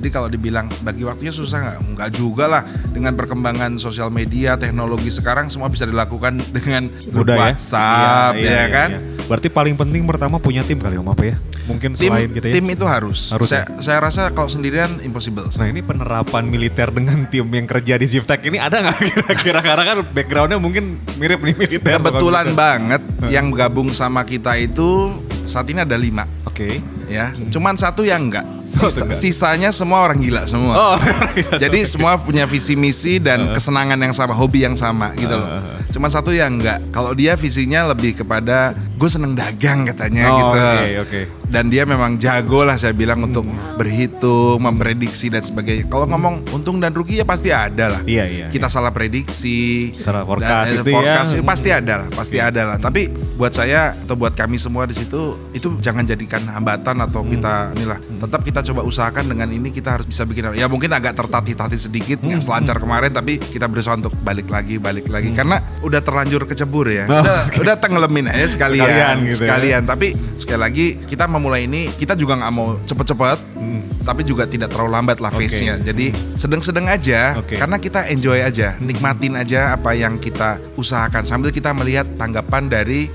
Jadi 0.00 0.08
kalau 0.08 0.32
dibilang 0.32 0.64
bagi 0.80 1.04
waktunya 1.04 1.28
susah 1.28 1.60
nggak? 1.60 1.76
Nggak 1.92 2.10
juga 2.16 2.48
lah. 2.48 2.64
Dengan 2.88 3.12
perkembangan 3.12 3.76
sosial 3.76 4.08
media, 4.08 4.56
teknologi 4.56 5.12
sekarang 5.12 5.52
semua 5.52 5.68
bisa 5.68 5.84
dilakukan 5.84 6.40
dengan 6.56 6.88
grup 7.12 7.28
Mudah 7.28 7.36
ya. 7.36 7.40
WhatsApp, 7.52 8.32
Iya, 8.32 8.48
ya 8.48 8.48
iya, 8.48 8.64
kan? 8.72 8.90
iya. 8.96 9.19
Berarti 9.30 9.46
paling 9.46 9.78
penting 9.78 10.02
pertama 10.02 10.36
punya 10.36 10.66
tim 10.66 10.74
kali 10.74 10.98
Om 10.98 11.06
apa 11.06 11.22
ya? 11.22 11.36
Mungkin 11.70 11.94
Tim, 11.94 12.10
selain 12.10 12.26
kita 12.26 12.50
ya. 12.50 12.54
tim 12.58 12.66
itu 12.66 12.82
harus. 12.82 13.30
Harus 13.30 13.46
saya, 13.46 13.62
saya 13.78 14.02
rasa 14.02 14.34
kalau 14.34 14.50
sendirian 14.50 14.90
impossible. 15.00 15.46
Nah 15.54 15.70
ini 15.70 15.80
penerapan 15.80 16.42
militer 16.42 16.90
dengan 16.90 17.30
tim 17.30 17.46
yang 17.46 17.62
kerja 17.62 17.94
di 17.94 18.10
Ziftek 18.10 18.42
ini 18.42 18.58
ada 18.58 18.82
nggak 18.82 18.98
kira-kira? 19.14 19.62
Karena 19.62 19.84
kan 19.86 19.96
backgroundnya 20.02 20.58
mungkin 20.58 20.98
mirip 21.14 21.38
nih 21.40 21.54
militer. 21.54 21.94
Kebetulan 21.94 22.58
banget 22.58 22.98
yang 23.30 23.54
gabung 23.54 23.94
sama 23.94 24.26
kita 24.26 24.58
itu 24.58 25.14
saat 25.46 25.66
ini 25.66 25.82
ada 25.82 25.94
lima 25.94 26.26
Oke. 26.42 26.82
ya. 27.06 27.30
Cuman 27.48 27.78
satu 27.78 28.02
yang 28.02 28.26
enggak. 28.26 28.42
Oh, 28.42 28.66
Sisa- 28.66 29.06
enggak. 29.06 29.14
sisanya 29.14 29.70
semua 29.70 30.02
orang 30.02 30.18
gila 30.18 30.42
semua. 30.46 30.74
Oh, 30.74 30.96
Jadi 31.62 31.86
semua 31.86 32.18
punya 32.18 32.50
visi 32.50 32.74
misi 32.74 33.22
dan 33.22 33.54
kesenangan 33.54 33.98
yang 33.98 34.10
sama, 34.10 34.34
hobi 34.34 34.66
yang 34.66 34.74
sama 34.74 35.14
gitu 35.14 35.34
loh. 35.34 35.50
Cuman 35.90 36.10
satu 36.10 36.30
yang 36.30 36.58
enggak. 36.58 36.82
Kalau 36.90 37.14
dia 37.14 37.34
visinya 37.34 37.86
lebih 37.86 38.18
kepada 38.18 38.74
gue 39.00 39.08
seneng 39.08 39.32
dagang 39.32 39.88
katanya 39.88 40.28
Oh, 40.28 40.36
gitu. 40.36 40.46
oke, 40.52 40.88
oke. 41.08 41.20
Dan 41.50 41.66
dia 41.66 41.82
memang 41.82 42.14
jago 42.14 42.62
lah 42.62 42.78
saya 42.78 42.94
bilang 42.94 43.20
untuk 43.20 43.42
berhitung, 43.74 44.60
memprediksi 44.60 45.26
dan 45.26 45.40
sebagainya. 45.40 45.84
Kalau 45.84 46.06
ngomong 46.06 46.46
untung 46.50 46.78
dan 46.78 46.92
rugi 46.92 47.18
ya 47.18 47.24
pasti 47.24 47.50
ada 47.50 47.90
lah. 47.90 48.00
Iya, 48.02 48.24
iya, 48.24 48.46
Kita 48.46 48.66
salah 48.66 48.90
prediksi. 48.90 49.90
Salah 49.98 50.22
forecast 50.22 50.70
dan- 50.70 50.78
itu 50.78 50.88
ya. 50.88 50.94
forecast 50.94 51.30
itu 51.32 51.42
pasti 51.42 51.68
ada 51.68 51.94
lah, 51.96 52.08
pasti 52.08 52.36
ada 52.38 52.62
lah. 52.64 52.76
Tapi 52.76 53.10
buat 53.34 53.50
saya 53.50 53.92
atau 53.96 54.14
buat 54.14 54.30
kami 54.32 54.56
semua 54.56 54.84
di 54.84 54.94
situ 54.94 55.18
itu 55.50 55.74
jangan 55.78 56.04
jadikan 56.04 56.38
hambatan 56.44 56.96
atau 57.00 57.20
Hmm. 57.20 57.30
kita 57.30 57.52
inilah. 57.74 57.98
Tetap 57.98 58.40
kita 58.42 58.60
coba 58.64 58.80
usahakan 58.82 59.24
dengan 59.26 59.48
ini 59.48 59.68
kita 59.68 59.90
harus 59.92 60.06
bisa 60.06 60.22
bikin 60.22 60.52
ya 60.52 60.66
mungkin 60.66 60.90
agak 60.90 61.16
tertatih-tatih 61.16 61.80
sedikit 61.80 62.18
Hmm. 62.20 62.30
nggak 62.30 62.42
selancar 62.42 62.76
kemarin 62.78 63.10
tapi 63.10 63.38
kita 63.38 63.66
berusaha 63.66 63.92
untuk 63.92 64.14
balik 64.16 64.46
lagi, 64.46 64.78
balik 64.78 65.06
lagi 65.06 65.32
karena 65.32 65.58
udah 65.80 65.98
terlanjur 65.98 66.44
kecebur 66.44 66.86
ya. 66.86 67.04
Oh, 67.06 67.18
Udah, 67.20 67.42
udah 67.58 67.74
tenggelamin 67.76 68.28
aja 68.28 68.46
sekalian, 68.46 68.86
Sekalian 68.86 69.16
gitu 69.20 69.32
ya. 69.32 69.38
sekalian. 69.40 69.82
Tapi 69.82 70.06
sekali 70.36 70.60
lagi 70.60 70.86
kita 71.02 71.24
memulai 71.40 71.64
ini 71.64 71.88
kita 71.96 72.12
juga 72.12 72.36
nggak 72.36 72.52
mau 72.52 72.76
cepet-cepet. 72.84 73.38
Hmm. 73.56 73.82
Tapi 74.04 74.22
juga 74.28 74.44
tidak 74.44 74.72
terlalu 74.72 74.92
lambat 74.92 75.18
lah 75.24 75.32
face-nya. 75.32 75.80
Jadi 75.80 76.12
sedang-sedang 76.36 76.88
aja 76.88 77.40
Oke. 77.40 77.56
karena 77.56 77.80
kita 77.80 78.04
enjoy 78.12 78.44
aja, 78.44 78.76
nikmatin 78.80 79.36
aja 79.40 79.72
apa 79.72 79.96
yang 79.96 80.20
kita 80.20 80.60
usahakan 80.76 81.24
sambil 81.24 81.48
kita 81.48 81.72
melihat 81.72 82.04
tanggapan 82.16 82.68
dari 82.68 83.08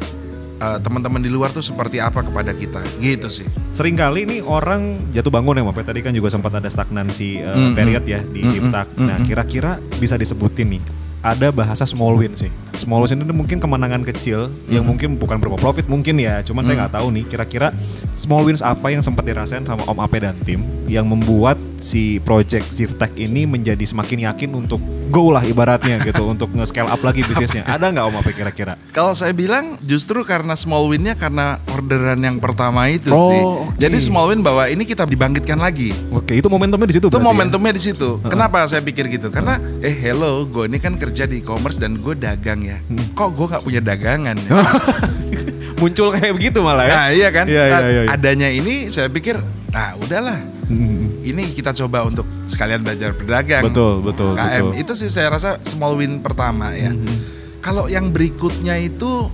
uh, 0.62 0.77
teman-teman 0.79 1.22
di 1.22 1.29
luar 1.29 1.51
tuh 1.51 1.65
seperti 1.65 2.00
apa 2.00 2.22
kepada 2.25 2.53
kita. 2.53 2.82
Gitu 3.01 3.27
sih. 3.29 3.48
Sering 3.75 3.98
kali 3.98 4.24
nih 4.25 4.39
orang 4.46 5.12
jatuh 5.12 5.34
bangun 5.34 5.60
ya 5.60 5.63
Mbak. 5.65 5.86
Tadi 5.86 6.00
kan 6.05 6.13
juga 6.15 6.29
sempat 6.32 6.53
ada 6.55 6.70
stagnansi 6.70 7.44
uh, 7.44 7.72
period 7.75 8.03
ya 8.08 8.22
di 8.24 8.41
Ciptak. 8.46 8.96
Nah 9.01 9.20
kira-kira 9.25 9.77
bisa 10.00 10.15
disebutin 10.15 10.79
nih. 10.79 10.82
Ada 11.25 11.50
bahasa 11.50 11.89
small 11.89 12.13
win 12.15 12.38
sih. 12.38 12.53
Small 12.77 13.01
win 13.01 13.17
itu 13.17 13.34
mungkin 13.34 13.58
kemenangan 13.58 14.05
kecil 14.05 14.53
yang 14.70 14.86
mungkin 14.86 15.17
bukan 15.17 15.41
berupa 15.41 15.58
profit 15.58 15.89
mungkin 15.89 16.22
ya. 16.22 16.46
Cuman 16.46 16.62
saya 16.62 16.86
nggak 16.86 17.01
tahu 17.01 17.08
nih 17.10 17.25
kira-kira 17.25 17.74
small 18.13 18.46
wins 18.46 18.62
apa 18.62 18.94
yang 18.94 19.01
sempat 19.01 19.25
dirasain 19.25 19.65
sama 19.65 19.82
Om 19.89 20.05
Ape 20.05 20.22
dan 20.22 20.38
tim 20.46 20.62
yang 20.86 21.10
membuat 21.10 21.58
si 21.82 22.22
project 22.22 22.70
Ziftek 22.70 23.17
ini 23.17 23.50
menjadi 23.50 23.82
semakin 23.82 24.29
yakin 24.29 24.53
untuk 24.53 24.77
go 25.10 25.29
lah 25.29 25.41
ibaratnya 25.41 25.97
gitu 26.06 26.30
untuk 26.30 26.54
nge-scale 26.54 26.86
up 26.86 27.02
lagi 27.02 27.26
bisnisnya. 27.26 27.65
Ada 27.65 27.89
nggak 27.89 28.06
Om 28.06 28.15
Ape 28.21 28.32
kira-kira? 28.38 28.78
Kalau 28.93 29.17
saya 29.17 29.34
bilang 29.34 29.82
justru 29.82 30.21
karena 30.21 30.54
small 30.54 30.86
win-nya 30.86 31.17
karena 31.17 31.58
orderan 31.73 32.21
yang 32.21 32.38
pertama 32.38 32.86
itu 32.86 33.10
Oh, 33.10 33.32
sih. 33.32 33.41
oke. 33.41 33.82
Jadi 33.82 33.97
small 33.97 34.30
win 34.30 34.45
bahwa 34.45 34.69
ini 34.69 34.86
kita 34.86 35.10
dibangkitkan 35.10 35.58
lagi. 35.58 35.89
Oke, 36.13 36.38
itu 36.38 36.45
momentumnya 36.45 36.86
di 36.86 36.95
situ 37.00 37.08
Itu 37.08 37.17
ya? 37.17 37.23
momentumnya 37.23 37.73
di 37.73 37.82
situ. 37.82 38.21
Kenapa 38.21 38.67
saya 38.67 38.86
pikir 38.86 39.10
gitu? 39.10 39.34
Karena 39.34 39.58
eh 39.80 39.95
hello, 39.95 40.45
gue 40.45 40.67
ini 40.67 40.78
kan 40.78 40.93
kerja 40.93 41.14
di 41.23 41.39
e-commerce 41.39 41.80
dan 41.80 41.95
gue 42.04 42.19
dagang 42.19 42.60
ya. 42.67 42.84
Kok 43.15 43.30
gue 43.32 43.45
nggak 43.47 43.63
punya 43.63 43.80
dagangan? 43.80 44.36
ya? 44.36 44.51
muncul 45.80 46.08
kayak 46.12 46.34
begitu 46.36 46.60
malah 46.63 46.86
ya. 46.88 46.95
Nah 46.95 47.08
iya 47.12 47.30
kan? 47.32 47.45
Iya, 47.47 47.63
iya, 47.67 47.80
iya, 47.80 48.01
iya. 48.08 48.12
Adanya 48.12 48.49
ini 48.51 48.91
saya 48.91 49.08
pikir, 49.08 49.39
nah 49.71 49.95
udahlah. 49.99 50.39
Ini 51.25 51.54
kita 51.54 51.73
coba 51.86 52.06
untuk 52.06 52.25
sekalian 52.49 52.82
belajar 52.82 53.13
berdagang. 53.13 53.63
Betul, 53.69 54.01
betul, 54.01 54.34
KM. 54.38 54.43
betul. 54.43 54.82
Itu 54.82 54.91
sih 54.97 55.10
saya 55.10 55.34
rasa 55.34 55.62
small 55.63 55.97
win 55.97 56.21
pertama 56.21 56.73
ya. 56.73 56.93
Kalau 57.62 57.89
yang 57.89 58.13
berikutnya 58.13 58.78
itu 58.78 59.30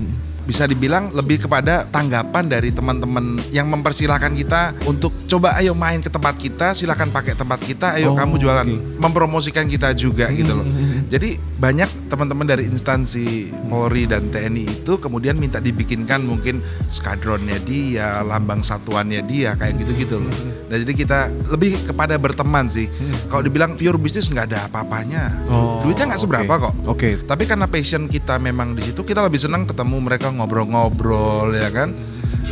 bisa 0.52 0.68
dibilang 0.68 1.16
lebih 1.16 1.48
kepada 1.48 1.88
tanggapan 1.88 2.52
dari 2.52 2.76
teman-teman 2.76 3.40
yang 3.56 3.72
mempersilahkan 3.72 4.36
kita 4.36 4.76
untuk 4.84 5.16
coba 5.24 5.56
ayo 5.64 5.72
main 5.72 6.04
ke 6.04 6.12
tempat 6.12 6.36
kita, 6.36 6.76
silakan 6.76 7.08
pakai 7.08 7.40
tempat 7.40 7.64
kita, 7.64 7.96
ayo 7.96 8.12
Oh, 8.12 8.20
kamu 8.20 8.36
jualan, 8.36 8.68
oke. 8.68 9.00
mempromosikan 9.00 9.64
kita 9.64 9.96
juga 9.96 10.28
gitu 10.36 10.52
loh. 10.52 10.68
Jadi 11.08 11.40
banyak 11.56 12.12
teman-teman 12.12 12.44
dari 12.44 12.68
instansi 12.68 13.48
Polri 13.72 14.04
dan 14.04 14.28
TNI 14.28 14.84
itu 14.84 15.00
kemudian 15.00 15.40
minta 15.40 15.64
dibikinkan 15.64 16.20
mungkin 16.20 16.60
skadronnya 16.92 17.56
dia, 17.64 18.20
lambang 18.20 18.60
satuannya 18.60 19.24
dia 19.24 19.56
kayak 19.56 19.80
gitu-gitu 19.80 20.20
loh. 20.20 20.34
Nah, 20.68 20.76
jadi 20.76 20.92
kita 20.92 21.20
lebih 21.48 21.88
kepada 21.88 22.20
berteman 22.20 22.68
sih. 22.68 22.92
Kalau 23.32 23.40
dibilang 23.40 23.80
pure 23.80 23.96
bisnis 23.96 24.28
nggak 24.28 24.52
ada 24.52 24.60
apa-apanya. 24.68 25.32
Oh, 25.48 25.80
Duitnya 25.88 26.12
nggak 26.12 26.20
seberapa 26.20 26.52
oke. 26.52 26.64
kok. 26.68 26.74
Oke. 26.92 27.10
Tapi 27.24 27.44
karena 27.48 27.72
passion 27.72 28.12
kita 28.12 28.36
memang 28.36 28.76
di 28.76 28.84
situ, 28.84 29.08
kita 29.08 29.24
lebih 29.24 29.40
senang 29.40 29.64
ketemu 29.64 29.96
mereka 30.04 30.28
ngobrol-ngobrol 30.42 31.54
ya 31.54 31.70
kan. 31.70 31.94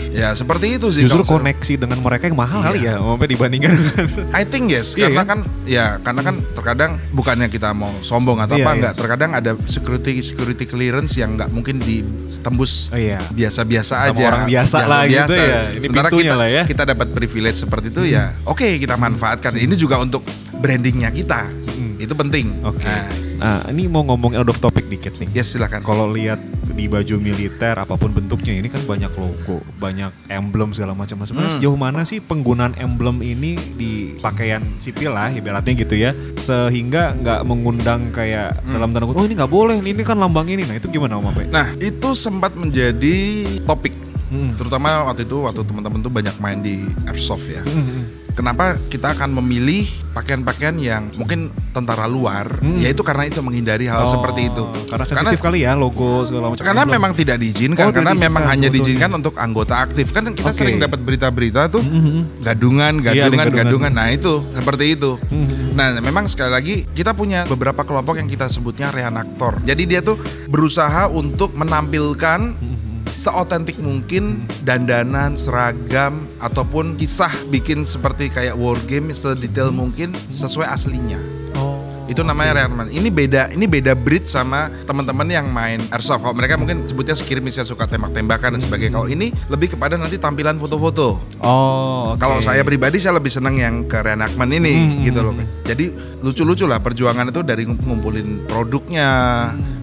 Ya 0.09 0.33
seperti 0.33 0.81
itu 0.81 0.89
sih. 0.89 1.05
Justru 1.05 1.21
kalau 1.21 1.37
saya- 1.37 1.53
koneksi 1.53 1.73
dengan 1.79 2.01
mereka 2.01 2.25
yang 2.25 2.33
mahal 2.33 2.65
kali 2.65 2.81
ya, 2.81 2.97
sampai 2.97 3.29
dibandingkan 3.29 3.77
I 4.33 4.41
think 4.41 4.73
yes, 4.73 4.97
Iya, 4.97 5.05
karena 5.05 5.21
kan? 5.21 5.39
kan 5.45 5.67
ya 5.69 5.85
karena 6.01 6.21
kan 6.23 6.35
terkadang 6.51 6.91
bukannya 7.13 7.45
kita 7.45 7.69
mau 7.71 7.93
sombong 8.01 8.41
atau 8.41 8.57
Iya, 8.57 8.65
apa 8.65 8.69
iya. 8.69 8.77
enggak, 8.81 8.93
terkadang 8.97 9.31
ada 9.33 9.51
security 9.65 10.17
security 10.19 10.65
clearance 10.65 11.13
yang 11.13 11.37
nggak 11.37 11.53
mungkin 11.53 11.77
ditembus 11.77 12.89
Oh, 12.89 12.97
iya. 12.97 13.21
biasa-biasa 13.29 13.95
Sama 14.01 14.17
aja. 14.17 14.23
orang 14.25 14.43
biasa 14.49 14.77
lah 14.81 15.01
gitu 15.05 15.33
ya. 15.35 15.61
Ini 15.69 15.85
Sementara 15.85 16.09
kita, 16.09 16.33
lah 16.33 16.49
ya. 16.49 16.63
kita 16.65 16.83
dapat 16.87 17.07
privilege 17.13 17.57
seperti 17.59 17.87
itu 17.89 18.01
ya, 18.09 18.33
oke 18.45 18.65
kita 18.81 18.97
manfaatkan. 18.97 19.53
Ini 19.53 19.77
juga 19.77 20.01
untuk 20.01 20.25
brandingnya 20.57 21.13
kita, 21.13 21.53
itu 21.99 22.13
penting. 22.13 22.47
Oke. 22.63 22.87
Nah, 22.87 23.05
Nah, 23.39 23.63
ini 23.71 23.87
mau 23.87 24.03
ngomong 24.03 24.35
out 24.35 24.51
of 24.51 24.59
topic 24.59 24.91
dikit 24.91 25.15
nih. 25.15 25.31
yes 25.31 25.55
silakan. 25.55 25.79
Kalau 25.79 26.11
lihat 26.11 26.43
di 26.69 26.87
baju 26.87 27.15
militer 27.15 27.71
apa 27.71 27.95
pun 27.95 28.11
bentuknya 28.11 28.51
ini 28.51 28.67
kan 28.67 28.83
banyak 28.83 29.07
logo, 29.15 29.63
banyak 29.75 30.11
emblem 30.27 30.75
segala 30.75 30.91
macam. 30.91 31.15
Nah, 31.15 31.23
Sebenarnya 31.23 31.47
Hmm. 31.49 31.59
sejauh 31.59 31.79
mana 31.79 32.03
sih 32.03 32.19
penggunaan 32.19 32.75
emblem 32.75 33.19
ini 33.19 33.55
di 33.73 33.91
pakaian 34.17 34.59
sipil 34.75 35.11
lah 35.11 35.31
ibaratnya 35.31 35.71
gitu 35.73 35.95
ya, 35.95 36.11
sehingga 36.35 37.15
nggak 37.15 37.39
mengundang 37.43 38.11
kayak 38.11 38.59
Hmm. 38.59 38.75
dalam 38.75 38.91
tanda 38.91 39.07
kutip, 39.07 39.19
oh 39.19 39.27
ini 39.27 39.35
nggak 39.35 39.51
boleh, 39.51 39.77
ini 39.77 40.01
kan 40.03 40.15
lambang 40.15 40.47
ini. 40.47 40.63
Nah 40.63 40.75
itu 40.75 40.87
gimana 40.87 41.15
Om 41.15 41.31
Ape? 41.31 41.43
Nah, 41.47 41.67
itu 41.79 42.09
sempat 42.11 42.55
menjadi 42.55 43.15
topik. 43.63 43.98
Hmm. 44.29 44.53
Terutama 44.53 45.03
waktu 45.03 45.25
itu 45.25 45.41
waktu 45.41 45.61
teman-teman 45.61 45.99
tuh 45.99 46.09
banyak 46.09 46.35
main 46.37 46.59
di 46.59 46.79
airsoft 47.05 47.45
ya. 47.45 47.61
Hmm. 47.61 48.05
Kenapa 48.29 48.79
kita 48.87 49.11
akan 49.11 49.35
memilih 49.35 49.83
pakaian-pakaian 50.09 50.71
yang 50.79 51.11
mungkin 51.13 51.51
tentara 51.69 52.07
luar? 52.07 52.47
Yaitu 52.79 53.03
karena 53.03 53.27
itu 53.27 53.41
menghindari 53.41 53.83
hal 53.83 53.99
Oh, 53.99 54.07
seperti 54.07 54.47
itu. 54.47 54.63
Karena 54.87 55.03
sensitif 55.03 55.41
kali 55.41 55.59
ya 55.59 55.75
logo 55.75 56.23
segala 56.23 56.47
macam. 56.47 56.63
karena 56.63 56.87
emblem. 56.87 56.95
memang 56.95 57.11
tidak 57.13 57.35
diizinkan 57.35 57.83
Oh, 57.83 57.91
karena 57.91 58.15
memang 58.15 58.43
hanya 58.47 58.71
diizinkan 58.71 59.11
untuk 59.11 59.35
anggota 59.35 59.75
aktif 59.77 60.15
kan 60.15 60.23
kita 60.31 60.45
Oke. 60.45 60.55
sering 60.55 60.79
dapat 60.79 61.03
berita-berita 61.03 61.67
tuh 61.67 61.83
gadungan 62.39 63.01
Iya, 63.01 63.27
ada 63.27 63.27
gadungan 63.27 63.35
gadungan. 63.35 63.59
gadungan 63.59 63.91
nah 63.91 64.07
itu 64.07 64.33
seperti 64.49 64.85
itu 64.89 65.11
nah 65.71 65.95
memang 65.97 66.23
sekali 66.25 66.51
lagi 66.51 66.75
kita 66.89 67.11
punya 67.11 67.43
beberapa 67.43 67.83
kelompok 67.83 68.15
yang 68.15 68.27
kita 68.27 68.47
sebutnya 68.47 68.87
reanaktor 68.89 69.59
jadi 69.61 69.83
dia 69.85 69.99
tuh 69.99 70.15
berusaha 70.45 71.07
untuk 71.07 71.51
menampilkan 71.53 72.55
seotentik 73.13 73.81
mungkin 73.81 74.45
dandanan 74.63 75.35
seragam 75.35 76.27
ataupun 76.39 76.95
kisah 76.95 77.31
bikin 77.49 77.83
seperti 77.83 78.29
kayak 78.29 78.55
war 78.55 78.77
game 78.85 79.11
sedetail 79.13 79.73
mungkin 79.73 80.13
sesuai 80.29 80.69
aslinya 80.69 81.19
Oh. 81.57 81.78
Itu 82.09 82.25
namanya 82.25 82.57
rearmament. 82.57 82.89
Ini 82.89 83.09
beda, 83.13 83.53
ini 83.53 83.69
beda 83.69 83.93
breed 83.93 84.25
sama 84.25 84.73
teman-teman 84.89 85.29
yang 85.29 85.45
main 85.53 85.77
airsoft. 85.93 86.25
Kalau 86.25 86.33
mereka 86.33 86.57
mungkin 86.57 86.89
sebutnya 86.89 87.13
skirmish 87.13 87.61
ya 87.61 87.63
suka 87.63 87.85
tembak-tembakan 87.85 88.57
dan 88.57 88.61
sebagainya. 88.65 88.97
Kalau 88.97 89.07
ini 89.07 89.29
lebih 89.45 89.77
kepada 89.77 89.93
nanti 89.93 90.17
tampilan 90.17 90.57
foto-foto. 90.57 91.21
Oh, 91.45 92.17
oke. 92.17 92.17
Kalau 92.17 92.41
saya 92.41 92.65
pribadi 92.65 92.97
saya 92.97 93.21
lebih 93.21 93.29
seneng 93.29 93.61
yang 93.61 93.85
ke 93.85 94.01
reenactment 94.01 94.49
ini 94.49 95.05
gitu 95.05 95.21
loh. 95.21 95.37
Jadi 95.69 95.93
lucu-lucu 96.25 96.65
lah 96.65 96.81
perjuangan 96.81 97.29
itu 97.29 97.45
dari 97.45 97.69
ngumpulin 97.69 98.49
produknya. 98.49 99.09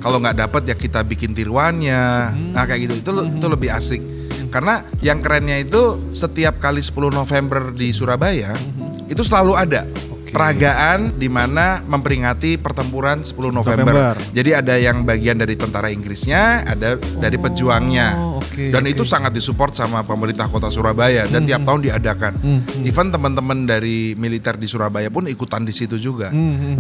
Kalau 0.02 0.18
nggak 0.18 0.36
dapat 0.42 0.62
ya 0.66 0.74
kita 0.74 1.06
bikin 1.06 1.30
tiruannya. 1.30 2.34
Nah 2.52 2.66
kayak 2.66 2.90
gitu 2.90 2.94
itu 3.06 3.10
itu 3.38 3.46
lebih 3.46 3.70
asik. 3.70 4.02
Karena 4.50 4.82
yang 4.98 5.22
kerennya 5.22 5.62
itu 5.62 6.10
setiap 6.10 6.58
kali 6.58 6.82
10 6.82 7.12
November 7.14 7.70
di 7.70 7.94
Surabaya 7.94 8.50
itu 9.06 9.22
selalu 9.22 9.54
ada 9.54 9.86
peragaan 10.36 11.16
di 11.16 11.32
mana 11.32 11.80
memperingati 11.80 12.60
pertempuran 12.60 13.24
10 13.24 13.32
November. 13.48 13.88
November. 13.88 14.14
Jadi 14.36 14.50
ada 14.52 14.74
yang 14.76 15.08
bagian 15.08 15.40
dari 15.40 15.56
tentara 15.56 15.88
Inggrisnya, 15.88 16.60
ada 16.68 17.00
dari 17.00 17.40
pejuangnya. 17.40 18.08
Oh, 18.20 18.44
oke, 18.44 18.68
dan 18.68 18.84
oke. 18.84 18.92
itu 18.92 19.02
sangat 19.08 19.32
disupport 19.32 19.72
sama 19.72 20.04
pemerintah 20.04 20.44
Kota 20.52 20.68
Surabaya 20.68 21.24
dan 21.24 21.48
tiap 21.48 21.64
tahun 21.64 21.80
diadakan. 21.88 22.32
Even 22.84 23.08
teman-teman 23.08 23.64
dari 23.64 24.12
militer 24.12 24.60
di 24.60 24.68
Surabaya 24.68 25.08
pun 25.08 25.24
ikutan 25.24 25.64
di 25.64 25.72
situ 25.72 25.96
juga. 25.96 26.28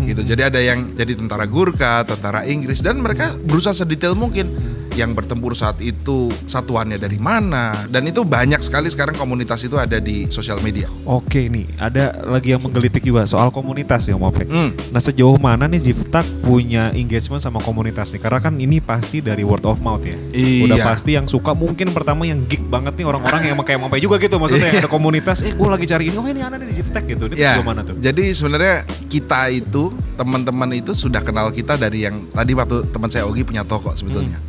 Gitu. 0.04 0.20
Jadi 0.20 0.42
ada 0.44 0.60
yang 0.60 0.92
jadi 0.92 1.16
tentara 1.16 1.48
Gurkha, 1.48 2.04
tentara 2.04 2.44
Inggris 2.44 2.84
dan 2.84 3.00
mereka 3.00 3.32
berusaha 3.32 3.72
sedetail 3.72 4.12
mungkin 4.12 4.52
yang 4.96 5.12
bertempur 5.12 5.52
saat 5.52 5.76
itu 5.78 6.32
satuannya 6.44 6.96
dari 6.96 7.16
mana 7.16 7.86
dan 7.86 8.02
itu 8.02 8.24
banyak 8.24 8.58
sekali 8.58 8.88
sekarang 8.88 9.12
komunitas 9.14 9.60
itu 9.62 9.76
ada 9.76 10.00
di 10.00 10.24
sosial 10.26 10.58
media. 10.58 10.88
Oke 11.04 11.46
nih, 11.46 11.68
ada 11.76 12.16
lagi 12.24 12.50
yang 12.50 12.64
menggelitik 12.64 13.00
juga 13.00 13.22
soal 13.24 13.52
komunitas 13.52 14.08
ya 14.08 14.16
Om 14.16 14.24
Ope. 14.24 14.44
Hmm. 14.44 14.72
Nah 14.90 14.98
sejauh 14.98 15.36
mana 15.36 15.68
nih 15.68 15.92
Ziftak 15.92 16.24
punya 16.40 16.90
engagement 16.90 17.38
sama 17.38 17.60
komunitas 17.60 18.10
nih? 18.10 18.18
Karena 18.18 18.40
kan 18.40 18.56
ini 18.56 18.80
pasti 18.80 19.20
dari 19.20 19.44
word 19.44 19.62
of 19.62 19.78
mouth 19.78 20.00
ya. 20.00 20.16
Iya. 20.32 20.64
Udah 20.64 20.78
pasti 20.82 21.12
yang 21.12 21.28
suka 21.28 21.52
mungkin 21.52 21.92
pertama 21.92 22.24
yang 22.24 22.42
geek 22.44 22.64
banget 22.66 22.96
nih 22.96 23.04
orang-orang 23.04 23.52
yang 23.52 23.56
kayak 23.60 23.78
Om 23.78 23.86
Ope 23.86 24.00
juga 24.00 24.16
gitu. 24.16 24.40
Maksudnya 24.40 24.72
Iya. 24.72 24.80
ada 24.82 24.90
komunitas, 24.90 25.44
eh 25.44 25.52
gue 25.52 25.68
lagi 25.68 25.84
cari 25.84 26.08
ini, 26.08 26.16
oh 26.16 26.24
ini 26.24 26.40
ada 26.40 26.56
di 26.56 26.72
Ziftak 26.72 27.04
gitu. 27.04 27.28
Ini 27.28 27.36
Ya, 27.36 27.54
sejauh 27.54 27.68
mana 27.68 27.84
tuh? 27.84 27.94
jadi 28.00 28.24
sebenarnya 28.32 28.76
kita 29.06 29.52
itu 29.52 29.92
teman-teman 30.16 30.72
itu 30.72 30.96
sudah 30.96 31.20
kenal 31.20 31.52
kita 31.52 31.76
dari 31.76 32.08
yang 32.08 32.24
tadi 32.32 32.56
waktu 32.56 32.88
teman 32.88 33.06
saya 33.06 33.28
Ogi 33.28 33.44
punya 33.44 33.60
toko 33.60 33.92
sebetulnya. 33.92 34.40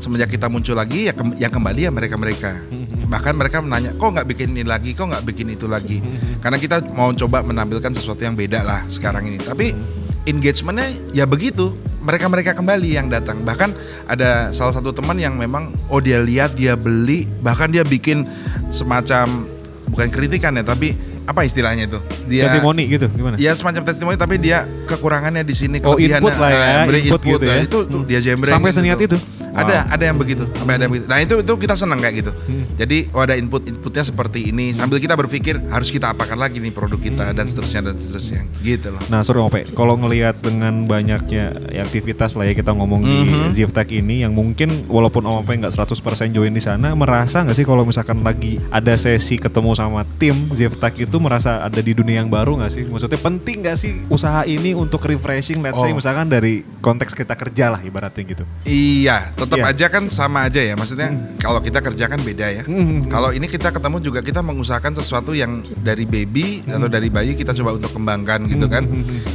Semenjak 0.00 0.32
kita 0.32 0.48
muncul 0.48 0.72
lagi 0.72 1.06
ya 1.06 1.12
kem- 1.12 1.36
yang 1.36 1.52
kembali 1.52 1.80
ya 1.84 1.92
mereka-mereka. 1.92 2.56
Bahkan 3.04 3.36
mereka 3.36 3.60
menanya, 3.60 3.92
kok 3.92 4.08
nggak 4.08 4.26
bikin 4.26 4.56
ini 4.56 4.64
lagi, 4.64 4.96
kok 4.96 5.12
nggak 5.12 5.28
bikin 5.28 5.52
itu 5.52 5.68
lagi. 5.68 6.00
Karena 6.40 6.56
kita 6.56 6.80
mau 6.96 7.12
coba 7.12 7.44
menampilkan 7.44 7.92
sesuatu 7.92 8.24
yang 8.24 8.32
beda 8.32 8.64
lah 8.64 8.88
sekarang 8.88 9.28
ini. 9.28 9.36
Tapi 9.36 9.76
engagementnya 10.24 10.88
ya 11.12 11.28
begitu. 11.28 11.76
Mereka-mereka 12.00 12.56
kembali 12.56 12.96
yang 12.96 13.12
datang. 13.12 13.44
Bahkan 13.44 13.76
ada 14.08 14.48
salah 14.50 14.72
satu 14.72 14.88
teman 14.88 15.20
yang 15.20 15.36
memang 15.36 15.76
oh 15.92 16.00
dia 16.00 16.16
lihat 16.16 16.56
dia 16.56 16.72
beli, 16.72 17.28
bahkan 17.44 17.68
dia 17.68 17.84
bikin 17.84 18.24
semacam 18.72 19.44
bukan 19.92 20.08
kritikan 20.08 20.56
ya, 20.56 20.64
tapi 20.64 20.96
apa 21.28 21.44
istilahnya 21.44 21.84
itu? 21.86 22.00
Dia 22.24 22.48
Testimoni 22.48 22.88
gitu 22.88 23.06
gimana? 23.12 23.36
Ya 23.36 23.52
semacam 23.52 23.84
testimoni 23.84 24.16
tapi 24.16 24.40
dia 24.40 24.64
kekurangannya 24.88 25.44
di 25.44 25.52
sini 25.52 25.76
Oh, 25.84 25.94
kelebihannya, 25.94 26.24
input 26.24 26.34
lah 26.40 26.50
ya, 26.50 26.64
ah, 26.64 26.84
beri 26.88 27.00
input 27.04 27.20
gitu 27.20 27.44
ya. 27.44 27.54
Nah, 27.54 27.62
itu 27.62 27.78
tuh 27.84 28.02
dia 28.08 28.18
jembreng 28.18 28.50
Sampai 28.50 28.70
gitu. 28.72 28.78
seniat 28.80 28.98
itu? 28.98 29.18
Ada 29.52 29.76
Wow. 29.80 29.94
ada 29.94 30.04
yang 30.04 30.16
begitu, 30.16 30.44
sampai 30.52 30.74
ada 30.74 30.82
yang 30.84 30.92
begitu. 30.92 31.06
Nah, 31.06 31.18
itu 31.18 31.34
itu 31.40 31.52
kita 31.56 31.74
senang 31.74 31.98
kayak 31.98 32.14
gitu. 32.18 32.32
Hmm. 32.46 32.64
Jadi 32.74 32.98
oh 33.10 33.20
ada 33.20 33.34
input 33.34 33.62
inputnya 33.62 34.02
seperti 34.02 34.48
ini 34.48 34.70
sambil 34.70 34.96
kita 34.96 35.14
berpikir 35.14 35.58
harus 35.68 35.88
kita 35.88 36.10
apakan 36.10 36.36
lagi 36.36 36.58
nih 36.58 36.70
produk 36.70 36.96
kita 36.96 37.30
dan 37.30 37.44
seterusnya 37.44 37.80
dan 37.84 37.96
seterusnya 37.96 38.40
gitu 38.60 38.90
loh. 38.90 39.02
Nah, 39.06 39.20
sorry 39.20 39.38
Ope, 39.38 39.66
kalau 39.70 39.96
ngelihat 39.96 40.38
dengan 40.38 40.84
banyaknya 40.84 41.44
ya, 41.68 41.82
aktivitas 41.82 42.34
lah 42.34 42.44
ya 42.44 42.54
kita 42.54 42.70
ngomong 42.70 43.00
di 43.00 43.16
Mhm. 43.22 43.50
Ziftek 43.50 43.90
ini 43.92 44.22
yang 44.22 44.32
mungkin 44.32 44.86
walaupun 44.86 45.22
Om 45.22 45.42
Ope 45.42 45.52
nggak 45.56 45.72
100% 45.72 46.30
join 46.30 46.50
di 46.50 46.60
sana, 46.60 46.94
merasa 46.94 47.40
nggak 47.40 47.54
sih 47.54 47.64
kalau 47.64 47.82
misalkan 47.82 48.20
lagi 48.20 48.60
ada 48.68 48.94
sesi 48.94 49.36
ketemu 49.36 49.72
sama 49.72 50.06
tim 50.16 50.48
Ziftek 50.50 51.00
itu 51.00 51.16
merasa 51.16 51.60
ada 51.60 51.78
di 51.78 51.92
dunia 51.92 52.20
yang 52.20 52.28
baru 52.28 52.56
nggak 52.56 52.70
sih? 52.70 52.84
Maksudnya 52.84 53.18
penting 53.18 53.56
nggak 53.60 53.76
sih 53.76 53.94
usaha 54.06 54.44
ini 54.44 54.72
untuk 54.72 55.02
refreshing, 55.02 55.60
let's 55.60 55.76
say 55.76 55.90
Oh. 55.90 55.96
misalkan 55.96 56.26
dari 56.26 56.62
konteks 56.78 57.12
kita 57.12 57.34
kerja 57.34 57.68
lah 57.68 57.80
ibaratnya 57.80 58.22
gitu. 58.22 58.44
Iya, 58.64 59.32
tetap 59.50 59.58
Iya. 59.60 59.74
aja 59.74 59.86
kan 59.90 60.06
sama 60.06 60.46
aja 60.46 60.62
ya. 60.62 60.72
Maksudnya 60.72 61.10
kalau 61.36 61.58
kita 61.58 61.82
kerja 61.82 62.06
kan 62.06 62.16
beda 62.16 62.46
ya. 62.48 62.62
Kalau 63.04 63.34
ini 63.34 63.44
kita 63.44 63.68
ketemu 63.68 63.98
juga 63.98 64.22
kita 64.22 64.38
mengusahakan 64.40 64.94
sesuatu 64.94 65.34
yang 65.34 65.50
dari 65.76 66.06
baby 66.06 66.62
atau 66.64 66.86
dari 66.86 67.10
bayi 67.10 67.34
kita 67.34 67.50
coba 67.52 67.74
untuk 67.74 67.90
kembangkan 67.90 68.46
gitu 68.46 68.66
kan. 68.66 68.86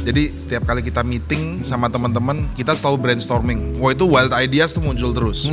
Jadi 0.02 0.32
setiap 0.32 0.64
kali 0.64 0.80
kita 0.80 1.04
meeting 1.04 1.60
sama 1.62 1.86
teman-teman 1.86 2.48
kita 2.54 2.72
selalu 2.72 2.96
brainstorming. 3.02 3.76
Wah 3.76 3.92
itu 3.92 4.04
wild 4.04 4.32
ideas 4.32 4.72
tuh 4.72 4.80
muncul 4.80 5.12
terus. 5.12 5.52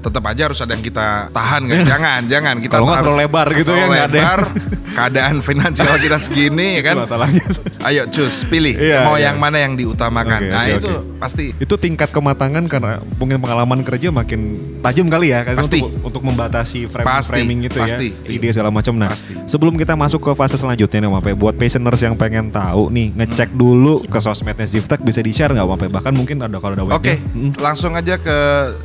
Tetap 0.00 0.22
aja 0.24 0.42
harus 0.44 0.58
ada 0.58 0.74
yang 0.74 0.82
kita 0.82 1.30
tahan 1.30 1.62
kan. 1.64 1.78
jangan, 1.94 2.20
jangan 2.26 2.54
kita 2.58 2.74
Kalau 2.74 2.90
harus- 2.90 3.06
terlalu 3.06 3.22
lebar 3.22 3.46
gitu 3.54 3.72
ya, 3.72 3.86
lebar, 3.86 4.40
keadaan 4.98 5.38
finansial 5.38 5.94
kita 5.96 6.18
segini 6.18 6.82
ya 6.82 6.82
kan. 6.84 6.96
Masalahnya. 7.00 7.46
Ayo 7.84 8.08
cus 8.08 8.42
pilih 8.44 8.74
Iya, 8.74 9.04
mau 9.04 9.14
iya. 9.14 9.28
yang 9.28 9.38
mana 9.38 9.60
yang 9.60 9.76
diutamakan. 9.76 10.40
Oke, 10.40 10.50
nah 10.50 10.64
oke, 10.64 10.74
itu 10.74 10.88
oke. 10.90 11.20
pasti 11.20 11.44
Itu 11.54 11.74
tingkat 11.76 12.10
kematangan 12.10 12.64
karena 12.64 12.98
mungkin 13.14 13.38
pengalaman 13.38 13.73
kerja 13.82 14.14
makin 14.14 14.54
tajam 14.84 15.08
kali 15.10 15.32
ya 15.32 15.42
kan 15.42 15.58
Pasti. 15.58 15.80
untuk 15.82 16.12
untuk 16.12 16.22
membatasi 16.28 16.86
framing 16.86 17.08
Pasti, 17.08 17.30
framing 17.32 17.58
gitu 17.66 17.78
pasti. 17.80 18.08
ya 18.12 18.30
ide 18.30 18.48
segala 18.52 18.70
macam. 18.70 18.94
Nah, 18.94 19.10
Pasti. 19.10 19.34
sebelum 19.48 19.74
kita 19.74 19.98
masuk 19.98 20.20
ke 20.20 20.30
fase 20.36 20.54
selanjutnya 20.54 21.02
nih 21.02 21.10
Mape, 21.10 21.30
buat 21.34 21.56
passioners 21.58 21.98
yang 22.04 22.14
pengen 22.14 22.52
tahu 22.52 22.92
nih 22.92 23.10
ngecek 23.16 23.50
dulu 23.56 24.04
ke 24.04 24.18
sosmednya 24.20 24.68
Ziftek 24.68 25.00
bisa 25.02 25.24
di-share 25.24 25.50
nggak 25.50 25.66
Mape? 25.66 25.86
Bahkan 25.90 26.12
mungkin 26.14 26.44
ada 26.44 26.60
kalau 26.60 26.76
ada 26.76 26.84
webnya. 26.84 27.00
Oke, 27.00 27.14
langsung 27.58 27.96
aja 27.96 28.20
ke 28.20 28.36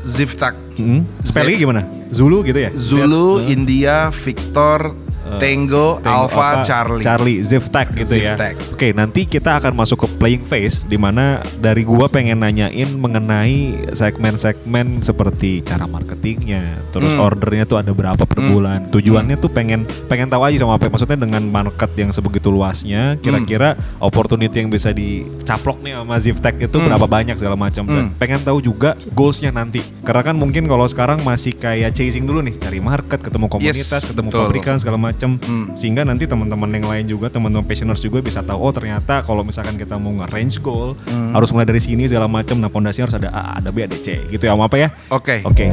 Ziftak. 0.07 0.55
Hmm. 0.79 1.03
Spellingnya 1.21 1.59
gimana? 1.59 1.81
Zulu 2.09 2.41
gitu 2.47 2.57
ya? 2.57 2.71
Zulu, 2.71 3.43
India, 3.45 4.07
Victor, 4.09 4.95
Tango, 5.37 6.01
Tango, 6.01 6.25
Alpha, 6.25 6.65
Charlie. 6.65 7.03
Charlie, 7.03 7.39
Ziftek 7.43 7.93
gitu 7.93 8.17
Ziftek. 8.17 8.53
ya. 8.57 8.71
Oke, 8.73 8.87
nanti 8.91 9.27
kita 9.27 9.59
akan 9.59 9.75
masuk 9.75 10.01
ke 10.01 10.07
playing 10.15 10.41
phase 10.41 10.87
di 10.87 10.95
mana 10.95 11.43
dari 11.59 11.83
gua 11.83 12.07
pengen 12.07 12.39
nanyain 12.39 12.89
mengenai 12.89 13.91
segmen-segmen 13.93 15.03
seperti 15.03 15.59
cara 15.59 15.85
marketingnya, 15.85 16.79
terus 16.89 17.13
Hmm. 17.13 17.27
ordernya 17.27 17.65
tuh 17.65 17.77
ada 17.77 17.91
berapa 17.91 18.23
per 18.23 18.39
bulan. 18.39 18.87
Tujuannya 18.87 19.35
tuh 19.35 19.51
pengen 19.51 19.83
pengen 20.07 20.25
tahu 20.25 20.47
aja 20.47 20.63
sama 20.63 20.79
apa 20.79 20.87
maksudnya 20.87 21.19
dengan 21.19 21.43
market 21.45 21.91
yang 21.93 22.09
sebegitu 22.09 22.47
luasnya, 22.47 23.19
kira-kira 23.19 23.75
Hmm. 23.75 23.83
opportunity 23.99 24.55
yang 24.55 24.71
bisa 24.71 24.95
dicaplok 24.95 25.83
nih 25.83 25.99
sama 25.99 26.15
Ziftek 26.15 26.55
itu 26.59 26.77
berapa 26.79 27.03
banyak 27.03 27.35
segala 27.35 27.59
macam. 27.59 27.83
Dan 27.83 28.05
Hmm. 28.07 28.15
pengen 28.15 28.39
tahu 28.39 28.63
juga 28.63 28.95
goalsnya 29.11 29.51
nanti. 29.51 29.83
Karena 30.01 30.23
kan 30.23 30.35
mungkin 30.35 30.63
kalau 30.65 30.87
sekarang 30.87 31.19
masih 31.21 31.51
kayak 31.51 31.91
chasing 31.91 32.23
dulu 32.23 32.39
nih, 32.39 32.55
cari 32.55 32.79
market, 32.79 33.19
ketemu 33.19 33.51
komunitas, 33.51 33.91
Yes, 33.91 34.07
ketemu 34.07 34.29
pabrikan 34.31 34.79
segala 34.79 34.95
macam 34.95 35.18
Hmm. 35.27 35.75
sehingga 35.75 36.07
nanti 36.07 36.23
teman-teman 36.23 36.71
yang 36.71 36.87
lain 36.87 37.05
juga 37.05 37.27
teman-teman 37.27 37.67
passioners 37.67 37.99
juga 37.99 38.23
bisa 38.23 38.39
tahu 38.39 38.55
oh 38.55 38.71
ternyata 38.71 39.19
kalau 39.19 39.43
misalkan 39.43 39.75
kita 39.75 39.99
mau 39.99 40.15
nge-range 40.15 40.63
goal 40.63 40.95
Hmm. 41.03 41.35
harus 41.35 41.51
mulai 41.51 41.67
dari 41.67 41.77
sini 41.77 42.07
segala 42.07 42.25
macam 42.25 42.55
nah 42.55 42.71
pondasinya 42.71 43.05
harus 43.05 43.17
ada 43.17 43.29
A, 43.29 43.59
ada 43.59 43.67
B, 43.69 43.83
ada 43.83 43.97
C 43.97 44.23
gitu 44.25 44.47
ya 44.47 44.55
Om 44.55 44.63
apa 44.63 44.77
ya 44.77 44.87
Oke. 45.09 45.43
oke 45.43 45.67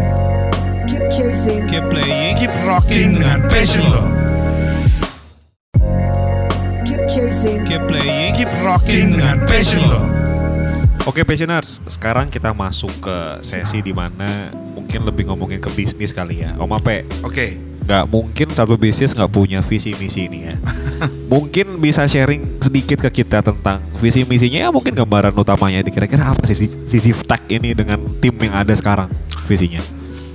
Keep 0.87 1.05
chasing, 1.11 1.63
Keep 1.67 1.87
playing, 1.87 2.35
keep 2.35 2.55
rocking 2.63 3.15
dengan 3.15 3.43
passion 3.47 3.87
lo. 3.87 4.03
keep 6.87 7.03
chasing, 7.07 7.63
Keep 7.67 7.83
playing, 7.87 8.31
keep 8.33 8.51
rocking 8.63 9.15
dengan 9.15 9.43
passion 9.47 9.83
lo. 9.83 10.03
Oke 11.03 11.23
passioners, 11.23 11.83
sekarang 11.87 12.27
kita 12.27 12.51
masuk 12.51 12.91
ke 12.99 13.17
sesi 13.39 13.79
di 13.79 13.91
mana 13.91 14.51
mungkin 14.75 15.07
lebih 15.07 15.27
ngomongin 15.27 15.59
ke 15.59 15.71
bisnis 15.71 16.11
kali 16.11 16.43
ya. 16.43 16.55
Om 16.55 16.71
Ape, 16.73 17.07
Oke. 17.23 17.66
Nggak 17.87 18.05
mungkin 18.11 18.51
satu 18.51 18.75
bisnis 18.75 19.15
nggak 19.15 19.31
punya 19.31 19.63
visi 19.63 19.95
misi 19.95 20.27
ini 20.27 20.51
ya. 20.51 20.55
mungkin 21.33 21.79
bisa 21.79 22.03
sharing 22.11 22.59
sedikit 22.59 22.99
ke 23.07 23.23
kita 23.23 23.47
tentang 23.47 23.79
visi 24.03 24.27
misinya 24.27 24.67
ya 24.67 24.69
mungkin 24.75 24.91
gambaran 24.91 25.31
utamanya 25.39 25.87
di 25.87 25.95
kira-kira 25.95 26.35
apa 26.35 26.43
sih 26.51 26.59
si, 26.59 26.67
si 26.83 26.99
Ziftek 26.99 27.47
ini 27.47 27.79
dengan 27.79 28.03
tim 28.19 28.35
yang 28.43 28.59
ada 28.59 28.75
sekarang 28.75 29.07
visinya. 29.47 29.79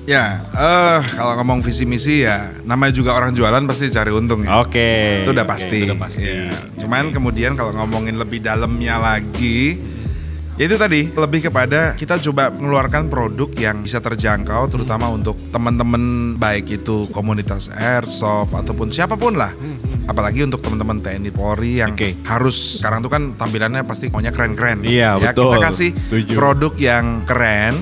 Ya, 0.10 0.42
eh 0.50 1.00
kalau 1.14 1.38
ngomong 1.40 1.62
visi 1.62 1.86
misi 1.86 2.26
ya 2.26 2.50
namanya 2.66 2.90
juga 2.96 3.14
orang 3.14 3.38
jualan 3.38 3.62
pasti 3.70 3.94
cari 3.94 4.10
untung 4.10 4.42
ya. 4.42 4.64
Oke. 4.64 5.22
itu 5.22 5.30
udah 5.30 5.46
pasti. 5.46 5.86
itu 5.86 5.94
udah 5.94 6.02
pasti. 6.02 6.26
Ya. 6.26 6.50
Cuman 6.82 7.14
kemudian 7.14 7.54
kalau 7.54 7.76
ngomongin 7.78 8.18
lebih 8.18 8.42
dalamnya 8.42 8.98
lagi, 8.98 9.78
itu 10.62 10.78
tadi 10.78 11.10
lebih 11.10 11.50
kepada 11.50 11.98
kita 11.98 12.22
coba 12.22 12.54
mengeluarkan 12.54 13.10
produk 13.10 13.50
yang 13.58 13.82
bisa 13.82 13.98
terjangkau, 13.98 14.70
terutama 14.70 15.10
untuk 15.10 15.34
teman-teman 15.50 16.38
baik 16.38 16.70
itu 16.70 17.10
komunitas 17.10 17.74
airsoft 17.74 18.54
ataupun 18.54 18.94
siapa 18.94 19.18
pun 19.18 19.34
lah. 19.34 19.50
Apalagi 20.06 20.46
untuk 20.46 20.62
teman-teman 20.62 21.02
TNI 21.02 21.32
Polri 21.34 21.82
yang 21.82 21.98
Oke. 21.98 22.14
harus 22.30 22.78
sekarang 22.78 23.02
tuh 23.02 23.10
kan 23.10 23.34
tampilannya 23.34 23.82
pasti 23.82 24.14
maunya 24.14 24.30
keren-keren. 24.30 24.86
Iya, 24.86 25.18
ya, 25.18 25.34
betul. 25.34 25.58
Kita 25.58 25.66
kasih 25.66 25.90
Setuju. 25.98 26.34
produk 26.38 26.74
yang 26.78 27.26
keren, 27.26 27.74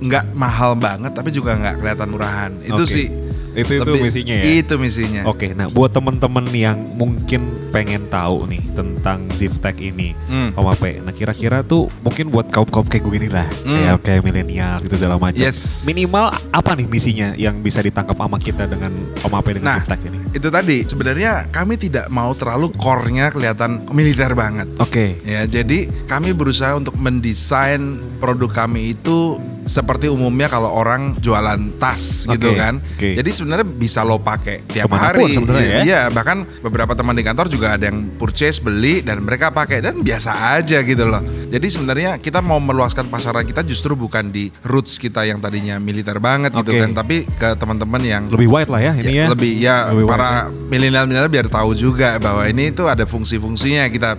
nggak 0.00 0.32
mahal 0.32 0.72
banget 0.74 1.12
tapi 1.12 1.30
juga 1.36 1.52
nggak 1.60 1.84
kelihatan 1.84 2.08
murahan. 2.08 2.50
Itu 2.64 2.84
Oke. 2.88 2.88
sih. 2.88 3.06
Itu- 3.52 3.76
itu 3.76 3.84
lebih- 3.86 4.04
misinya 4.04 4.34
ya? 4.34 4.44
Itu 4.54 4.74
misinya. 4.76 5.22
Oke, 5.24 5.52
nah 5.52 5.66
buat 5.66 5.90
temen-temen 5.90 6.44
yang 6.50 6.78
mungkin 6.94 7.40
pengen 7.68 8.04
tahu 8.06 8.44
nih 8.46 8.62
tentang 8.72 9.28
Ziftek 9.28 9.76
ini, 9.78 10.12
Hmm. 10.26 10.52
Om 10.52 10.68
Ape. 10.68 10.98
Nah 10.98 11.10
kira-kira 11.10 11.60
tuh 11.60 11.88
mungkin 12.00 12.28
buat 12.28 12.48
kaum 12.48 12.64
kaum 12.64 12.84
kayak 12.84 13.02
gue 13.02 13.12
gini 13.14 13.28
lah, 13.28 13.48
kayak 13.62 13.96
kayak 14.02 14.20
milenial 14.22 14.76
gitu 14.78 14.94
segala 14.94 15.16
macam. 15.16 15.36
Yes. 15.38 15.84
Minimal 15.84 16.32
apa 16.48 16.70
nih 16.72 16.86
misinya 16.86 17.28
yang 17.34 17.60
bisa 17.60 17.80
ditangkap 17.80 18.14
sama 18.14 18.36
kita 18.36 18.64
dengan 18.64 18.92
Om 19.18 19.32
Ape 19.32 19.50
dengan 19.54 19.68
Nah, 19.68 19.78
Ziftek 19.80 20.00
ini? 20.04 20.18
itu 20.32 20.48
tadi 20.48 20.76
sebenarnya 20.82 21.32
kami 21.48 21.74
tidak 21.76 22.06
mau 22.08 22.32
terlalu 22.32 22.72
core-nya 22.72 23.28
kelihatan 23.28 23.84
militer 23.90 24.32
banget. 24.32 24.68
Oke. 24.78 25.20
Ya, 25.22 25.44
jadi 25.44 25.88
kami 26.04 26.32
berusaha 26.32 26.72
untuk 26.72 26.94
mendesain 26.94 27.80
produk 28.18 28.48
kami 28.54 28.92
itu 28.92 29.36
seperti 29.64 30.06
umumnya 30.06 30.46
kalau 30.46 30.68
orang 30.68 31.14
jualan 31.16 31.54
tas 31.76 32.26
gitu 32.26 32.50
Oke, 32.50 32.58
kan. 32.58 32.74
oke. 32.78 33.10
Jadi 33.14 33.30
sebenarnya 33.30 33.66
bisa 33.68 34.02
lo 34.02 34.18
pakai 34.18 34.66
tiap 34.66 34.86
Ke 34.86 34.92
mana 34.92 35.02
pun 35.12 35.22
hari. 35.22 35.32
sebenarnya 35.32 35.62
ya. 35.62 35.78
Iya, 35.82 36.00
bahkan 36.08 36.42
beberapa 36.58 36.92
teman 36.92 37.12
di 37.12 37.22
kantor 37.22 37.46
juga 37.46 37.74
ada 37.74 37.86
yang 37.86 38.10
purchase 38.12 38.58
beli 38.58 39.00
dan 39.00 39.20
mereka 39.20 39.48
pakai 39.48 39.78
dan 39.80 39.98
biasa 39.98 40.30
aja 40.56 40.80
gitu 40.80 41.04
loh. 41.04 41.22
Jadi 41.48 41.66
sebenarnya 41.68 42.18
kita 42.18 42.38
mau 42.38 42.58
meluaskan 42.58 43.06
pasaran 43.06 43.42
kita 43.42 43.62
justru 43.62 43.92
bukan 43.92 44.28
di 44.28 44.50
roots 44.62 44.96
kita 44.96 45.22
yang 45.22 45.38
tadinya 45.38 45.76
militer 45.76 46.16
banget 46.16 46.50
gitu 46.52 46.70
Oke. 46.70 46.80
kan, 46.80 46.90
tapi 46.92 47.16
ke 47.28 47.54
teman-teman 47.54 48.00
yang 48.00 48.22
Lebih 48.26 48.48
wide 48.48 48.68
lah 48.68 48.80
ya 48.80 48.92
ini 48.94 49.14
ya. 49.14 49.26
lebih 49.28 49.52
ya 49.54 49.76
Lebih 49.88 50.06
para 50.06 50.30
milenial-milenial 50.48 51.28
biar 51.28 51.46
tahu 51.46 51.72
juga 51.72 52.16
bahwa 52.16 52.42
ini 52.44 52.70
tuh 52.70 52.86
ada 52.86 53.04
fungsi-fungsinya 53.04 53.86
kita 53.88 54.18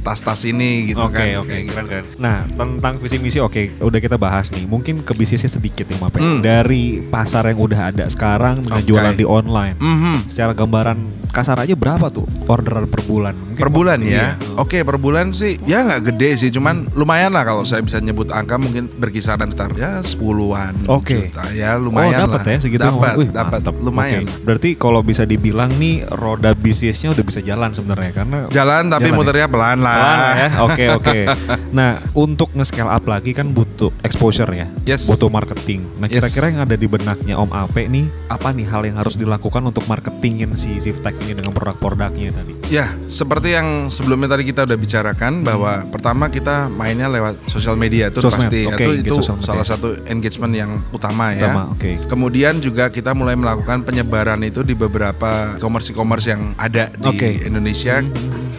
tas-tas 0.00 0.44
ini 0.44 0.92
gitu 0.92 1.02
Oke 1.02 1.18
kan. 1.18 1.26
oke 1.36 1.48
Kayak 1.48 1.62
gitu. 1.64 1.74
keren 1.74 1.86
keren. 1.88 2.04
Nah 2.16 2.36
tentang 2.46 2.94
visi 2.96 3.16
misi 3.18 3.38
oke 3.38 3.80
udah 3.80 3.98
kita 3.98 4.14
bahas 4.14 4.48
nih. 4.48 4.62
Mungkin 4.76 5.00
ke 5.00 5.16
bisnisnya 5.16 5.48
sedikit 5.48 5.88
nih 5.88 5.96
Mape. 5.96 6.20
Hmm. 6.20 6.44
Dari 6.44 7.00
pasar 7.02 7.48
yang 7.48 7.58
udah 7.58 7.80
ada 7.88 8.04
sekarang 8.06 8.60
dengan 8.60 8.84
Oke. 8.84 8.88
jualan 8.88 9.14
di 9.16 9.24
online. 9.24 9.76
Mhm. 9.80 10.28
Secara 10.28 10.52
gambaran 10.52 10.98
kasar 11.32 11.56
aja 11.58 11.72
berapa 11.72 12.08
tuh 12.08 12.24
orderan 12.44 12.84
per 12.86 13.00
bulan? 13.02 13.32
Mungkin 13.32 13.56
Per 13.56 13.70
bulan 13.72 13.98
Iya. 14.00 14.36
ya. 14.36 14.56
Oke, 14.56 14.84
per 14.84 14.96
bulan 14.96 15.32
sih 15.32 15.56
ya 15.64 15.80
nggak 15.80 16.12
gede 16.12 16.30
sih, 16.36 16.50
cuman 16.50 16.88
lumayan 16.92 17.32
lah 17.32 17.44
kalau 17.44 17.64
saya 17.64 17.80
bisa 17.80 18.00
nyebut 18.00 18.28
angka 18.28 18.56
mungkin 18.56 18.88
berkisaran 18.90 19.48
sekitar 19.48 19.72
ya 19.72 20.00
sepuluhan 20.00 20.76
Oke. 20.86 21.28
juta 21.28 21.44
ya 21.52 21.76
lumayan 21.76 22.24
oh, 22.24 22.28
dapat 22.28 22.40
lah. 22.40 22.52
ya 22.52 22.58
segitu. 22.60 22.84
Dapat, 22.84 23.14
Wih, 23.16 23.28
dapat 23.30 23.60
lumayan. 23.80 24.24
Oke. 24.24 24.44
Berarti 24.44 24.70
kalau 24.76 25.00
bisa 25.00 25.24
dibilang 25.24 25.72
nih 25.76 26.04
roda 26.08 26.52
bisnisnya 26.52 27.12
udah 27.12 27.24
bisa 27.24 27.40
jalan 27.40 27.72
sebenarnya 27.72 28.10
karena 28.12 28.38
Jalan 28.48 28.88
tapi 28.88 29.08
Jalan 29.08 29.14
ya? 29.14 29.18
muternya 29.18 29.46
pelan 29.48 29.78
lah. 29.80 29.96
Pelan 29.96 30.16
lah 30.18 30.34
ya. 30.36 30.48
Oke 30.64 30.84
oke. 30.92 31.18
Nah 31.76 32.00
untuk 32.12 32.52
nge-scale 32.52 32.88
up 32.88 33.04
lagi 33.04 33.32
kan 33.32 33.52
butuh 33.52 33.92
exposure 34.00 34.48
ya. 34.50 34.65
Yes. 34.86 35.10
Butuh 35.10 35.26
marketing. 35.26 35.82
Nah 35.98 36.06
Yes. 36.06 36.22
kira-kira 36.22 36.46
yang 36.54 36.60
ada 36.62 36.76
di 36.78 36.86
benaknya 36.86 37.34
Om 37.36 37.50
Ape 37.50 37.90
nih 37.90 38.06
apa 38.30 38.54
nih 38.54 38.66
hal 38.70 38.82
yang 38.86 38.96
harus 38.98 39.18
dilakukan 39.18 39.62
untuk 39.66 39.82
marketingin 39.90 40.54
si 40.54 40.78
Ziftek 40.78 41.18
ini 41.26 41.34
dengan 41.34 41.50
produk-produknya 41.50 42.30
tadi? 42.30 42.52
Ya, 42.70 42.90
seperti 43.06 43.54
yang 43.54 43.90
sebelumnya 43.90 44.34
tadi 44.38 44.46
kita 44.46 44.66
udah 44.66 44.78
bicarakan 44.78 45.42
bahwa 45.46 45.86
pertama 45.90 46.30
kita 46.30 46.70
mainnya 46.70 47.06
lewat 47.10 47.46
sosial 47.50 47.78
media 47.78 48.10
itu 48.10 48.22
Sosmed, 48.22 48.50
pasti 48.50 48.60
oke, 48.66 48.84
itu 49.02 49.14
salah 49.22 49.66
satu 49.66 49.98
engagement 50.10 50.54
yang 50.54 50.70
utama, 50.90 51.34
ya. 51.34 51.46
Utama, 51.46 51.62
oke. 51.74 52.06
Kemudian 52.10 52.58
juga 52.58 52.90
kita 52.90 53.14
mulai 53.14 53.38
melakukan 53.38 53.86
penyebaran 53.86 54.42
itu 54.42 54.66
di 54.66 54.74
beberapa 54.74 55.54
e-commerce 55.54 55.94
e-commerce 55.94 56.26
yang 56.30 56.54
ada 56.58 56.90
di 56.94 57.10
Oke. 57.10 57.42
Indonesia. 57.46 58.02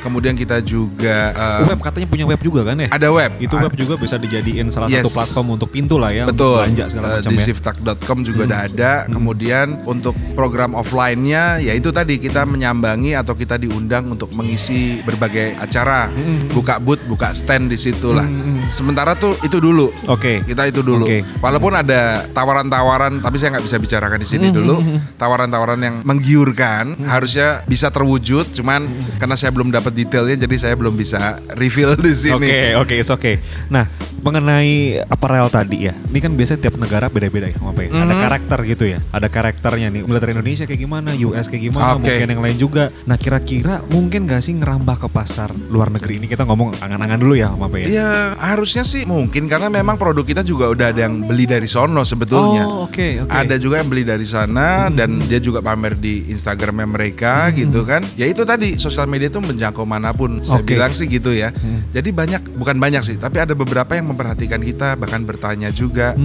Kemudian 0.08 0.34
kita 0.34 0.58
juga 0.60 1.18
eh, 1.30 1.68
web 1.68 1.80
katanya 1.80 2.08
punya 2.08 2.26
web 2.26 2.40
juga 2.40 2.64
kan 2.64 2.76
ya? 2.78 2.88
ada 2.90 3.08
web. 3.10 3.32
Itu 3.38 3.56
web 3.56 3.74
juga 3.74 3.94
bisa 3.96 4.16
dijadiin 4.16 4.68
salah 4.68 4.88
Yes. 4.88 5.04
satu 5.04 5.12
platform 5.14 5.48
untuk 5.54 5.70
pintu 5.70 5.96
lah 5.96 6.10
ya. 6.10 6.24
untuk 6.24 6.34
Betul. 6.34 6.56
belanja 6.64 6.86
segala 6.88 7.06
Eh, 7.06 7.14
macam 7.18 7.28
di 7.28 7.36
ya. 7.36 7.38
Hmm. 7.38 7.50
ziftak.com 7.50 8.18
juga 8.24 8.42
udah 8.46 8.62
ada. 8.64 8.92
Kemudian 9.08 9.68
untuk 9.84 10.16
program 10.34 10.72
offline-nya 10.74 11.60
ya 11.60 11.74
itu 11.74 11.90
tadi 11.90 12.16
kita 12.18 12.44
menyambangi 12.44 13.14
atau 13.14 13.34
kita 13.34 13.56
diundang 13.56 14.08
untuk 14.10 14.32
mengisi 14.32 15.02
berbagai 15.02 15.58
acara, 15.58 16.08
Hmm. 16.08 16.48
buka 16.50 16.80
booth, 16.80 17.04
buka 17.04 17.32
stand 17.32 17.68
di 17.68 17.78
situ 17.78 18.10
lah. 18.10 18.24
Sementara 18.68 19.16
tuh 19.16 19.36
itu 19.42 19.58
dulu. 19.58 19.90
Oke. 20.06 20.44
Kita 20.44 20.68
itu 20.68 20.80
dulu. 20.82 21.08
Oke. 21.08 21.24
Walaupun 21.40 21.74
ada 21.74 22.28
tawaran-tawaran, 22.32 23.20
tapi 23.20 23.36
saya 23.36 23.56
nggak 23.56 23.66
bisa 23.66 23.78
bicarakan 23.78 24.20
di 24.20 24.28
Hmm, 24.28 24.34
sini 24.34 24.48
dulu. 24.52 24.76
Tawaran-tawaran 25.16 25.80
yang 25.80 25.96
menggiurkan 26.04 27.00
harusnya 27.04 27.64
bisa 27.64 27.88
terwujud. 27.88 28.52
Cuman 28.52 28.84
Hmm. 28.84 29.18
karena 29.18 29.36
saya 29.36 29.50
belum 29.50 29.70
dapat 29.70 29.94
detailnya, 29.94 30.36
jadi 30.38 30.56
saya 30.58 30.76
belum 30.76 30.94
bisa 30.94 31.40
reveal 31.54 31.96
di 31.98 32.14
sini. 32.14 32.48
Oke 32.48 32.62
oke 32.78 32.96
it's 32.96 33.10
oke. 33.10 33.32
Nah 33.68 33.88
mengenai 34.18 35.00
apparel 35.04 35.48
tadi 35.48 35.88
ya, 35.88 35.94
ini 35.96 36.20
kan 36.20 36.34
biasanya 36.34 36.60
tiap 36.62 36.76
negara 36.76 37.08
beda-beda 37.08 37.48
ya, 37.48 37.58
apa 37.58 37.80
ya? 37.80 37.90
Ada 37.94 38.12
Mhm. 38.12 38.22
karakter 38.22 38.60
gitu 38.66 38.84
ya, 38.86 39.00
ada 39.08 39.28
karakternya 39.28 39.88
nih. 39.88 40.02
Militer 40.04 40.30
Indonesia 40.30 40.66
kayak 40.66 40.82
gimana, 40.82 41.10
US 41.16 41.48
kayak 41.48 41.64
gimana, 41.66 41.96
Oke. 41.96 42.12
mungkin 42.12 42.28
yang 42.28 42.42
lain 42.44 42.58
juga. 42.58 42.84
Nah 43.06 43.16
kira-kira 43.16 43.80
mungkin 43.88 44.28
gak 44.28 44.42
sih 44.42 44.52
ngerambah 44.52 44.98
ke 44.98 45.08
pasar 45.08 45.50
luar 45.70 45.88
negeri 45.90 46.20
ini 46.20 46.28
kita 46.28 46.44
ngomong 46.44 46.76
angan-angan 46.78 47.16
dulu 47.18 47.34
ya, 47.34 47.50
apa 47.50 47.76
ya? 47.78 47.86
Iya 47.88 48.10
harusnya 48.58 48.82
sih 48.82 49.06
mungkin 49.06 49.46
karena 49.46 49.70
memang 49.70 50.02
produk 50.02 50.26
kita 50.26 50.42
juga 50.42 50.74
udah 50.74 50.90
ada 50.90 51.06
yang 51.06 51.22
beli 51.30 51.46
dari 51.46 51.70
sono 51.70 52.02
sebetulnya. 52.02 52.66
Oh 52.66 52.90
oke 52.90 53.22
oke. 53.22 53.30
Ada 53.30 53.62
juga 53.62 53.86
yang 53.86 53.90
beli 53.94 54.02
dari 54.02 54.26
sana 54.26 54.90
dan 54.90 55.22
dia 55.30 55.38
juga 55.38 55.62
pamer 55.62 55.94
di 55.94 56.26
Instagramnya 56.34 56.90
mereka 56.90 57.54
gitu 57.54 57.86
kan. 57.86 58.02
Ya 58.18 58.26
itu 58.26 58.42
tadi 58.42 58.82
sosial 58.82 59.06
media 59.06 59.30
itu 59.30 59.38
menjangkau 59.38 59.86
mana 59.86 60.10
pun. 60.10 60.42
Saya 60.42 60.66
Oke. 60.66 60.74
bilang 60.74 60.90
sih 60.90 61.06
gitu 61.06 61.30
ya. 61.30 61.54
Jadi 61.94 62.10
banyak 62.10 62.58
bukan 62.58 62.82
banyak 62.82 63.06
sih, 63.06 63.16
tapi 63.22 63.38
ada 63.38 63.54
beberapa 63.54 63.94
yang 63.94 64.10
memperhatikan 64.10 64.60
kita 64.66 64.98
bahkan 64.98 65.22
bertanya 65.22 65.70
juga. 65.70 66.18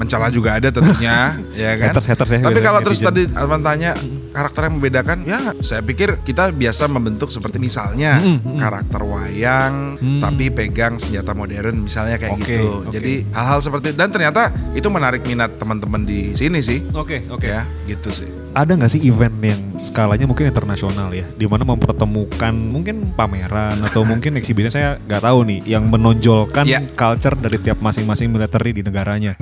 Mencela 0.00 0.32
juga 0.32 0.56
ada 0.56 0.72
tentunya, 0.72 1.36
ya 1.56 1.76
kan. 1.76 1.92
Haters-haters 1.92 2.30
ya, 2.32 2.38
Tapi 2.40 2.60
kalau 2.64 2.80
terus 2.80 3.00
tadi 3.04 3.28
Alvan 3.36 3.60
tanya 3.60 3.92
karakter 4.30 4.66
yang 4.66 4.74
membedakan, 4.76 5.18
ya 5.22 5.52
saya 5.60 5.80
pikir 5.80 6.22
kita 6.22 6.50
biasa 6.50 6.86
membentuk 6.86 7.28
seperti 7.28 7.58
misalnya 7.58 8.22
karakter 8.56 9.02
wayang, 9.02 9.94
tapi 10.18 10.48
pegang 10.48 10.96
senjata 10.96 11.32
modern 11.32 11.82
misalnya 11.82 12.16
kayak 12.16 12.34
Oke, 12.34 12.46
gitu. 12.56 12.68
oke. 12.80 12.92
Jadi 12.92 13.12
hal-hal 13.30 13.60
seperti 13.60 13.92
dan 13.92 14.08
ternyata 14.08 14.48
itu 14.72 14.86
menarik 14.86 15.22
minat 15.22 15.54
teman-teman 15.56 16.02
di 16.02 16.32
sini 16.32 16.58
sih. 16.58 16.80
Oke 16.94 17.26
oke. 17.26 17.46
Ya, 17.46 17.66
gitu 17.84 18.10
sih. 18.10 18.30
Ada 18.50 18.74
nggak 18.74 18.90
sih 18.90 19.02
event 19.06 19.34
yang 19.40 19.60
skalanya 19.80 20.26
mungkin 20.26 20.46
internasional 20.46 21.10
ya, 21.10 21.22
di 21.30 21.46
mana 21.46 21.62
mempertemukan 21.62 22.50
mungkin 22.50 23.06
pameran 23.14 23.78
atau 23.82 24.02
mungkin 24.02 24.34
eksibisinya 24.38 24.72
saya 24.72 24.90
nggak 25.00 25.22
tahu 25.22 25.38
nih, 25.46 25.60
yang 25.66 25.86
menonjolkan 25.86 26.66
Ya. 26.66 26.78
culture 26.94 27.34
dari 27.34 27.58
tiap 27.58 27.78
masing-masing 27.78 28.30
military 28.30 28.70
di 28.70 28.82
negaranya. 28.82 29.34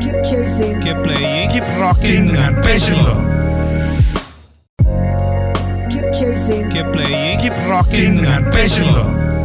Keep 0.00 0.16
chasing, 0.24 0.80
Keep 0.80 1.04
playing, 1.04 1.48
keep 1.48 1.64
rocking 1.76 2.32
dengan 2.32 2.56
passion 2.60 3.00
lo. 3.00 3.16
Keep 6.50 6.70
chasing, 6.70 6.70
Keep 6.70 6.92
playing, 6.92 7.38
keep 7.38 7.54
rocking 7.68 8.16
dengan 8.18 8.42
passion 8.50 8.88
lo. 8.90 9.39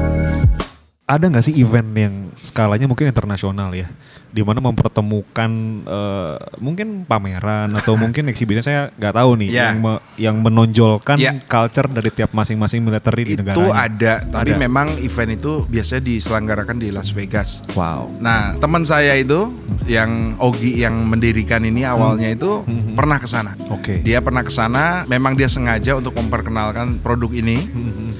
Ada 1.05 1.29
nggak 1.29 1.45
sih 1.45 1.61
event 1.61 1.85
yang 1.93 2.33
skalanya 2.41 2.89
mungkin 2.89 3.05
internasional 3.05 3.69
ya, 3.77 3.85
di 4.33 4.41
mana 4.41 4.57
mempertemukan 4.57 5.51
eh, 5.85 6.33
mungkin 6.57 7.05
pameran 7.05 7.69
atau 7.77 7.93
mungkin 8.01 8.25
eksibisinya 8.25 8.65
saya 8.65 8.81
nggak 8.89 9.13
tahu 9.13 9.37
nih, 9.37 9.49
Ya. 9.53 9.69
yang 9.69 9.85
me- 9.85 10.01
yang 10.17 10.35
menonjolkan 10.41 11.21
Ya. 11.21 11.37
culture 11.45 11.85
dari 11.85 12.09
tiap 12.09 12.33
masing-masing 12.33 12.81
military 12.81 13.21
di 13.21 13.37
Itu 13.37 13.45
negaranya. 13.45 13.85
ada, 13.85 14.13
tapi 14.25 14.57
Ada. 14.57 14.65
memang 14.65 14.97
event 14.97 15.29
itu 15.29 15.69
biasanya 15.69 16.09
diselenggarakan 16.09 16.81
di 16.81 16.89
Las 16.89 17.13
Vegas. 17.13 17.61
Wow. 17.77 18.09
Nah, 18.17 18.57
teman 18.57 18.81
saya 18.81 19.13
itu 19.13 19.53
yang 19.85 20.33
Ogi 20.41 20.81
yang 20.81 21.05
mendirikan 21.05 21.61
ini 21.61 21.85
awalnya 21.85 22.33
itu 22.33 22.65
pernah 22.97 23.21
ke 23.21 23.29
sana. 23.29 23.53
Oke. 23.69 24.01
Dia 24.01 24.25
pernah 24.25 24.41
ke 24.41 24.49
sana, 24.49 25.05
memang 25.05 25.37
dia 25.37 25.45
sengaja 25.45 25.93
untuk 25.93 26.17
memperkenalkan 26.17 26.97
produk 26.97 27.29
ini. 27.29 27.61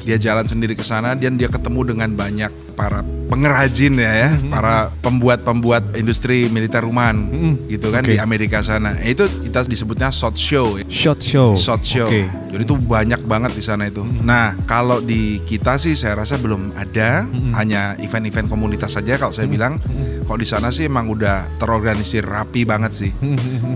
Dia 0.06 0.22
jalan 0.22 0.46
sendiri 0.46 0.78
ke 0.78 0.86
sana 0.86 1.18
dan 1.18 1.34
dia 1.36 1.50
ketemu 1.50 1.98
dengan 1.98 2.14
banyak 2.14 2.54
para 2.78 3.02
pengrajin 3.26 3.98
ya 3.98 4.12
ya, 4.14 4.30
para 4.54 4.94
pembuat-pembuat 5.02 5.98
industri 5.98 6.46
militer 6.46 6.86
rumahan 6.86 7.18
gitu 7.66 7.90
kan 7.90 8.06
Oke. 8.06 8.14
di 8.14 8.16
Amerika 8.22 8.62
sana. 8.62 8.94
Eh, 9.02 9.18
Itu 9.18 9.26
kita 9.26 9.66
disebutnya 9.66 10.14
shot 10.14 10.38
show. 10.38 10.78
ya. 10.78 10.86
Shot 10.86 11.20
show. 11.26 11.58
Shot 11.58 11.82
show. 11.82 12.06
Oke. 12.06 12.30
Jadi 12.54 12.62
itu 12.62 12.76
banyak 12.78 13.26
banget 13.26 13.58
di 13.58 13.64
sana 13.66 13.90
itu. 13.90 14.06
Nah, 14.06 14.54
kalau 14.70 15.02
di 15.02 15.42
kita 15.42 15.82
sih 15.82 15.98
saya 15.98 16.22
rasa 16.22 16.38
belum 16.38 16.78
ada, 16.78 17.26
hanya 17.58 17.98
event-event 17.98 18.46
komunitas 18.46 18.94
saja 18.94 19.18
kalau 19.18 19.34
saya 19.34 19.50
bilang. 19.50 19.82
Kalau 20.26 20.36
di 20.36 20.48
sana 20.48 20.68
sih 20.68 20.86
emang 20.86 21.06
udah 21.08 21.46
terorganisir 21.56 22.22
rapi 22.22 22.64
banget 22.64 22.92
sih. 22.96 23.12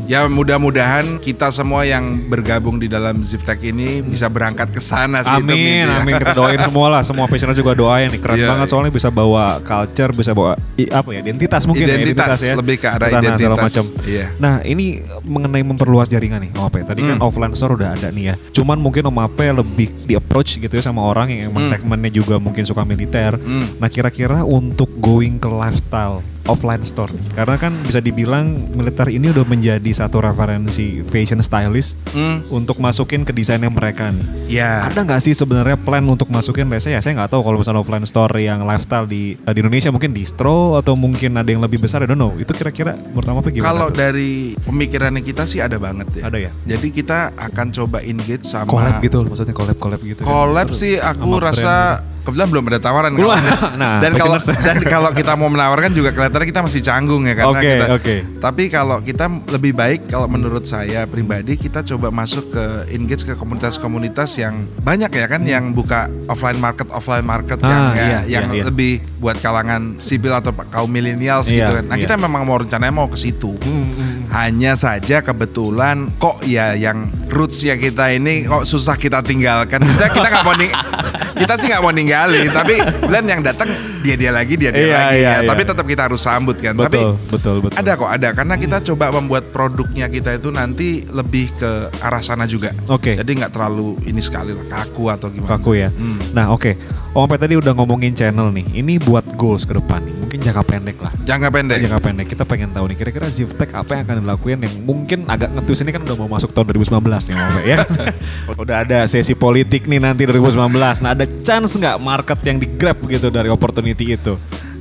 ya 0.06 0.26
mudah-mudahan 0.26 1.18
kita 1.18 1.50
semua 1.50 1.84
yang 1.84 2.02
bergabung 2.26 2.76
di 2.76 2.88
dalam 2.88 3.22
Ziftek 3.22 3.62
ini 3.64 4.02
bisa 4.02 4.26
berangkat 4.28 4.70
ke 4.70 4.80
sana 4.80 5.22
sih. 5.22 5.30
itu 5.32 5.46
Amin, 5.46 5.54
mimpi 5.56 5.72
ya. 5.86 6.02
amin 6.02 6.14
kita 6.18 6.34
doain 6.34 6.58
semua 6.60 6.88
lah, 6.90 7.02
semua 7.02 7.26
passioners 7.26 7.54
juga 7.54 7.74
doain 7.74 8.10
nih 8.10 8.18
keren 8.18 8.36
Iya, 8.36 8.48
banget 8.50 8.68
soalnya 8.68 8.90
bisa 8.90 9.10
bawa 9.10 9.62
culture, 9.62 10.12
bisa 10.12 10.32
bawa 10.32 10.58
i- 10.76 10.90
apa 10.90 11.10
ya 11.12 11.22
identitas 11.22 11.64
mungkin 11.64 11.86
Identitas, 11.86 12.40
ya, 12.40 12.54
lebih 12.54 12.76
ke 12.76 12.88
arah 12.88 13.06
Ke 13.06 13.14
sana, 13.14 13.24
identitas. 13.30 13.62
macam. 13.62 13.86
Iya. 14.04 14.26
Nah 14.36 14.54
ini 14.64 14.86
mengenai 15.22 15.62
memperluas 15.62 16.08
jaringan 16.08 16.42
nih 16.42 16.52
Om 16.52 16.66
Ape. 16.66 16.80
Tadi 16.84 17.02
kan 17.04 17.16
Hmm. 17.16 17.24
offline 17.24 17.54
store 17.54 17.76
udah 17.76 17.94
ada 17.94 18.10
nih 18.10 18.26
ya. 18.26 18.36
Cuman 18.52 18.78
mungkin 18.78 19.06
Om 19.06 19.18
Ape 19.22 19.46
lebih 19.52 19.88
di 20.04 20.14
approach 20.14 20.58
gitu 20.58 20.72
ya 20.72 20.82
sama 20.82 21.04
orang 21.04 21.30
yang 21.30 21.42
emang 21.48 21.64
Hmm. 21.64 21.72
segmennya 21.72 22.10
juga 22.12 22.36
mungkin 22.36 22.64
suka 22.64 22.82
militer. 22.82 23.36
Hmm. 23.36 23.78
Nah 23.78 23.88
kira-kira 23.88 24.42
untuk 24.42 24.90
going 24.98 25.38
ke 25.38 25.48
lifestyle 25.48 26.26
offline 26.50 26.82
store 26.82 27.14
nih. 27.14 27.32
Karena 27.32 27.56
kan 27.56 27.78
bisa 27.82 28.00
dibilang 28.00 28.50
militer 28.74 29.08
ini 29.08 29.30
udah 29.30 29.46
menjadi 29.46 29.92
satu 29.96 30.20
referensi 30.20 31.02
fashion 31.04 31.40
stylist 31.40 31.96
Hmm. 32.10 32.42
untuk 32.50 32.78
masukin 32.78 33.22
ke 33.22 33.30
desainnya 33.30 33.70
mereka 33.70 34.10
nih. 34.10 34.26
Ya. 34.50 34.84
Ada 34.84 35.06
nggak 35.06 35.22
sih 35.22 35.32
sebenarnya 35.32 35.78
plan 35.78 36.02
untuk 36.04 36.28
masukin 36.28 36.66
biasanya 36.66 36.98
ya 36.98 37.02
saya 37.02 37.14
nggak 37.16 37.30
tahu 37.30 37.42
kalau 37.42 37.58
misalnya 37.58 37.80
offline 37.80 38.04
store 38.04 38.34
yang 38.36 38.64
lifestyle 38.64 39.06
di 39.06 39.38
di 39.38 39.60
Indonesia 39.60 39.90
mungkin 39.90 40.10
distro 40.10 40.76
atau 40.76 40.98
mungkin 40.98 41.38
ada 41.38 41.46
yang 41.46 41.62
lebih 41.62 41.78
besar 41.78 42.02
I 42.02 42.10
don't 42.10 42.18
know. 42.18 42.34
Itu 42.36 42.52
kira-kira 42.52 42.98
Om 42.98 43.22
Ape 43.22 43.54
gimana? 43.54 43.70
Kalau 43.70 43.88
dari 43.90 44.58
pemikirannya 44.58 45.22
kita 45.22 45.46
sih 45.46 45.62
ada 45.62 45.78
banget 45.78 46.10
ya. 46.18 46.34
Ada 46.34 46.38
ya? 46.40 46.52
Jadi 46.66 46.88
kita 46.90 47.36
akan 47.38 47.68
coba 47.70 48.02
engage 48.02 48.44
sama 48.44 48.66
collab 48.66 48.98
gitu 49.00 49.22
maksudnya 49.22 49.54
collab 49.54 49.78
collab 49.78 50.02
gitu. 50.02 50.22
kan. 50.24 50.28
Collab 50.28 50.68
Seru. 50.74 50.80
sih 50.82 50.94
aku 50.98 51.30
rasa. 51.38 52.02
Kebetulan 52.30 52.50
belum 52.50 52.64
ada 52.68 52.80
tawaran. 52.80 53.12
Kalau- 53.12 53.38
Nah, 53.76 54.00
dan 54.00 54.12
kalau 54.14 54.38
dan 54.40 54.78
kalau 54.82 55.10
kita 55.12 55.34
mau 55.34 55.48
menawarkan 55.48 55.92
juga 55.92 56.10
kelihatannya 56.10 56.48
kita 56.48 56.62
masih 56.62 56.82
canggung 56.82 57.24
ya 57.24 57.34
karena 57.34 57.52
Oke, 57.54 57.66
kita. 57.66 57.86
oke. 57.92 58.16
Tapi 58.40 58.64
kalau 58.68 58.98
kita 59.00 59.26
lebih 59.50 59.74
baik 59.74 60.00
kalau 60.06 60.26
menurut 60.26 60.64
saya 60.64 61.06
pribadi 61.06 61.56
kita 61.56 61.82
coba 61.86 62.10
masuk 62.10 62.50
ke 62.50 62.66
engage 62.90 63.24
ke 63.24 63.34
komunitas-komunitas 63.34 64.36
yang 64.38 64.54
banyak 64.80 65.10
ya 65.10 65.26
kan 65.28 65.42
yang 65.44 65.72
buka 65.72 66.00
offline 66.26 66.58
market 66.58 66.88
offline 66.90 67.24
market 67.24 67.58
Ah, 67.60 67.68
yang 67.68 67.84
iya, 67.90 68.04
ya- 68.04 68.24
yang 68.30 68.46
iya, 68.48 68.56
iya. 68.56 68.64
lebih 68.66 68.92
buat 69.18 69.38
kalangan 69.38 69.98
sipil 69.98 70.32
atau 70.32 70.52
kaum 70.66 70.88
milenial 70.88 71.40
gitu 71.42 71.56
Iya, 71.56 71.80
kan. 71.80 71.86
Nah, 71.86 71.96
iya. 71.96 72.04
kita 72.04 72.16
memang 72.16 72.44
mau 72.44 72.58
rencananya 72.58 72.92
mau 72.94 73.08
ke 73.08 73.16
situ. 73.16 73.56
Hmm, 73.56 73.88
hmm. 73.88 74.18
Hanya 74.30 74.76
saja 74.76 75.20
kebetulan 75.20 76.12
kok 76.16 76.44
ya 76.44 76.74
yang 76.74 77.08
roots 77.28 77.62
ya 77.62 77.74
kita 77.74 78.12
ini 78.12 78.44
kok 78.44 78.62
susah 78.62 78.94
kita 78.94 79.22
tinggalkan. 79.22 79.80
Kita 79.80 80.06
kita 80.08 80.28
nggak 80.30 80.44
mau 80.44 80.56
kita 81.40 81.54
sih 81.56 81.68
nggak 81.68 81.80
mau 81.80 81.90
ninggalin, 81.90 82.19
tapi 82.60 82.76
Glenn 83.06 83.28
yang 83.28 83.42
datang 83.42 83.70
dia 84.00 84.16
dia 84.16 84.32
lagi 84.32 84.56
dia 84.56 84.72
dia 84.72 84.80
Iya, 84.80 84.96
lagi 84.96 85.18
iya, 85.18 85.30
ya. 85.30 85.36
iya. 85.44 85.50
Tapi 85.50 85.62
tetap 85.64 85.84
kita 85.84 86.08
harus 86.08 86.20
sambut 86.20 86.56
kan. 86.56 86.72
tapi 86.74 87.00
Betul, 87.00 87.12
betul, 87.28 87.56
betul. 87.64 87.76
ada 87.76 87.92
kok 87.94 88.10
ada 88.10 88.30
karena 88.32 88.56
kita 88.56 88.78
coba 88.82 89.06
membuat 89.12 89.44
produknya 89.50 90.08
kita 90.08 90.36
itu 90.36 90.50
nanti 90.50 91.04
lebih 91.06 91.52
ke 91.54 91.72
arah 92.00 92.20
sana 92.20 92.48
juga. 92.48 92.72
Oke. 92.88 93.20
Jadi 93.20 93.32
nggak 93.36 93.52
terlalu 93.52 94.00
ini 94.04 94.24
sekali 94.24 94.56
lah 94.56 94.64
kaku 94.66 95.12
atau 95.12 95.28
gimana. 95.28 95.52
Kaku 95.52 95.72
ya. 95.76 95.90
Hmm. 95.92 96.16
Nah 96.32 96.48
oke, 96.50 96.80
Om 97.12 97.28
Ape 97.28 97.36
tadi 97.38 97.54
udah 97.56 97.76
ngomongin 97.76 98.16
channel 98.16 98.50
nih. 98.50 98.80
Ini 98.80 99.04
buat 99.04 99.36
goals 99.36 99.68
ke 99.68 99.76
depan 99.76 100.00
nih. 100.02 100.16
Mungkin 100.16 100.40
jangka 100.40 100.64
pendek 100.64 100.98
lah. 100.98 101.12
Jangka 101.28 101.50
pendek. 101.52 101.78
Jangka 101.84 102.00
pendek 102.00 102.28
kita 102.30 102.44
pengen 102.48 102.70
tahu 102.72 102.88
nih 102.88 102.98
kira-kira 102.98 103.28
Zivtech 103.28 103.76
apa 103.76 104.00
yang 104.00 104.04
akan 104.06 104.18
dilakuin 104.24 104.60
yang 104.64 104.74
mungkin 104.82 105.28
agak 105.28 105.52
ngetus 105.52 105.84
ini 105.84 105.92
kan 105.92 106.02
udah 106.02 106.16
mau 106.16 106.30
masuk 106.32 106.56
tahun 106.56 106.72
2019 106.72 107.04
nih 107.04 107.36
Om 107.36 107.52
Ape 107.52 107.62
ya. 107.68 107.78
udah 108.64 108.76
ada 108.88 109.00
sesi 109.06 109.36
politik 109.36 109.92
nih 109.92 110.00
nanti 110.00 110.24
2019. 110.24 110.56
Nah 111.04 111.12
ada 111.12 111.26
chance 111.44 111.76
nggak 111.76 111.98
market 112.10 112.40
yang 112.42 112.58
di 112.58 112.68
grab 112.68 112.98
gitu 113.06 113.30
dari 113.30 113.48
opportunity 113.48 114.18
itu? 114.18 114.34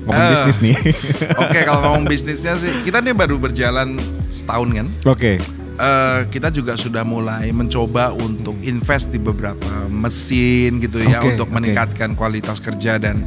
Ngomong 0.08 0.24
Eh. 0.24 0.30
bisnis 0.32 0.56
nih. 0.58 0.76
Oke 1.44 1.58
kalau 1.62 1.80
ngomong 1.84 2.04
bisnisnya 2.12 2.56
sih 2.56 2.72
kita 2.82 3.04
nih 3.04 3.12
baru 3.12 3.36
berjalan 3.36 4.00
setahun 4.26 4.68
kan. 4.72 4.86
Oke. 5.04 5.32
Eh, 5.78 6.20
kita 6.26 6.48
juga 6.50 6.74
sudah 6.74 7.04
mulai 7.04 7.52
mencoba 7.52 8.10
untuk 8.10 8.56
invest 8.64 9.12
di 9.12 9.20
beberapa 9.20 9.68
mesin 9.86 10.80
gitu 10.80 10.98
ya 10.98 11.22
Oke, 11.22 11.36
untuk 11.36 11.52
meningkatkan 11.52 12.16
kualitas 12.16 12.58
kerja 12.58 12.98
dan 12.98 13.22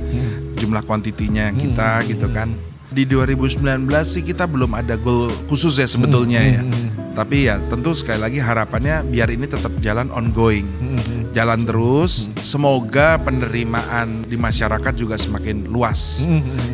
jumlah 0.58 0.82
kuantitinya 0.82 1.48
kita 1.54 2.04
gitu 2.06 2.28
kan. 2.28 2.52
Di 2.92 3.08
2019 3.08 3.64
sih 4.04 4.20
kita 4.20 4.44
belum 4.44 4.76
ada 4.76 5.00
goal 5.00 5.32
khusus 5.48 5.80
ya 5.80 5.88
sebetulnya 5.88 6.44
ya. 6.44 6.62
Tapi 7.16 7.48
ya 7.48 7.56
tentu 7.66 7.96
sekali 7.96 8.20
lagi 8.20 8.40
harapannya 8.40 9.08
biar 9.08 9.32
ini 9.32 9.48
tetap 9.48 9.72
jalan 9.80 10.12
ongoing. 10.12 10.68
Jalan 11.32 11.64
terus, 11.64 12.28
semoga 12.42 13.16
penerimaan 13.18 14.22
di 14.22 14.36
masyarakat 14.36 14.94
juga 14.94 15.16
semakin 15.16 15.64
luas. 15.66 16.28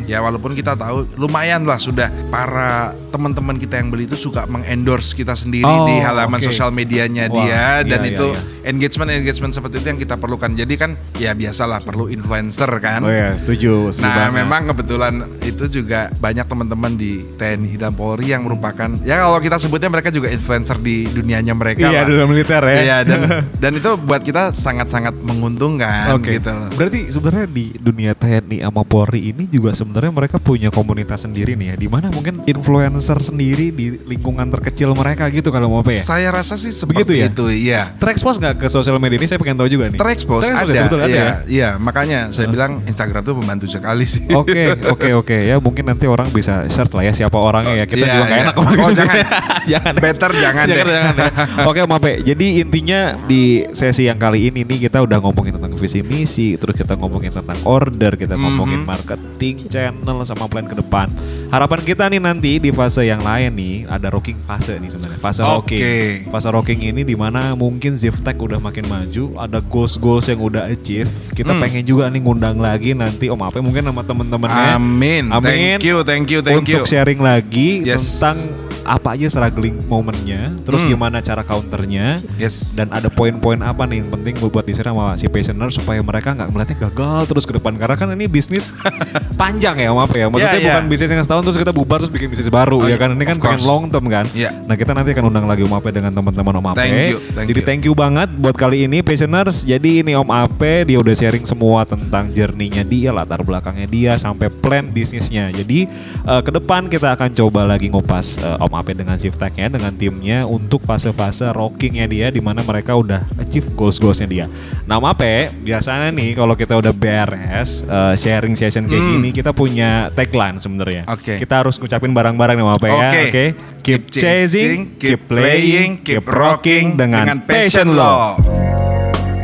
Ya 0.04 0.18
walaupun 0.18 0.52
kita 0.52 0.74
tahu 0.74 1.06
lumayan 1.14 1.62
lah 1.62 1.76
sudah 1.76 2.08
para 2.26 2.90
teman-teman 3.08 3.54
kita 3.54 3.76
yang 3.76 3.88
beli 3.88 4.04
itu 4.04 4.16
suka 4.16 4.44
mengendorse 4.44 5.12
kita 5.12 5.32
sendiri 5.32 5.64
Oh, 5.64 5.84
di 5.84 5.96
halaman 5.98 6.36
oke. 6.36 6.44
sosial 6.44 6.68
medianya 6.70 7.26
Wah, 7.26 7.34
dia 7.38 7.64
dan 7.86 8.00
iya, 8.02 8.10
itu 8.10 8.26
iya, 8.28 8.40
engagement 8.66 9.10
engagement 9.10 9.52
seperti 9.52 9.78
itu 9.78 9.86
yang 9.86 9.98
kita 9.98 10.14
perlukan. 10.14 10.50
Jadi 10.50 10.74
kan 10.74 10.90
ya 11.14 11.32
biasalah 11.32 11.80
perlu 11.80 12.08
influencer 12.08 12.68
kan. 12.78 13.00
Oh 13.00 13.08
ya 13.08 13.32
setuju. 13.32 13.90
setuju 13.90 14.04
Nah, 14.04 14.28
banget. 14.28 14.36
memang 14.38 14.62
kebetulan 14.68 15.14
itu 15.40 15.64
juga 15.72 16.10
banyak 16.14 16.44
teman-teman 16.44 16.92
di 16.94 17.12
TNI 17.34 17.78
dan 17.78 17.92
Polri 17.92 18.28
yang 18.28 18.42
merupakan 18.42 18.90
ya 19.02 19.18
kalau 19.18 19.38
kita 19.38 19.56
sebutnya 19.56 19.88
mereka 19.88 20.08
juga 20.08 20.28
influencer 20.28 20.76
di 20.76 21.06
dunianya 21.06 21.52
mereka 21.52 21.84
Iya 21.84 21.94
lah. 21.94 22.06
dunia 22.06 22.26
militer 22.26 22.62
ya. 22.62 22.76
Iya 22.78 22.96
dan 23.04 23.20
dan 23.62 23.72
itu 23.74 23.90
buat 23.98 24.20
kita 24.20 24.47
sangat-sangat 24.50 25.14
menguntungkan 25.18 26.14
Oke. 26.14 26.36
gitu 26.38 26.50
loh. 26.50 26.68
Berarti 26.74 27.08
sebenarnya 27.08 27.46
di 27.48 27.66
dunia 27.76 28.12
TNI 28.12 28.64
sama 28.64 28.82
Polri 28.82 29.30
ini 29.30 29.44
juga 29.46 29.72
sebenarnya 29.72 30.12
mereka 30.12 30.36
punya 30.36 30.68
komunitas 30.68 31.24
sendiri 31.24 31.54
nih 31.54 31.72
ya. 31.72 31.76
Di 31.76 31.88
mana 31.88 32.08
mungkin 32.08 32.42
influencer 32.44 33.18
sendiri 33.20 33.70
di 33.70 33.96
lingkungan 34.04 34.48
terkecil 34.50 34.92
mereka 34.92 35.26
gitu 35.28 35.48
kalau 35.48 35.68
mau 35.68 35.80
apa 35.80 35.94
ya. 35.94 36.00
Saya 36.00 36.28
rasa 36.30 36.54
sih 36.54 36.70
Begitu 36.70 37.12
seperti 37.12 37.14
ya? 37.16 37.26
itu, 37.28 37.44
iya. 37.50 37.82
Terekspos 37.96 38.38
nggak 38.38 38.54
ke 38.60 38.66
sosial 38.68 38.96
media 38.98 39.16
ini 39.16 39.26
saya 39.26 39.38
pengen 39.38 39.56
tahu 39.58 39.68
juga 39.68 39.88
nih. 39.88 39.98
Terekspos 39.98 40.42
Terekspos 40.46 40.68
ada, 40.68 40.78
ya, 40.78 40.82
betul 40.86 41.00
ada 41.00 41.08
iya, 41.08 41.18
ya. 41.18 41.34
iya. 41.48 41.68
Makanya 41.76 42.20
saya 42.30 42.46
bilang 42.48 42.82
Instagram 42.84 43.22
tuh 43.24 43.34
membantu 43.38 43.66
sekali 43.66 44.04
sih. 44.04 44.26
Oke, 44.30 44.76
oke, 44.86 45.08
oke 45.18 45.36
ya 45.36 45.56
mungkin 45.58 45.88
nanti 45.88 46.06
orang 46.06 46.28
bisa 46.30 46.68
search 46.68 46.92
lah 46.92 47.02
ya 47.02 47.12
siapa 47.12 47.36
orangnya 47.36 47.74
ya. 47.74 47.84
Kita 47.86 47.96
Iya, 47.98 48.12
juga 48.14 48.24
nggak 48.24 48.38
iya. 48.38 48.44
enak 48.46 48.56
Oh, 48.78 48.92
jangan. 48.94 49.16
jangan. 49.72 49.94
Better 49.98 50.30
jangan 50.34 50.64
deh. 50.66 50.76
jangan 50.78 51.14
ya. 51.14 51.30
Oke, 51.66 51.80
Mape. 51.84 52.12
Jadi 52.22 52.46
intinya 52.62 53.00
di 53.24 53.64
sesi 53.72 54.06
yang 54.06 54.18
kali 54.18 54.37
ini 54.38 54.62
nih 54.62 54.86
kita 54.86 55.02
udah 55.02 55.18
ngomongin 55.18 55.58
tentang 55.58 55.74
visi 55.74 56.00
misi, 56.00 56.54
terus 56.54 56.78
kita 56.78 56.94
ngomongin 56.94 57.34
tentang 57.34 57.58
order, 57.66 58.14
kita 58.14 58.38
Mhm. 58.38 58.42
ngomongin 58.46 58.80
marketing, 58.86 59.66
channel 59.66 60.22
sama 60.22 60.46
plan 60.46 60.64
ke 60.64 60.78
depan. 60.78 61.10
Harapan 61.50 61.80
kita 61.82 62.06
nih 62.06 62.22
nanti 62.22 62.62
di 62.62 62.70
fase 62.70 63.02
yang 63.02 63.18
lain 63.18 63.50
nih 63.52 63.88
ada 63.88 64.06
rocking 64.08 64.38
fase 64.44 64.78
nih 64.78 64.86
sebenarnya. 64.86 65.18
Fase 65.18 65.42
Oke. 65.42 65.74
rocking. 65.74 66.30
Fase 66.30 66.48
rocking 66.48 66.80
ini 66.84 67.02
di 67.02 67.16
mana 67.16 67.56
mungkin 67.56 67.98
Ziftech 67.98 68.38
udah 68.38 68.60
makin 68.60 68.86
maju, 68.86 69.34
ada 69.34 69.58
goals-goals 69.58 70.28
yang 70.28 70.38
udah 70.38 70.68
achieve. 70.68 71.10
Kita 71.32 71.50
Hmm. 71.50 71.60
pengen 71.60 71.82
juga 71.82 72.06
nih 72.06 72.20
ngundang 72.20 72.60
lagi 72.60 72.92
nanti 72.92 73.26
Om 73.26 73.42
Ape 73.42 73.58
mungkin 73.58 73.82
sama 73.82 74.04
temen-temennya. 74.04 74.76
Amin. 74.76 75.32
Amin. 75.32 75.42
Thank 75.42 75.82
you, 75.82 75.96
thank 76.04 76.28
you, 76.28 76.40
thank 76.44 76.62
untuk 76.62 76.84
you. 76.84 76.86
sharing 76.86 77.18
lagi 77.18 77.82
Yes. 77.82 78.20
tentang 78.20 78.67
apa 78.88 79.12
aja 79.12 79.28
struggling 79.28 79.76
momennya, 79.84 80.56
terus 80.58 80.80
Hmm. 80.80 80.90
gimana 80.90 81.20
cara 81.20 81.44
counternya, 81.44 82.24
Yes. 82.34 82.72
dan 82.72 82.88
ada 82.88 83.06
poin-poin 83.06 83.60
apa 83.60 83.84
nih 83.84 84.00
yang 84.00 84.10
penting 84.10 84.40
buat 84.40 84.64
di 84.64 84.72
sama 84.72 85.12
si 85.14 85.28
passioner 85.28 85.68
supaya 85.68 86.00
mereka 86.00 86.32
nggak 86.32 86.48
melihatnya 86.48 86.78
gagal 86.88 87.20
terus 87.26 87.44
ke 87.44 87.52
depan 87.52 87.76
karena 87.76 87.94
kan 87.94 88.08
ini 88.08 88.24
bisnis 88.24 88.72
panjang 89.40 89.76
ya 89.76 89.90
maaf 89.90 90.08
ya, 90.10 90.26
maksudnya 90.26 90.48
Yeah, 90.48 90.56
yeah. 90.56 90.74
bukan 90.74 90.84
bisnis 90.88 91.10
yang 91.10 91.20
setahun 91.20 91.42
terus 91.44 91.58
kita 91.58 91.70
bubar 91.70 92.00
terus 92.00 92.08
bikin 92.08 92.28
bisnis 92.28 92.48
baru 92.48 92.78
Oh, 92.78 92.86
ya 92.86 92.96
kan 92.96 93.10
ini 93.10 93.20
kan 93.22 93.34
of 93.34 93.42
pengen 93.42 93.58
course. 93.58 93.68
long 93.68 93.84
term 93.86 94.06
kan. 94.06 94.24
Yeah. 94.32 94.54
Nah 94.62 94.74
kita 94.74 94.90
nanti 94.90 95.10
akan 95.10 95.28
undang 95.28 95.44
lagi 95.44 95.60
Om 95.60 95.74
Ape 95.74 95.90
dengan 95.90 96.08
teman-teman 96.10 96.54
Om 96.54 96.66
Ape. 96.68 96.78
Thank 96.80 97.10
you, 97.10 97.18
thank 97.28 97.46
Jadi 97.46 97.60
you. 97.60 97.66
thank 97.66 97.82
you 97.84 97.92
banget 97.92 98.28
buat 98.32 98.54
kali 98.54 98.84
ini 98.84 99.02
passioners. 99.02 99.62
Jadi 99.62 100.00
ini 100.00 100.14
Om 100.14 100.30
Ape 100.30 100.86
dia 100.86 100.96
udah 100.96 101.12
sharing 101.12 101.42
semua 101.42 101.84
tentang 101.84 102.30
journey-nya 102.30 102.82
dia, 102.82 103.10
latar 103.10 103.42
belakangnya 103.42 103.84
dia 103.84 104.12
sampai 104.14 104.48
plan 104.48 104.86
bisnisnya. 104.86 105.50
Jadi 105.50 105.84
eh, 106.24 106.40
ke 106.40 106.50
depan 106.50 106.86
kita 106.86 107.12
akan 107.12 107.34
coba 107.34 107.66
lagi 107.66 107.88
ngupas 107.88 108.38
eh, 108.38 108.56
Om 108.58 108.72
Ape 108.78 108.94
dengan 108.94 109.18
Shiftech 109.18 109.54
ya 109.54 109.66
dengan 109.66 109.90
timnya 109.92 110.46
untuk 110.46 110.80
fase-fase 110.80 111.50
rockingnya 111.50 112.06
dia 112.06 112.30
di 112.30 112.38
mana 112.38 112.62
mereka 112.62 112.94
udah 112.94 113.26
achieve 113.36 113.66
goals-goalsnya 113.74 114.24
dia. 114.24 114.46
Nah 114.86 114.96
Om 114.96 115.10
Ape 115.10 115.50
biasanya 115.58 116.08
nih 116.08 116.32
kalau 116.32 116.54
kita 116.54 116.78
udah 116.78 116.94
beres 116.94 117.82
eh, 117.82 118.14
sharing 118.14 118.54
session 118.54 118.86
kayak 118.86 118.98
Hmm. 118.98 119.12
gini 119.18 119.28
kita 119.30 119.50
punya 119.50 120.08
tagline 120.12 120.62
sebenarnya. 120.62 121.02
Oke. 121.06 121.36
Kita 121.36 121.60
harus 121.60 121.76
ngucapin 121.76 122.14
bareng-bareng 122.14 122.54
nih 122.54 122.64
Om 122.64 122.72
Ape 122.72 122.88
ya. 122.88 122.94
Oke. 122.94 123.20
Oke. 123.28 123.46
Keep 123.82 124.02
chasing, 124.12 125.00
keep 125.00 125.20
playing, 125.26 126.04
keep 126.04 126.22
rocking 126.22 126.94
dengan 126.94 127.40
passion 127.40 127.96
lo. 127.96 128.36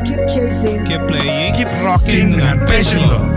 Keep 0.04 0.22
chasing. 0.28 0.84
Keep 0.84 1.08
playing, 1.08 1.50
keep 1.56 1.70
rocking 1.80 2.36
dengan 2.36 2.60
passion 2.68 3.02
lo. 3.08 3.33